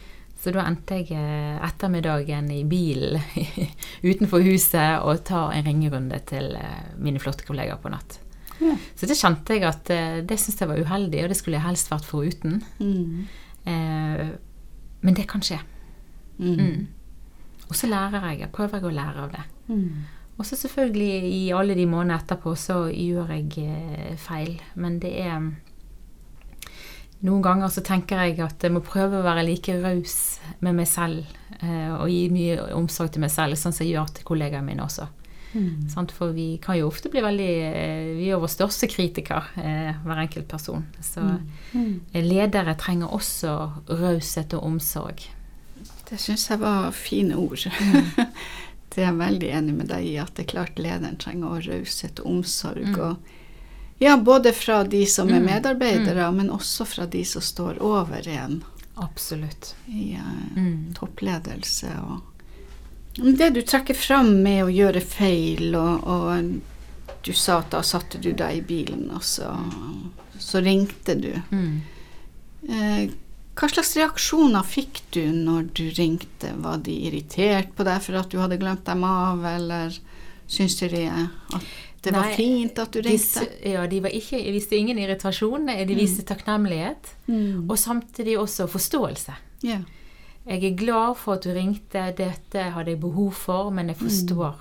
Så 0.45 0.53
da 0.53 0.67
endte 0.69 0.99
jeg 1.01 1.17
eh, 1.17 1.57
ettermiddagen 1.65 2.51
i 2.53 2.67
bilen 2.69 3.17
utenfor 4.11 4.45
huset 4.45 5.01
og 5.01 5.23
tar 5.25 5.55
en 5.57 5.65
ringerunde 5.65 6.19
til 6.29 6.51
eh, 6.59 6.83
mine 7.01 7.23
flotte 7.23 7.47
kollegaer 7.49 7.81
på 7.81 7.93
natt. 7.95 8.19
Ja. 8.59 8.75
Så 8.93 9.09
det 9.09 9.17
kjente 9.17 9.57
jeg 9.57 9.65
at 9.65 9.93
eh, 9.95 10.19
det 10.21 10.37
syntes 10.37 10.61
jeg 10.61 10.69
var 10.69 10.83
uheldig, 10.85 11.23
og 11.25 11.33
det 11.33 11.39
skulle 11.39 11.57
jeg 11.57 11.65
helst 11.65 11.89
vært 11.89 12.11
foruten. 12.11 12.59
Mm. 12.77 13.25
Eh, 13.73 14.27
men 15.01 15.17
det 15.17 15.25
kan 15.33 15.45
skje. 15.45 15.63
Mm. 16.37 16.61
Mm. 16.61 17.65
Og 17.71 17.81
så 17.81 17.89
lærer 17.89 18.29
jeg. 18.35 18.53
Prøver 18.53 18.83
jeg 18.83 18.91
å 18.91 18.95
lære 19.01 19.25
av 19.25 19.33
det. 19.33 19.47
Mm. 19.73 20.05
Og 20.37 20.45
så 20.45 20.59
selvfølgelig 20.61 21.31
i 21.31 21.43
alle 21.57 21.77
de 21.79 21.89
månedene 21.89 22.21
etterpå 22.21 22.53
så 22.59 22.83
gjør 22.93 23.33
jeg 23.33 24.19
feil. 24.21 24.59
Men 24.77 25.01
det 25.01 25.17
er 25.25 25.39
Noen 27.25 27.43
ganger 27.43 27.70
så 27.72 27.81
tenker 27.85 28.20
jeg 28.20 28.41
at 28.45 28.62
jeg 28.66 28.72
må 28.75 28.83
prøve 28.85 29.20
å 29.20 29.25
være 29.25 29.47
like 29.47 29.75
raus 29.81 30.16
med 30.61 30.77
meg 30.77 30.89
selv 30.91 31.25
eh, 31.62 31.93
og 31.97 32.11
gi 32.12 32.27
mye 32.35 32.66
omsorg 32.77 33.14
til 33.14 33.25
meg 33.25 33.33
selv, 33.33 33.57
sånn 33.57 33.72
som 33.72 33.87
jeg 33.87 33.95
gjør 33.95 34.11
til 34.18 34.27
kollegaene 34.29 34.66
mine 34.66 34.85
også. 34.85 35.07
Mm. 35.55 35.87
For 36.11 36.33
vi 36.35 36.59
kan 36.59 36.77
jo 36.81 36.89
ofte 36.91 37.09
bli 37.12 37.22
veldig 37.22 37.51
eh, 37.62 38.09
Vi 38.18 38.27
er 38.35 38.41
vår 38.43 38.51
største 38.51 38.89
kritiker, 38.91 39.53
eh, 39.62 39.93
hver 40.03 40.22
enkelt 40.25 40.49
person. 40.51 40.85
Så 41.01 41.22
Mm. 41.75 42.01
eh, 42.12 42.22
ledere 42.25 42.75
trenger 42.77 43.09
også 43.14 43.55
raushet 43.89 44.53
og 44.55 44.64
omsorg. 44.64 45.22
Det 46.11 46.18
syns 46.20 46.49
jeg 46.51 46.59
var 46.61 46.91
fine 46.93 47.37
ord. 47.37 47.57
det 48.91 48.99
er 49.01 49.09
jeg 49.09 49.18
veldig 49.18 49.49
enig 49.51 49.75
med 49.75 49.89
deg 49.89 50.05
i, 50.05 50.16
at 50.18 50.35
det 50.35 50.45
er 50.45 50.53
klart 50.53 50.79
lederen 50.79 51.16
trenger 51.16 51.62
raushet 51.64 52.20
og 52.20 52.27
omsorg. 52.27 52.85
Mm. 52.85 53.01
Og, 53.01 53.16
ja, 53.99 54.17
både 54.17 54.53
fra 54.53 54.83
de 54.85 55.07
som 55.07 55.29
er 55.29 55.41
Mm. 55.41 55.45
medarbeidere, 55.47 56.33
men 56.33 56.51
også 56.51 56.85
fra 56.87 57.07
de 57.07 57.25
som 57.25 57.43
står 57.43 57.81
over 57.83 58.29
en 58.29 58.65
Absolutt. 58.97 59.75
i 59.87 60.15
uh, 60.17 60.57
Mm. 60.59 60.95
toppledelse. 60.99 61.91
Og 62.03 62.21
det 63.39 63.51
du 63.55 63.63
trekker 63.63 63.95
fram 63.95 64.43
med 64.43 64.65
å 64.65 64.69
gjøre 64.73 65.01
feil, 65.01 65.75
og, 65.75 66.05
og 66.05 66.61
du 67.23 67.33
sa 67.33 67.59
at 67.59 67.71
da 67.71 67.83
satte 67.83 68.19
du 68.21 68.33
deg 68.33 68.57
i 68.57 68.61
bilen, 68.63 69.11
og 69.15 69.23
så, 69.23 69.55
så 70.39 70.61
ringte 70.63 71.15
du. 71.15 71.33
Mm. 71.51 71.81
Eh, 72.69 73.11
hva 73.55 73.69
slags 73.71 73.95
reaksjoner 73.97 74.65
fikk 74.67 75.03
du 75.15 75.23
når 75.33 75.69
du 75.79 75.85
ringte? 75.95 76.51
Var 76.59 76.79
de 76.79 76.97
irritert 77.07 77.75
på 77.77 77.85
deg 77.87 78.03
for 78.03 78.19
at 78.19 78.31
du 78.31 78.39
hadde 78.43 78.59
glemt 78.59 78.85
dem 78.85 79.05
av, 79.07 79.45
eller 79.47 79.95
syns 80.51 80.75
de 80.83 81.07
at 81.09 81.63
det 82.05 82.13
var 82.15 82.29
Nei, 82.29 82.35
fint 82.37 82.79
at 82.79 82.91
du 82.93 83.01
ringte? 83.03 83.43
s- 83.43 83.59
ja, 83.65 83.87
de 83.87 84.01
var 84.05 84.11
ikke, 84.11 84.39
de 84.45 84.53
viste 84.53 84.77
ingen 84.77 84.99
irritasjon, 84.99 85.67
de 85.67 85.95
viste 85.99 86.23
takknemlighet, 86.29 87.15
Mm. 87.29 87.71
og 87.71 87.77
samtidig 87.79 88.37
også 88.39 88.67
forståelse. 88.69 89.35
Ja. 89.63 89.81
Jeg 90.47 90.63
er 90.65 90.77
glad 90.77 91.17
for 91.17 91.35
at 91.39 91.43
du 91.43 91.51
ringte, 91.57 92.15
dette 92.17 92.63
hadde 92.75 92.91
jeg 92.91 93.01
behov 93.01 93.33
for, 93.33 93.71
men 93.71 93.89
jeg 93.89 93.97
forstår 93.97 94.55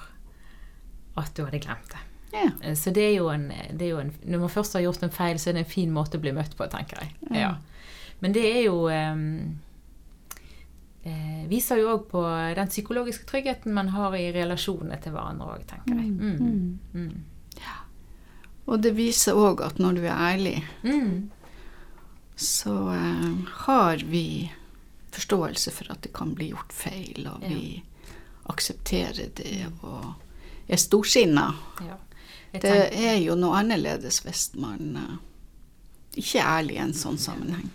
at 1.17 1.33
du 1.35 1.43
hadde 1.45 1.59
glemt 1.59 1.89
det. 1.91 1.99
Ja. 2.33 2.49
Eh, 2.63 2.73
Så 2.75 2.91
det 2.93 3.03
er, 3.15 3.29
en, 3.33 3.51
det 3.77 3.81
er 3.81 3.89
jo 3.89 3.99
en 3.99 4.11
Når 4.25 4.39
man 4.39 4.49
først 4.49 4.73
har 4.73 4.81
gjort 4.81 5.03
en 5.03 5.09
feil, 5.11 5.35
så 5.37 5.49
er 5.49 5.53
det 5.53 5.65
en 5.67 5.71
fin 5.71 5.91
måte 5.91 6.17
å 6.17 6.21
bli 6.21 6.31
møtt 6.31 6.55
på, 6.57 6.65
tenker 6.67 6.97
jeg. 7.01 7.11
Ja. 7.29 7.35
Ja. 7.39 7.55
Men 8.21 8.31
det 8.33 8.45
er 8.45 8.63
jo 8.63 8.87
um, 8.89 9.59
eh, 11.05 11.45
Viser 11.49 11.77
jo 11.81 11.89
òg 11.97 12.05
på 12.09 12.23
den 12.55 12.67
psykologiske 12.71 13.25
tryggheten 13.29 13.73
man 13.73 13.89
har 13.93 14.15
i 14.15 14.31
relasjonene 14.31 14.97
til 15.03 15.11
hverandre 15.11 15.57
òg, 15.57 15.65
tenker 15.67 15.99
jeg. 15.99 16.09
Mm. 16.09 16.79
Mm. 16.93 17.23
Og 18.67 18.81
det 18.81 18.93
viser 18.95 19.35
òg 19.35 19.61
at 19.65 19.79
når 19.79 19.93
du 19.99 20.01
er 20.07 20.15
ærlig, 20.33 20.63
Mm. 20.83 21.29
så 22.35 22.73
eh, 22.93 23.33
har 23.67 23.97
vi 24.09 24.51
forståelse 25.11 25.71
for 25.71 25.91
at 25.91 26.01
det 26.01 26.13
kan 26.13 26.33
bli 26.35 26.49
gjort 26.51 26.71
feil, 26.73 27.27
og 27.27 27.41
Ja. 27.43 27.49
vi 27.49 27.83
aksepterer 28.49 29.29
det 29.35 29.67
og 29.83 30.15
er 30.69 30.77
storsinna. 30.77 31.53
Ja. 31.85 31.97
Det 32.53 32.93
er 32.93 33.17
jo 33.17 33.35
noe 33.35 33.57
annerledes 33.59 34.21
hvis 34.23 34.51
man 34.55 34.95
eh, 34.97 35.17
ikke 36.17 36.39
er 36.39 36.59
ærlig 36.59 36.75
i 36.75 36.83
en 36.83 36.93
sånn 36.93 37.17
sammenheng. 37.17 37.69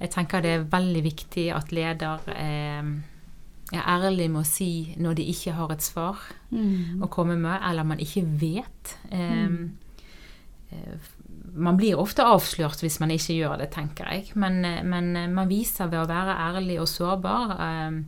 Jeg 0.00 0.10
tenker 0.10 0.40
det 0.42 0.50
er 0.50 0.64
veldig 0.64 1.02
viktig 1.02 1.48
at 1.54 1.70
leder 1.72 2.20
eh, 2.28 2.82
er 3.72 3.86
ærlig 3.86 4.30
med 4.30 4.42
å 4.42 4.46
si 4.46 4.94
når 4.98 5.14
de 5.14 5.22
ikke 5.30 5.52
har 5.54 5.72
et 5.72 5.82
svar 5.82 6.18
å 6.54 7.08
komme 7.10 7.36
med, 7.36 7.60
eller 7.62 7.82
man 7.84 7.98
ikke 7.98 8.22
vet. 8.40 8.96
Eh, 9.10 9.44
eh, 9.44 9.48
man 11.54 11.76
blir 11.76 11.98
ofte 12.00 12.24
avslørt 12.26 12.82
hvis 12.82 12.98
man 13.02 13.12
ikke 13.14 13.36
gjør 13.36 13.58
det, 13.62 13.70
tenker 13.74 14.10
jeg. 14.10 14.32
Men, 14.40 14.62
eh, 14.66 14.82
men 14.86 15.14
eh, 15.16 15.30
man 15.30 15.50
viser 15.50 15.90
ved 15.90 16.02
å 16.02 16.10
være 16.10 16.38
ærlig 16.48 16.80
og 16.82 16.88
sårbar 16.90 17.54
eh, 17.56 17.98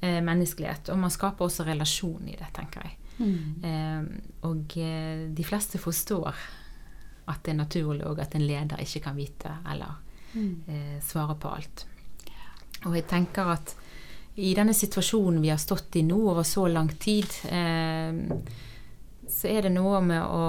eh, 0.00 0.18
menneskelighet. 0.24 0.92
Og 0.92 1.00
man 1.04 1.14
skaper 1.14 1.48
også 1.48 1.66
relasjon 1.68 2.28
i 2.28 2.36
det, 2.36 2.50
tenker 2.56 2.88
jeg. 2.88 2.98
Eh, 3.22 4.02
og 4.48 4.76
eh, 4.80 5.28
de 5.32 5.46
fleste 5.46 5.80
forstår 5.80 6.32
at 7.30 7.44
det 7.44 7.52
er 7.52 7.60
naturlig, 7.60 8.04
og 8.08 8.20
at 8.20 8.34
en 8.34 8.44
leder 8.44 8.82
ikke 8.82 9.04
kan 9.04 9.16
vite 9.16 9.52
eller 9.70 10.00
eh, 10.66 10.98
svare 11.04 11.38
på 11.38 11.52
alt. 11.54 11.86
Og 12.82 12.96
jeg 12.98 13.06
tenker 13.06 13.52
at 13.52 13.76
i 14.42 14.54
denne 14.56 14.74
situasjonen 14.74 15.42
vi 15.44 15.52
har 15.52 15.60
stått 15.60 16.00
i 16.00 16.02
nå 16.08 16.18
over 16.32 16.44
så 16.48 16.64
lang 16.72 16.88
tid, 16.98 17.28
eh, 17.52 18.10
så 19.30 19.48
er 19.48 19.66
det 19.66 19.72
noe 19.74 20.00
med 20.04 20.22
å 20.22 20.44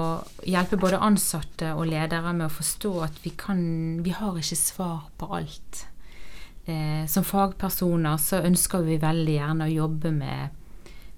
hjelpe 0.46 0.78
både 0.80 1.00
ansatte 1.02 1.72
og 1.76 1.86
ledere 1.88 2.32
med 2.34 2.48
å 2.48 2.54
forstå 2.54 2.92
at 3.06 3.20
vi 3.22 3.34
kan 3.38 3.60
Vi 4.04 4.10
har 4.10 4.38
ikke 4.38 4.58
svar 4.58 5.06
på 5.18 5.30
alt. 5.36 5.86
Eh, 6.64 7.06
som 7.06 7.24
fagpersoner 7.24 8.16
så 8.18 8.40
ønsker 8.44 8.84
vi 8.86 8.96
veldig 9.00 9.36
gjerne 9.36 9.68
å 9.68 9.74
jobbe 9.74 10.12
med 10.12 10.60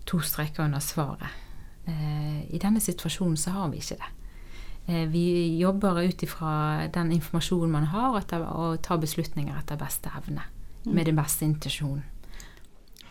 to 0.07 0.20
streker 0.20 0.66
under 0.66 0.82
svaret. 0.82 1.30
Eh, 1.86 2.42
I 2.50 2.59
denne 2.62 2.82
situasjonen 2.82 3.38
så 3.38 3.54
har 3.54 3.70
vi 3.70 3.78
ikke 3.78 3.98
det. 4.02 4.11
Eh, 4.86 5.07
vi 5.11 5.57
jobber 5.59 6.02
ut 6.02 6.22
ifra 6.22 6.88
den 6.92 7.12
informasjonen 7.12 7.72
man 7.72 7.88
har, 7.94 8.18
etter, 8.18 8.42
og 8.42 8.82
tar 8.82 8.98
beslutninger 9.02 9.54
etter 9.59 9.78
beste 9.78 10.11
evne. 10.18 10.42
Med 10.86 11.07
den 11.07 11.16
beste 11.18 11.44
intensjonen. 11.44 12.04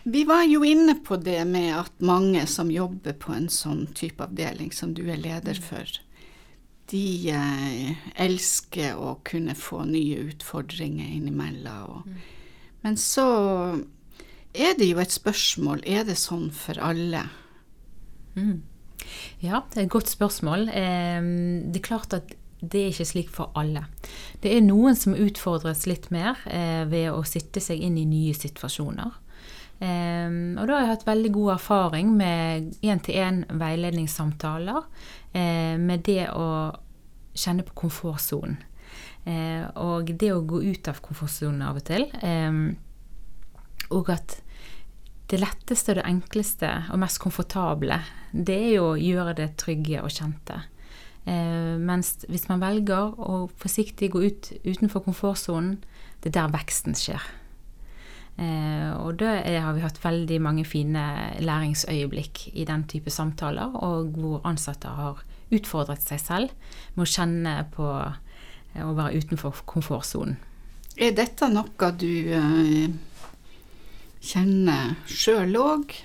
Vi 0.06 0.22
var 0.24 0.44
jo 0.46 0.62
inne 0.62 0.94
på 1.02 1.16
det 1.18 1.40
med 1.50 1.72
at 1.74 1.96
mange 1.98 2.44
som 2.46 2.68
jobber 2.70 3.16
på 3.18 3.32
en 3.34 3.48
sånn 3.50 3.88
type 3.90 4.22
avdeling 4.22 4.70
som 4.70 4.92
du 4.94 5.02
er 5.10 5.18
leder 5.18 5.58
for, 5.58 5.90
de 6.92 7.06
eh, 7.34 8.04
elsker 8.22 8.94
å 9.02 9.16
kunne 9.26 9.56
få 9.58 9.80
nye 9.88 10.20
utfordringer 10.28 11.10
innimellom. 11.16 11.96
Og, 11.96 12.54
Men 12.86 12.94
så 13.02 13.26
er 14.54 14.78
det 14.78 14.92
jo 14.92 15.02
et 15.02 15.10
spørsmål, 15.10 15.82
er 15.82 16.06
det 16.06 16.14
sånn 16.22 16.52
for 16.54 16.78
alle? 16.78 17.24
Mm. 18.38 18.62
Ja, 19.42 19.64
det 19.72 19.80
er 19.80 19.88
et 19.88 19.94
godt 19.98 20.14
spørsmål. 20.14 20.68
Eh, 20.70 21.18
det 21.66 21.82
er 21.82 21.88
klart 21.90 22.14
at 22.14 22.38
det 22.62 22.78
er 22.78 22.94
ikke 22.94 23.10
slik 23.10 23.34
for 23.34 23.50
alle. 23.58 23.88
Det 24.38 24.54
er 24.54 24.62
noen 24.62 24.94
som 24.94 25.18
utfordres 25.18 25.82
litt 25.90 26.12
mer 26.14 26.38
eh, 26.46 26.86
ved 26.86 27.10
å 27.10 27.26
sitte 27.26 27.58
seg 27.58 27.82
inn 27.82 27.98
i 27.98 28.06
nye 28.06 28.38
situasjoner. 28.38 29.25
Um, 29.76 30.56
og 30.56 30.70
da 30.70 30.78
har 30.78 30.86
jeg 30.86 30.92
hatt 30.94 31.04
veldig 31.04 31.30
god 31.34 31.50
erfaring 31.58 32.14
med 32.16 32.70
én-til-én 32.80 33.42
veiledningssamtaler. 33.60 34.86
Uh, 35.36 35.76
med 35.80 36.06
det 36.08 36.30
å 36.32 36.48
kjenne 37.36 37.66
på 37.66 37.76
komfortsonen. 37.84 38.56
Uh, 39.26 39.66
og 39.82 40.12
det 40.16 40.30
å 40.32 40.44
gå 40.46 40.62
ut 40.64 40.88
av 40.88 41.02
komfortsonen 41.04 41.64
av 41.66 41.80
og 41.80 41.86
til. 41.88 42.06
Um, 42.22 42.76
og 43.92 44.10
at 44.14 44.38
det 45.30 45.40
letteste 45.42 45.96
det 45.98 46.06
enkleste 46.06 46.70
og 46.94 47.00
mest 47.02 47.18
komfortable, 47.22 47.98
det 48.30 48.56
er 48.68 48.72
jo 48.76 48.92
å 48.92 49.00
gjøre 49.00 49.34
det 49.42 49.50
trygge 49.60 50.04
og 50.04 50.14
kjente. 50.14 50.62
Uh, 51.26 51.74
mens 51.82 52.20
hvis 52.30 52.46
man 52.48 52.62
velger 52.62 53.18
å 53.18 53.42
forsiktig 53.58 54.12
gå 54.14 54.22
ut 54.24 54.52
utenfor 54.62 55.04
komfortsonen, 55.04 55.80
det 56.22 56.32
er 56.32 56.38
der 56.40 56.54
veksten 56.54 56.96
skjer. 56.96 57.26
Eh, 58.36 58.90
og 59.00 59.16
da 59.22 59.38
har 59.64 59.72
vi 59.72 59.80
hatt 59.80 60.02
veldig 60.02 60.38
mange 60.44 60.66
fine 60.68 61.02
læringsøyeblikk 61.40 62.42
i 62.52 62.66
den 62.68 62.84
type 62.90 63.10
samtaler, 63.10 63.72
og 63.80 64.12
hvor 64.18 64.44
ansatte 64.44 64.92
har 64.92 65.22
utfordret 65.54 66.04
seg 66.04 66.20
selv 66.20 66.74
med 66.94 67.06
å 67.06 67.08
kjenne 67.08 67.54
på 67.72 67.86
eh, 67.96 68.84
å 68.84 68.92
være 68.98 69.22
utenfor 69.22 69.64
komfortsonen. 69.64 70.36
Er 70.96 71.16
dette 71.16 71.48
noe 71.52 71.90
du 71.96 72.12
eh, 72.36 72.92
kjenner 74.20 74.96
sjøl 75.08 75.56
òg, 75.60 75.96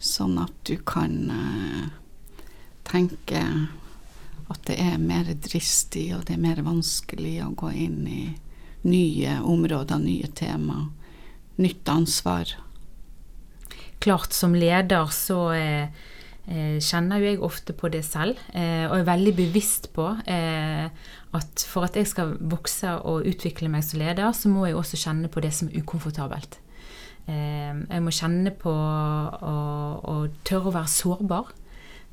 sånn 0.00 0.36
at 0.40 0.56
du 0.68 0.76
kan 0.84 1.14
tenke 2.84 3.40
at 4.52 4.66
det 4.68 4.76
er 4.80 4.98
mer 5.00 5.30
dristig 5.40 6.10
og 6.12 6.26
det 6.28 6.36
er 6.36 6.42
mer 6.42 6.60
vanskelig 6.66 7.38
å 7.46 7.54
gå 7.56 7.70
inn 7.86 8.02
i 8.04 8.24
nye 8.84 9.38
områder, 9.40 10.02
nye 10.04 10.28
tema, 10.36 10.82
nytt 11.60 11.88
ansvar. 11.88 12.56
Klart, 14.04 14.32
som 14.36 14.54
leder 14.56 15.08
så 15.14 15.38
eh, 15.56 15.88
eh, 16.50 16.76
kjenner 16.82 17.22
jo 17.22 17.30
jeg 17.30 17.42
ofte 17.46 17.76
på 17.76 17.88
det 17.92 18.02
selv, 18.06 18.40
eh, 18.52 18.84
og 18.88 18.98
er 18.98 19.08
veldig 19.08 19.34
bevisst 19.38 19.92
på 19.96 20.10
eh, 20.26 20.90
at 21.34 21.64
for 21.70 21.86
at 21.86 21.96
jeg 21.98 22.10
skal 22.10 22.36
vokse 22.40 22.90
og 23.02 23.26
utvikle 23.30 23.70
meg 23.72 23.86
som 23.86 24.02
leder, 24.02 24.30
så 24.36 24.52
må 24.52 24.66
jeg 24.68 24.78
også 24.78 25.00
kjenne 25.06 25.32
på 25.32 25.42
det 25.44 25.54
som 25.56 25.70
er 25.70 25.80
ukomfortabelt. 25.80 26.60
Eh, 27.26 27.72
jeg 27.72 28.04
må 28.04 28.12
kjenne 28.12 28.52
på 28.60 28.72
å 28.72 30.16
tørre 30.44 30.70
å 30.70 30.74
være 30.74 30.92
sårbar. 30.92 31.54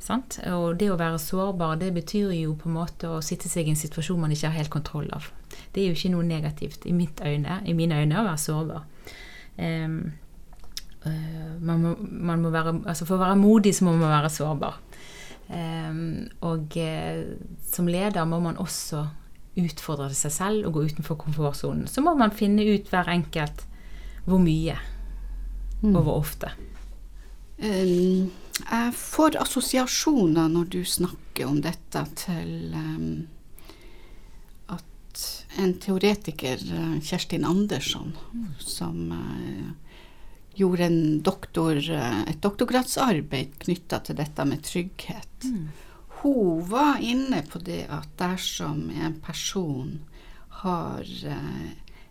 Sant? 0.02 0.40
Og 0.50 0.80
det 0.82 0.88
å 0.90 0.98
være 0.98 1.20
sårbar, 1.22 1.76
det 1.78 1.92
betyr 1.94 2.32
jo 2.34 2.56
på 2.58 2.72
en 2.72 2.80
måte 2.80 3.10
å 3.12 3.20
sitte 3.22 3.52
seg 3.52 3.68
i 3.68 3.76
en 3.76 3.78
situasjon 3.78 4.18
man 4.24 4.32
ikke 4.34 4.50
har 4.50 4.58
helt 4.58 4.74
kontroll 4.74 5.12
av. 5.14 5.28
Det 5.74 5.84
er 5.84 5.92
jo 5.92 5.98
ikke 5.98 6.14
noe 6.16 6.26
negativt 6.26 6.88
i, 6.90 6.96
mitt 6.96 7.22
øyne, 7.22 7.60
i 7.70 7.76
mine 7.78 8.00
øyne 8.02 8.18
å 8.18 8.26
være 8.26 8.42
sårbar. 8.42 8.88
Uh, 9.58 10.12
man 11.62 11.82
må, 11.82 11.96
man 12.00 12.44
må 12.44 12.52
være, 12.54 12.76
altså 12.86 13.08
for 13.08 13.18
å 13.18 13.24
være 13.24 13.40
modig 13.40 13.74
så 13.74 13.88
må 13.88 13.96
man 13.98 14.12
være 14.14 14.30
sårbar. 14.34 14.78
Og 15.52 16.78
uh, 16.78 17.24
som 17.74 17.90
leder 17.90 18.30
må 18.30 18.38
man 18.44 18.60
også 18.62 19.08
utfordre 19.62 20.12
seg 20.16 20.32
selv 20.32 20.70
og 20.70 20.78
gå 20.78 20.86
utenfor 20.92 21.18
komfortsonen. 21.20 21.90
Så 21.90 22.04
må 22.06 22.14
man 22.16 22.32
finne 22.36 22.64
ut 22.70 22.88
hver 22.94 23.10
enkelt 23.12 23.66
hvor 24.28 24.40
mye 24.40 24.78
mm. 25.82 25.96
og 25.96 26.04
hvor 26.06 26.22
ofte. 26.22 26.54
Um 27.62 28.30
jeg 28.70 28.94
får 28.98 29.38
assosiasjoner 29.42 30.50
når 30.52 30.68
du 30.76 30.82
snakker 30.86 31.48
om 31.50 31.62
dette, 31.64 32.04
til 32.20 32.76
um, 32.76 33.28
en 35.60 35.74
teoretiker, 35.84 36.62
eh, 36.74 36.98
Kjerstin 37.04 37.46
Andersson, 37.46 38.14
som 38.60 39.12
uh, 39.12 39.72
gjorde 40.56 40.90
doktor, 41.26 41.76
uh, 41.76 42.22
et 42.30 42.40
doktorgradsarbeid 42.44 43.58
knytta 43.66 44.00
til 44.06 44.20
dette 44.22 44.46
med 44.48 44.64
trygghet. 44.64 45.48
Mm. 45.48 45.68
Hun 46.22 46.66
var 46.70 47.02
inne 47.02 47.42
på 47.50 47.60
det 47.60 47.84
at 47.90 48.10
dersom 48.20 48.90
en 48.94 49.18
person 49.26 50.00
har 50.62 51.08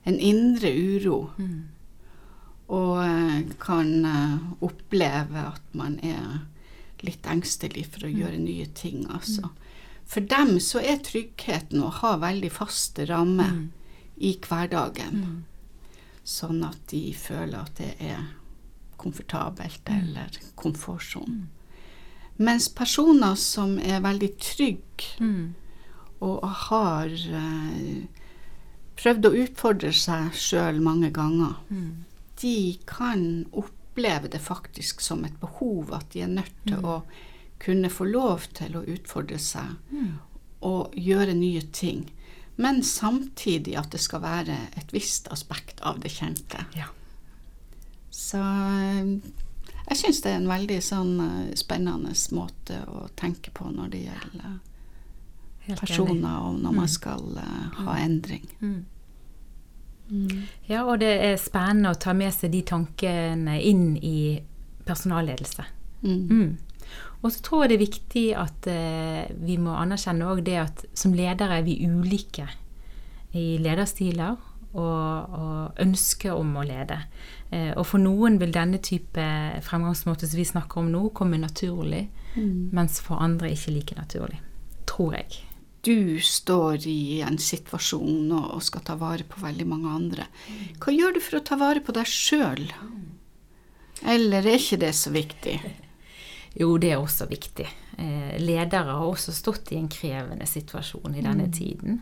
en 0.03 0.16
indre 0.18 0.72
uro 0.74 1.20
mm 1.38 1.61
og 2.70 3.01
eh, 3.03 3.41
kan 3.62 3.91
eh, 4.07 4.36
oppleve 4.62 5.43
at 5.43 5.74
man 5.76 5.99
er 6.07 6.45
litt 7.03 7.26
engstelig 7.30 7.86
for 7.91 8.07
å 8.07 8.12
mm. 8.12 8.18
gjøre 8.20 8.43
nye 8.45 8.68
ting, 8.76 9.03
altså. 9.11 9.49
Mm. 9.51 9.66
For 10.11 10.26
dem 10.26 10.56
så 10.62 10.82
er 10.82 10.98
tryggheten 11.06 11.84
å 11.86 11.92
ha 12.00 12.16
veldig 12.18 12.50
faste 12.50 13.06
rammer 13.06 13.52
mm. 13.54 13.62
i 14.26 14.34
hverdagen. 14.42 15.22
Mm. 15.22 15.38
Sånn 16.26 16.64
at 16.66 16.80
de 16.90 17.04
føler 17.14 17.61
at 17.61 17.78
det 17.78 17.92
er 18.02 18.24
komfortabelt 19.00 19.86
mm. 19.86 19.96
eller 20.00 20.40
komfortsonen. 20.58 21.48
Mens 22.40 22.70
personer 22.72 23.36
som 23.36 23.76
er 23.78 24.00
veldig 24.00 24.30
trygge 24.40 25.28
og 26.24 26.44
har 26.68 27.12
eh, 27.12 28.06
prøvd 28.96 29.28
å 29.28 29.34
utfordre 29.42 29.92
seg 29.96 30.32
sjøl 30.36 30.80
mange 30.84 31.11
ganger, 31.16 31.58
de 32.40 32.56
kan 32.88 33.44
oppleve 33.52 34.30
det 34.32 34.40
faktisk 34.40 35.04
som 35.04 35.24
et 35.28 35.36
behov, 35.40 35.92
at 35.96 36.08
de 36.14 36.24
er 36.24 36.32
nødt 36.32 36.56
til 36.64 36.80
mm. 36.80 36.88
å 36.88 37.02
kunne 37.61 37.90
få 37.92 38.06
lov 38.08 38.48
til 38.56 38.78
å 38.78 38.86
utfordre 38.88 39.38
seg 39.38 39.76
mm. 39.92 40.14
og 40.66 40.96
gjøre 40.96 41.36
nye 41.36 41.62
ting. 41.72 42.06
Men 42.61 42.82
samtidig 42.84 43.76
at 43.80 43.92
det 43.92 44.00
skal 44.02 44.24
være 44.24 44.56
et 44.76 44.92
visst 44.92 45.28
aspekt 45.32 45.80
av 45.86 46.00
det 46.00 46.12
kjente. 46.12 46.64
Ja. 46.76 46.90
Så 48.11 48.40
eh, 48.40 49.12
jeg 49.90 50.00
syns 50.00 50.22
det 50.24 50.32
er 50.32 50.40
en 50.40 50.50
veldig 50.50 50.80
sånn 50.84 51.14
eh, 51.24 51.52
spennende 51.58 52.12
måte 52.36 52.82
å 52.90 53.06
tenke 53.16 53.52
på 53.54 53.70
når 53.72 53.94
det 53.94 54.02
gjelder 54.08 54.58
personer, 55.78 56.40
og 56.42 56.58
når 56.58 56.72
man 56.72 56.88
mm. 56.88 56.90
skal 56.90 57.26
uh, 57.36 57.82
ha 57.84 57.98
endring. 58.02 58.48
Mm. 58.58 58.80
Mm. 60.11 60.40
Ja, 60.66 60.82
og 60.82 60.98
det 60.98 61.11
er 61.22 61.36
spennende 61.38 61.92
å 61.94 61.98
ta 62.00 62.14
med 62.16 62.34
seg 62.34 62.50
de 62.50 62.64
tankene 62.66 63.61
inn 63.62 63.92
i 63.96 64.40
personalledelse. 64.88 65.66
Mm. 66.02 66.56
Og 67.20 67.32
så 67.32 67.42
tror 67.44 67.64
jeg 67.64 67.72
det 67.72 67.76
er 67.76 67.84
viktig 67.84 68.26
at 68.40 68.68
eh, 68.72 69.32
vi 69.44 69.58
må 69.60 69.74
anerkjenne 69.76 70.28
òg 70.30 70.44
det 70.46 70.56
at 70.62 70.84
som 70.96 71.12
ledere 71.16 71.60
er 71.60 71.66
vi 71.66 71.76
ulike 71.84 72.46
i 73.36 73.58
lederstiler 73.62 74.38
og, 74.70 75.34
og 75.36 75.82
ønske 75.82 76.32
om 76.32 76.54
å 76.56 76.64
lede. 76.64 76.96
Eh, 77.50 77.74
og 77.74 77.84
for 77.90 78.02
noen 78.02 78.38
vil 78.40 78.54
denne 78.54 78.80
type 78.82 79.26
fremgangsmåte 79.66 80.30
som 80.30 80.40
vi 80.40 80.48
snakker 80.48 80.80
om 80.80 80.90
nå, 80.94 81.04
komme 81.16 81.40
naturlig, 81.42 82.06
mm. 82.36 82.70
mens 82.72 83.02
for 83.04 83.20
andre 83.20 83.52
ikke 83.52 83.76
like 83.76 84.00
naturlig. 84.00 84.40
Tror 84.88 85.20
jeg 85.20 85.44
du 85.80 86.20
står 86.20 86.84
i 86.88 87.22
en 87.24 87.38
situasjon 87.40 88.32
og 88.36 88.60
skal 88.64 88.82
ta 88.84 88.98
vare 89.00 89.24
på 89.24 89.40
veldig 89.40 89.66
mange 89.68 89.92
andre. 89.96 90.26
Hva 90.76 90.92
gjør 90.92 91.16
du 91.16 91.20
for 91.24 91.38
å 91.38 91.44
ta 91.48 91.56
vare 91.60 91.80
på 91.84 91.94
deg 91.96 92.08
sjøl? 92.08 92.66
Eller 94.04 94.44
er 94.44 94.60
ikke 94.60 94.80
det 94.82 94.92
så 94.96 95.12
viktig? 95.14 95.56
Jo, 96.59 96.74
det 96.82 96.92
er 96.94 96.98
også 96.98 97.28
viktig. 97.30 97.68
Eh, 98.01 98.34
ledere 98.42 98.96
har 98.96 99.07
også 99.07 99.32
stått 99.34 99.70
i 99.72 99.78
en 99.78 99.90
krevende 99.92 100.46
situasjon 100.48 101.14
i 101.14 101.22
denne 101.22 101.46
mm. 101.46 101.55
tiden. 101.55 102.01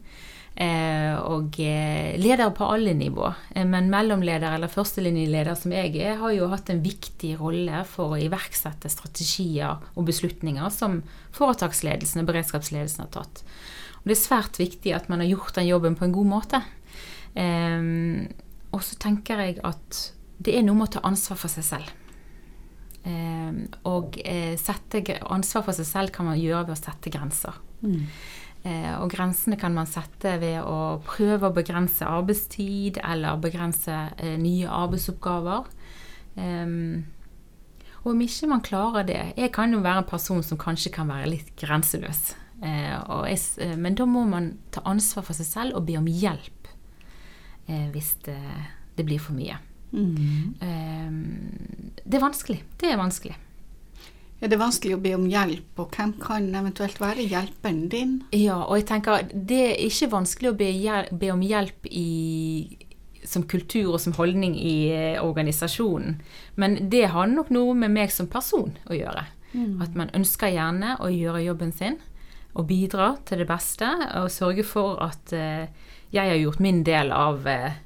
Eh, 0.59 1.15
og 1.15 1.55
eh, 1.63 2.17
ledere 2.19 2.51
på 2.57 2.67
alle 2.67 2.95
nivå. 2.97 3.29
Men 3.69 3.91
mellomleder 3.93 4.57
eller 4.57 4.73
førstelinjeleder 4.73 5.55
som 5.59 5.75
jeg 5.77 5.93
er, 6.01 6.17
har 6.23 6.35
jo 6.35 6.49
hatt 6.51 6.73
en 6.73 6.83
viktig 6.83 7.37
rolle 7.39 7.85
for 7.87 8.17
å 8.17 8.19
iverksette 8.25 8.91
strategier 8.91 9.85
og 9.95 10.09
beslutninger 10.09 10.73
som 10.75 11.03
foretaksledelsen 11.37 12.25
og 12.25 12.33
beredskapsledelsen 12.33 13.05
har 13.05 13.13
tatt. 13.21 13.45
Og 14.01 14.11
det 14.11 14.17
er 14.17 14.25
svært 14.25 14.59
viktig 14.59 14.97
at 14.97 15.07
man 15.13 15.23
har 15.23 15.31
gjort 15.31 15.61
den 15.61 15.69
jobben 15.69 15.99
på 15.99 16.09
en 16.09 16.17
god 16.17 16.33
måte. 16.33 16.65
Eh, 17.39 17.89
og 18.73 18.85
så 18.85 18.99
tenker 19.01 19.45
jeg 19.45 19.61
at 19.63 20.05
det 20.39 20.57
er 20.57 20.67
noe 20.67 20.79
med 20.79 20.89
å 20.91 20.99
ta 20.99 21.07
ansvar 21.07 21.39
for 21.39 21.53
seg 21.53 21.67
selv. 21.67 21.98
Um, 23.09 23.63
og 23.89 24.19
eh, 24.21 24.53
sette, 24.61 25.01
ansvar 25.33 25.65
for 25.65 25.77
seg 25.77 25.87
selv 25.89 26.13
kan 26.13 26.29
man 26.29 26.41
gjøre 26.41 26.67
ved 26.69 26.75
å 26.75 26.81
sette 26.81 27.13
grenser. 27.15 27.57
Mm. 27.81 28.03
Eh, 28.69 28.91
og 28.99 29.09
grensene 29.15 29.57
kan 29.61 29.73
man 29.73 29.89
sette 29.89 30.35
ved 30.43 30.59
å 30.61 30.99
prøve 31.07 31.49
å 31.49 31.57
begrense 31.57 32.05
arbeidstid 32.05 33.01
eller 33.01 33.41
begrense 33.41 33.95
eh, 34.19 34.35
nye 34.41 34.69
arbeidsoppgaver. 34.69 35.71
Um, 36.37 37.07
og 38.05 38.13
om 38.13 38.21
ikke 38.23 38.47
man 38.47 38.61
klarer 38.63 39.03
det 39.03 39.23
Jeg 39.35 39.51
kan 39.51 39.73
jo 39.75 39.81
være 39.83 40.05
en 40.05 40.07
person 40.07 40.39
som 40.47 40.61
kanskje 40.61 40.93
kan 40.95 41.09
være 41.11 41.33
litt 41.33 41.49
grenseløs. 41.59 42.37
Eh, 42.63 42.95
jeg, 43.31 43.39
eh, 43.63 43.77
men 43.79 43.95
da 43.95 44.07
må 44.09 44.25
man 44.27 44.53
ta 44.75 44.83
ansvar 44.89 45.27
for 45.29 45.39
seg 45.39 45.47
selv 45.47 45.79
og 45.79 45.87
be 45.87 45.95
om 45.99 46.09
hjelp 46.11 46.71
eh, 47.71 47.87
hvis 47.95 48.17
det, 48.27 48.41
det, 48.97 49.07
blir 49.07 49.23
for 49.23 49.39
mye. 49.39 49.61
Mm. 49.91 50.55
det 52.05 52.19
er 52.19 52.23
vanskelig. 52.23 52.59
Det 52.81 52.91
er 52.93 52.99
vanskelig. 53.01 53.37
Ja, 54.39 54.47
det 54.47 54.55
er 54.55 54.61
vanskelig 54.61 54.95
å 54.95 55.01
be 55.03 55.15
om 55.17 55.25
hjelp, 55.27 55.81
og 55.83 55.97
hvem 55.97 56.13
kan 56.23 56.45
eventuelt 56.55 57.01
være 57.03 57.25
hjelperen 57.27 57.89
din? 57.91 58.13
Ja, 58.37 58.61
og 58.69 58.77
jeg 58.79 58.87
tenker 58.93 59.25
det 59.33 59.63
er 59.73 59.81
ikke 59.89 60.13
vanskelig 60.13 60.53
å 60.53 60.59
be, 60.61 60.69
be 61.11 61.33
om 61.35 61.43
hjelp 61.43 61.89
i 61.91 62.07
som 63.29 63.43
kultur 63.51 63.97
og 63.97 64.01
som 64.01 64.15
holdning 64.17 64.55
i 64.57 64.77
eh, 64.95 65.19
organisasjonen. 65.21 66.21
Men 66.57 66.79
det 66.93 67.09
har 67.13 67.27
nok 67.29 67.51
noe 67.53 67.75
med 67.77 67.93
meg 67.97 68.15
som 68.15 68.31
person 68.31 68.73
å 68.89 68.97
gjøre. 68.97 69.27
At 69.83 69.95
man 69.97 70.11
ønsker 70.15 70.53
gjerne 70.53 70.97
å 71.01 71.09
gjøre 71.09 71.47
jobben 71.47 71.73
sin 71.73 71.97
og 72.59 72.67
bidra 72.69 73.15
til 73.29 73.43
det 73.43 73.49
beste. 73.49 73.89
Og 74.21 74.31
sørge 74.33 74.65
for 74.67 75.01
at 75.05 75.33
uh, 75.33 75.65
jeg 76.13 76.33
har 76.33 76.39
gjort 76.39 76.63
min 76.65 76.83
del 76.87 77.13
av 77.15 77.47
eh, 77.49 77.79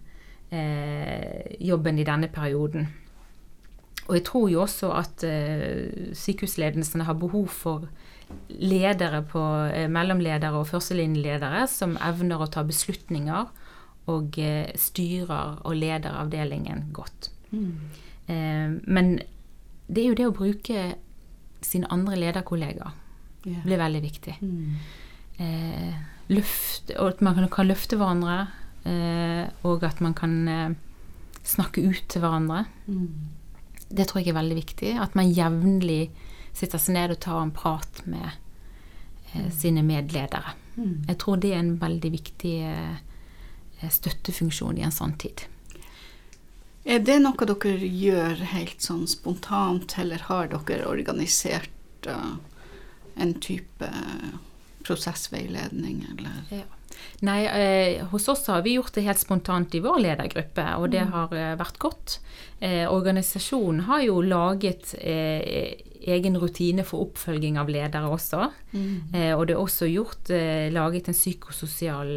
eh, 0.53 1.57
jobben 1.61 1.99
i 1.99 2.07
denne 2.07 2.29
perioden. 2.33 2.89
Og 4.09 4.17
jeg 4.19 4.25
tror 4.27 4.49
jo 4.51 4.63
også 4.65 4.93
at 4.99 5.25
eh, 5.27 6.13
sykehusledelsene 6.19 7.07
har 7.07 7.19
behov 7.19 7.49
for 7.55 7.89
ledere 8.49 9.23
på 9.29 9.43
eh, 9.73 9.89
mellomledere 9.93 10.59
og 10.59 10.69
førstelinjeledere 10.71 11.67
som 11.71 11.97
evner 12.03 12.43
å 12.43 12.51
ta 12.51 12.65
beslutninger 12.67 13.53
og 14.13 14.39
eh, 14.43 14.73
styrer 14.79 15.61
og 15.63 15.77
leder 15.79 16.19
avdelingen 16.19 16.89
godt. 16.97 17.31
Eh, 17.53 18.75
men 18.83 19.15
det 19.87 20.03
er 20.03 20.11
jo 20.11 20.19
det 20.19 20.29
å 20.31 20.35
bruke 20.35 20.89
sine 21.63 21.87
andre 21.95 22.19
lederkollegaer 22.19 22.97
yeah. 23.47 23.63
blir 23.63 23.79
veldig 23.79 24.03
viktig. 24.03 24.35
Mm. 24.43 24.75
Eh, 25.43 25.95
løft, 26.33 26.91
og 26.99 27.15
at 27.15 27.23
man 27.25 27.39
kan, 27.39 27.49
kan 27.53 27.71
løfte 27.71 27.99
hverandre, 28.01 28.47
og 29.63 29.85
at 29.87 30.01
man 30.03 30.15
kan 30.15 30.49
eh, 30.49 30.75
snakke 31.45 31.85
ut 31.85 32.05
til 32.09 32.25
hverandre. 32.25 32.65
Mm. 32.87 33.09
Det 33.93 34.09
tror 34.09 34.23
jeg 34.23 34.33
er 34.33 34.41
veldig 34.41 34.59
viktig. 34.59 34.93
At 35.03 35.17
man 35.19 35.31
jevnlig 35.31 36.11
sitter 36.57 36.81
seg 36.81 36.97
ned 36.97 37.15
og 37.15 37.23
tar 37.23 37.41
en 37.43 37.55
prat 37.55 38.03
med 38.09 38.29
eh, 39.33 39.49
sine 39.55 39.85
medledere. 39.87 40.57
Mm. 40.77 41.05
Jeg 41.09 41.19
tror 41.23 41.41
det 41.41 41.55
er 41.55 41.63
en 41.63 41.77
veldig 41.81 42.13
viktig 42.15 42.55
eh, 42.69 43.89
støttefunksjon 43.91 44.79
i 44.79 44.87
en 44.87 44.95
sånn 44.95 45.17
tid. 45.21 45.47
Er 46.83 47.03
det 47.07 47.21
noe 47.23 47.47
dere 47.47 47.87
gjør 47.87 48.41
helt 48.57 48.83
sånn 48.83 49.05
spontant, 49.07 49.95
eller 50.03 50.25
har 50.27 50.49
dere 50.51 50.89
organisert 50.91 52.09
uh, 52.11 52.41
en 53.15 53.35
type 53.39 53.91
prosessveiledning, 54.83 56.01
eller? 56.11 56.65
Nei, 57.23 57.41
eh, 57.47 58.05
hos 58.11 58.29
oss 58.29 58.47
har 58.51 58.63
vi 58.63 58.77
gjort 58.77 58.95
det 58.95 59.05
helt 59.07 59.21
spontant 59.21 59.75
i 59.75 59.81
vår 59.83 60.01
ledergruppe, 60.03 60.65
og 60.79 60.91
det 60.91 61.05
har 61.13 61.35
eh, 61.37 61.55
vært 61.61 61.79
godt. 61.83 62.19
Eh, 62.63 62.87
organisasjonen 62.91 63.85
har 63.89 64.03
jo 64.07 64.21
laget 64.23 64.95
eh, 64.99 65.75
egen 66.03 66.39
rutine 66.39 66.85
for 66.87 67.03
oppfølging 67.07 67.57
av 67.59 67.71
ledere 67.71 68.11
også. 68.11 68.49
Eh, 68.75 69.33
og 69.35 69.47
det 69.47 69.55
er 69.55 69.63
også 69.63 69.87
gjort, 69.91 70.33
laget 70.75 71.11
en 71.11 71.17
psykososial 71.17 72.17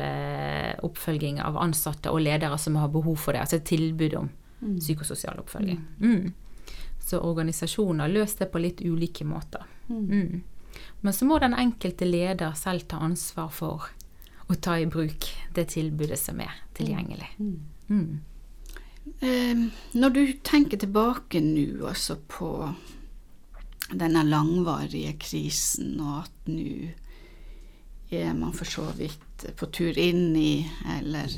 oppfølging 0.86 1.38
av 1.42 1.58
ansatte 1.62 2.14
og 2.14 2.24
ledere 2.26 2.58
som 2.62 2.78
har 2.82 2.90
behov 2.94 3.18
for 3.22 3.34
det. 3.34 3.42
Altså 3.46 3.60
et 3.60 3.70
tilbud 3.70 4.18
om 4.22 4.34
psykososial 4.80 5.42
oppfølging. 5.42 5.82
Mm. 6.02 6.34
Så 7.06 7.22
organisasjonen 7.22 8.02
har 8.02 8.14
løst 8.14 8.42
det 8.42 8.50
på 8.54 8.62
litt 8.62 8.82
ulike 8.82 9.26
måter. 9.26 9.66
Mm. 9.90 10.42
Men 11.02 11.14
så 11.14 11.26
må 11.26 11.38
den 11.40 11.54
enkelte 11.54 12.06
leder 12.06 12.54
selv 12.58 12.88
ta 12.90 12.98
ansvar 13.06 13.52
for 13.54 13.90
å 14.48 14.56
ta 14.62 14.78
i 14.80 14.88
bruk 14.90 15.28
det 15.56 15.70
tilbudet 15.74 16.20
som 16.20 16.40
er 16.44 16.54
tilgjengelig. 16.78 17.32
Mm. 17.90 18.20
Eh, 19.22 19.64
når 19.98 20.14
du 20.14 20.22
tenker 20.46 20.82
tilbake 20.82 21.42
nå 21.42 21.88
altså 21.90 22.18
på 22.28 22.52
denne 23.94 24.24
langvarige 24.26 25.16
krisen, 25.22 25.98
og 26.02 26.26
at 26.26 26.50
nå 26.50 26.94
er 28.16 28.34
man 28.38 28.54
for 28.54 28.70
så 28.70 28.86
vidt 28.98 29.48
på 29.58 29.70
tur 29.74 29.98
inn 30.00 30.36
i, 30.38 30.66
eller 30.98 31.34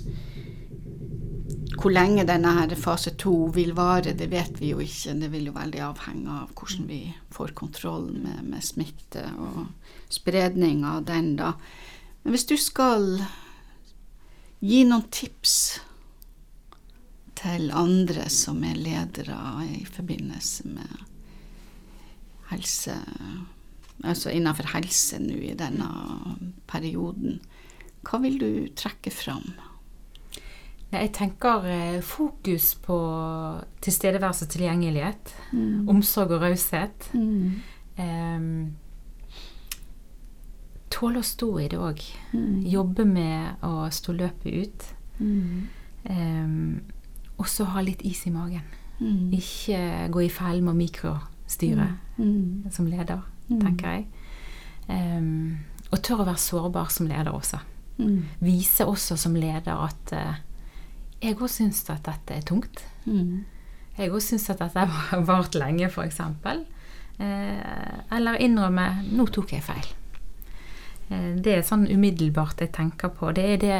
hvor 1.77 1.93
lenge 1.93 2.25
denne 2.27 2.51
her 2.57 2.73
fase 2.79 3.13
to 3.19 3.51
vil 3.53 3.73
vare, 3.77 4.15
det 4.17 4.29
vet 4.31 4.61
vi 4.61 4.71
jo 4.71 4.79
ikke. 4.81 5.13
Det 5.21 5.29
vil 5.33 5.49
jo 5.49 5.55
veldig 5.55 5.81
avhenge 5.85 6.37
av 6.41 6.53
hvordan 6.57 6.87
vi 6.89 7.01
får 7.33 7.53
kontroll 7.57 8.09
med, 8.15 8.41
med 8.49 8.65
smitte 8.65 9.25
og 9.35 9.67
spredning 10.09 10.85
av 10.87 11.03
den, 11.07 11.35
da. 11.39 11.53
Men 12.27 12.35
hvis 12.35 12.49
du 12.49 12.57
skal 12.59 13.21
gi 14.59 14.81
noen 14.83 15.05
tips 15.15 15.53
til 17.39 17.69
andre 17.71 18.25
som 18.27 18.59
er 18.67 18.75
ledere 18.75 19.37
i 19.63 19.85
forbindelse 19.87 20.67
med 20.67 21.05
helse 22.49 22.97
Altså 24.03 24.33
innenfor 24.35 24.67
helse 24.73 25.21
nå 25.23 25.37
i 25.41 25.55
denne 25.57 25.87
perioden. 26.67 27.39
Hva 28.03 28.19
vil 28.21 28.35
du 28.43 28.49
trekke 28.75 29.09
fram? 29.09 29.47
Jeg 30.91 31.13
tenker 31.15 31.65
eh, 31.71 32.01
fokus 32.05 32.75
på 32.83 32.97
tilstedeværelse 33.81 34.45
og 34.45 34.51
tilgjengelighet. 34.53 35.33
Omsorg 35.89 36.35
og 36.35 36.43
raushet. 36.45 37.09
Em, 37.97 38.75
tåle 40.97 41.21
å 41.21 41.25
stå 41.25 41.49
i 41.61 41.67
det 41.71 41.79
òg. 41.81 42.01
Jobbe 42.65 43.05
med 43.05 43.63
å 43.65 43.87
stå 43.93 44.15
løpet 44.17 44.59
ut. 44.63 44.87
Em, 46.09 46.81
og 47.37 47.47
så 47.51 47.67
ha 47.73 47.83
litt 47.85 48.01
is 48.07 48.23
i 48.25 48.33
magen. 48.33 48.65
Ikke 49.37 49.79
gå 50.13 50.25
i 50.25 50.29
fellen 50.33 50.65
med 50.65 50.79
mikrostyre 50.79 51.87
som 52.73 52.87
leder, 52.89 53.21
tenker 53.47 53.91
jeg. 53.93 54.07
Um, 54.87 55.59
og 55.91 56.01
tør 56.03 56.23
å 56.23 56.27
være 56.27 56.41
sårbar 56.41 56.89
som 56.91 57.09
leder 57.09 57.35
også. 57.35 57.59
Vise 58.41 58.85
også 58.87 59.17
som 59.19 59.35
leder 59.37 59.77
at 59.77 60.13
uh, 60.15 60.35
jeg 61.21 61.37
òg 61.37 61.49
syns 61.49 61.81
at 61.89 62.05
dette 62.05 62.35
er 62.35 62.45
tungt. 62.45 62.83
Jeg 63.97 64.11
òg 64.13 64.21
syns 64.21 64.49
at 64.53 64.59
dette 64.61 64.83
har 64.85 65.23
vart 65.25 65.55
lenge, 65.57 65.89
f.eks. 65.89 66.19
Eh, 67.17 67.93
eller 68.13 68.37
innrømme 68.45 68.83
'nå 69.09 69.25
tok 69.33 69.55
jeg 69.55 69.63
feil'. 69.65 69.93
Eh, 71.09 71.35
det 71.35 71.55
er 71.55 71.65
sånn 71.65 71.87
umiddelbart 71.87 72.61
jeg 72.63 72.73
tenker 72.75 73.13
på. 73.15 73.31
Det 73.35 73.45
er 73.53 73.61
det 73.61 73.79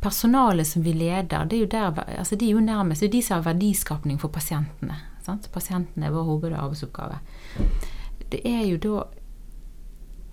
personalet 0.00 0.66
som 0.66 0.82
vi 0.82 0.94
leder, 0.96 1.44
det 1.44 1.56
er 1.56 1.60
jo, 1.60 1.70
der, 1.70 2.02
altså 2.18 2.36
de 2.36 2.48
er 2.48 2.56
jo 2.56 2.64
nærmest 2.64 3.04
det 3.04 3.12
de 3.12 3.22
som 3.22 3.38
har 3.38 3.52
verdiskapning 3.52 4.20
for 4.20 4.32
pasientene. 4.32 4.96
Sant? 5.24 5.50
Pasientene 5.52 6.08
er 6.08 6.14
vår 6.14 6.28
hovedarbeidsoppgave. 6.28 7.18
Det 8.32 8.40
er 8.48 8.62
jo 8.64 8.78
da 8.80 9.02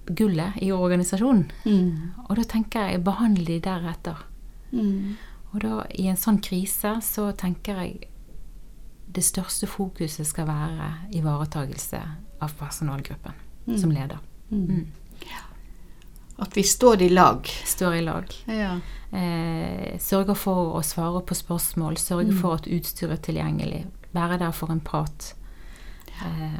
gullet 0.08 0.62
i 0.64 0.72
organisasjonen. 0.72 1.50
Og 2.30 2.38
da 2.40 2.46
tenker 2.48 2.94
jeg 2.94 3.04
behandle 3.04 3.46
de 3.46 3.60
deretter. 3.64 4.22
Og 5.52 5.60
da 5.64 5.82
i 6.00 6.08
en 6.08 6.20
sånn 6.20 6.40
krise 6.44 6.98
så 7.04 7.32
tenker 7.36 7.82
jeg 7.84 8.08
det 9.18 9.24
største 9.24 9.68
fokuset 9.68 10.28
skal 10.28 10.48
være 10.48 10.90
ivaretagelse 11.18 12.00
av 12.44 12.56
personalgruppen 12.60 13.36
som 13.80 13.92
leder. 13.92 14.20
Mm. 14.52 14.86
At 16.40 16.54
vi 16.58 16.64
står 16.64 17.02
i 17.02 17.10
lag. 17.10 17.48
Står 17.66 17.96
i 17.96 18.02
lag. 18.06 18.26
Ja. 18.46 18.76
Eh, 19.12 19.98
sørger 20.00 20.36
for 20.38 20.76
å 20.78 20.84
svare 20.86 21.22
på 21.26 21.34
spørsmål, 21.36 21.98
sørger 21.98 22.36
for 22.42 22.54
at 22.60 22.68
utstyret 22.68 23.18
er 23.18 23.24
tilgjengelig. 23.32 23.86
Være 24.14 24.38
der 24.40 24.52
for 24.52 24.70
en 24.72 24.80
prat. 24.82 25.34
Eh, 26.22 26.60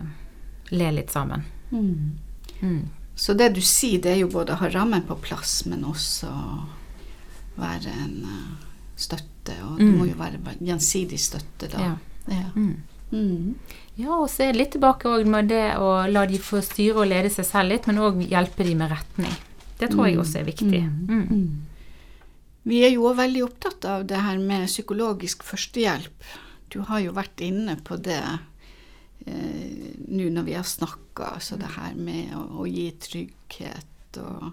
le 0.72 0.92
litt 0.92 1.12
sammen. 1.12 1.44
Mm. 1.72 2.90
Så 3.16 3.34
det 3.38 3.52
du 3.56 3.62
sier, 3.62 4.02
det 4.02 4.12
er 4.16 4.20
jo 4.24 4.28
både 4.34 4.54
å 4.54 4.62
ha 4.62 4.70
rammen 4.70 5.02
på 5.08 5.16
plass, 5.22 5.66
men 5.66 5.84
også 5.86 6.30
være 7.58 7.94
en 7.94 8.18
eh, 8.24 8.68
støtte. 8.96 9.56
Og 9.64 9.78
det 9.80 9.86
Mm. 9.88 9.98
må 9.98 10.06
jo 10.10 10.16
være 10.20 10.58
gjensidig 10.62 11.20
støtte, 11.20 11.70
da. 11.72 11.80
Ja. 11.80 11.96
Ja. 12.28 12.50
Mm. 12.56 12.84
Mm. 13.12 13.56
Ja, 13.96 14.10
og 14.20 14.28
så 14.30 14.44
er 14.44 14.52
det 14.52 14.58
litt 14.60 14.72
tilbake 14.76 15.26
med 15.26 15.48
det 15.48 15.78
å 15.80 16.06
la 16.12 16.26
de 16.26 16.38
få 16.38 16.60
styre 16.62 16.98
og 17.04 17.08
lede 17.08 17.30
seg 17.32 17.46
selv 17.46 17.70
litt, 17.72 17.88
men 17.88 17.98
òg 18.04 18.20
hjelpe 18.28 18.64
de 18.66 18.76
med 18.76 18.92
retning. 18.92 19.32
Det 19.78 19.92
tror 19.94 20.08
jeg 20.08 20.20
også 20.20 20.40
er 20.42 20.48
viktig. 20.48 20.84
Mm. 20.84 21.66
Vi 22.68 22.82
er 22.84 22.96
jo 22.96 23.12
veldig 23.16 23.44
opptatt 23.46 23.86
av 23.88 24.06
det 24.10 24.20
her 24.20 24.40
med 24.42 24.68
psykologisk 24.68 25.46
førstehjelp. 25.48 26.26
Du 26.74 26.82
har 26.90 27.04
jo 27.06 27.14
vært 27.16 27.40
inne 27.46 27.78
på 27.80 27.96
det 28.04 28.22
eh, 29.24 29.94
nå 30.08 30.32
når 30.34 30.48
vi 30.48 30.58
har 30.58 30.68
snakka, 30.68 31.36
altså 31.38 31.60
det 31.62 31.70
her 31.78 31.96
med 31.96 32.34
å, 32.36 32.44
å 32.64 32.68
gi 32.68 32.90
trygghet 33.00 34.20
og, 34.24 34.50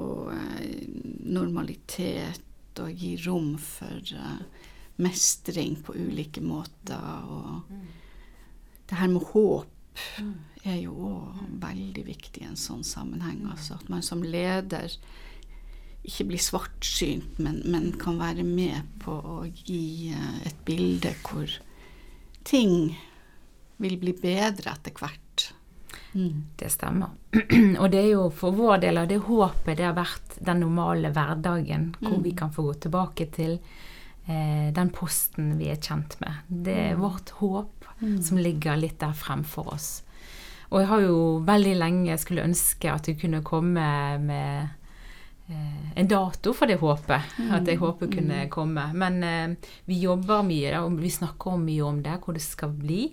og 0.00 0.30
eh, 0.32 0.86
normalitet 1.28 2.80
og 2.80 2.94
gi 2.96 3.16
rom 3.26 3.52
for 3.60 4.14
eh, 4.16 4.64
mestring 5.02 5.76
på 5.84 5.96
ulike 5.98 6.40
måter. 6.44 7.04
Og 7.28 7.68
det 8.88 9.00
her 9.00 9.12
med 9.12 9.28
håp 9.34 10.00
er 10.64 10.78
jo 10.82 10.92
òg 10.92 11.40
veldig 11.62 12.04
viktig 12.06 12.42
i 12.42 12.48
en 12.50 12.58
sånn 12.58 12.84
sammenheng. 12.86 13.44
Altså 13.50 13.78
at 13.78 13.88
man 13.92 14.04
som 14.04 14.24
leder 14.24 14.92
ikke 16.06 16.30
blir 16.30 16.40
svartsynt, 16.40 17.38
men, 17.44 17.60
men 17.68 17.90
kan 18.00 18.20
være 18.20 18.44
med 18.46 18.88
på 19.02 19.12
å 19.12 19.38
gi 19.48 20.12
eh, 20.14 20.40
et 20.48 20.64
bilde 20.64 21.12
hvor 21.26 21.50
ting 22.48 22.94
vil 23.80 23.96
bli 24.00 24.14
bedre 24.16 24.72
etter 24.72 24.96
hvert. 24.96 25.50
Mm. 26.12 26.48
Det 26.58 26.70
stemmer. 26.72 27.12
og 27.80 27.86
det 27.92 28.00
er 28.00 28.10
jo 28.14 28.26
for 28.34 28.56
vår 28.56 28.80
del 28.86 29.00
av 29.02 29.08
det 29.10 29.20
håpet 29.28 29.76
det 29.78 29.86
har 29.86 29.96
vært 29.96 30.40
den 30.40 30.64
normale 30.64 31.12
hverdagen, 31.14 31.90
hvor 32.00 32.20
vi 32.24 32.34
kan 32.36 32.52
få 32.52 32.64
gå 32.70 32.74
tilbake 32.86 33.28
til 33.36 33.58
eh, 34.26 34.68
den 34.74 34.92
posten 34.96 35.54
vi 35.60 35.70
er 35.72 35.80
kjent 35.80 36.16
med. 36.24 36.44
Det 36.48 36.78
er 36.90 37.00
vårt 37.00 37.36
håp 37.40 37.76
som 38.00 38.38
ligger 38.40 38.80
litt 38.80 38.96
der 39.02 39.12
fremfor 39.16 39.74
oss. 39.74 39.90
Og 40.70 40.82
jeg 40.82 40.90
har 40.90 41.02
jo 41.02 41.22
veldig 41.46 41.72
lenge 41.80 42.18
skulle 42.22 42.46
ønske 42.46 42.90
at 42.92 43.08
jeg 43.10 43.18
kunne 43.18 43.42
komme 43.46 43.86
med 44.22 44.68
eh, 45.50 45.88
en 45.98 46.10
dato 46.10 46.52
for 46.54 46.70
det 46.70 46.78
håpet. 46.78 47.38
At 47.50 47.66
det 47.66 47.80
håpet 47.80 48.12
kunne 48.14 48.44
komme. 48.54 48.84
Men 48.94 49.22
eh, 49.26 49.72
vi 49.90 49.98
jobber 50.04 50.44
mye, 50.46 50.76
og 50.78 51.00
vi 51.02 51.10
snakker 51.10 51.58
mye 51.58 51.88
om 51.88 51.98
det, 52.04 52.20
hvor 52.22 52.38
det 52.38 52.44
skal 52.44 52.70
bli. 52.74 53.08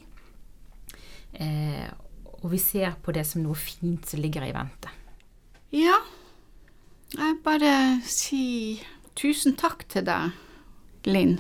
Eh, 1.33 1.87
og 2.37 2.51
vi 2.53 2.61
ser 2.61 2.93
på 3.01 3.15
det 3.15 3.25
som 3.25 3.41
noe 3.41 3.57
fint 3.57 4.05
som 4.05 4.21
ligger 4.21 4.45
i 4.45 4.53
vente. 4.53 4.93
Ja, 5.73 5.97
jeg 7.17 7.39
bare 7.43 7.73
sier 8.05 8.85
tusen 9.17 9.57
takk 9.57 9.87
til 9.89 10.05
deg, 10.07 10.37
Linn 11.09 11.37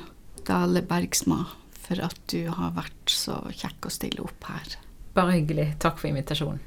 Dale 0.47 0.81
Bergsma, 0.81 1.43
for 1.77 2.01
at 2.07 2.19
du 2.31 2.47
har 2.49 2.73
vært 2.75 3.13
så 3.13 3.37
kjekk 3.51 3.87
å 3.87 3.93
stille 3.93 4.25
opp 4.25 4.49
her. 4.49 4.77
Bare 5.17 5.33
hyggelig. 5.33 5.71
Takk 5.81 5.97
for 5.97 6.11
invitasjonen. 6.11 6.61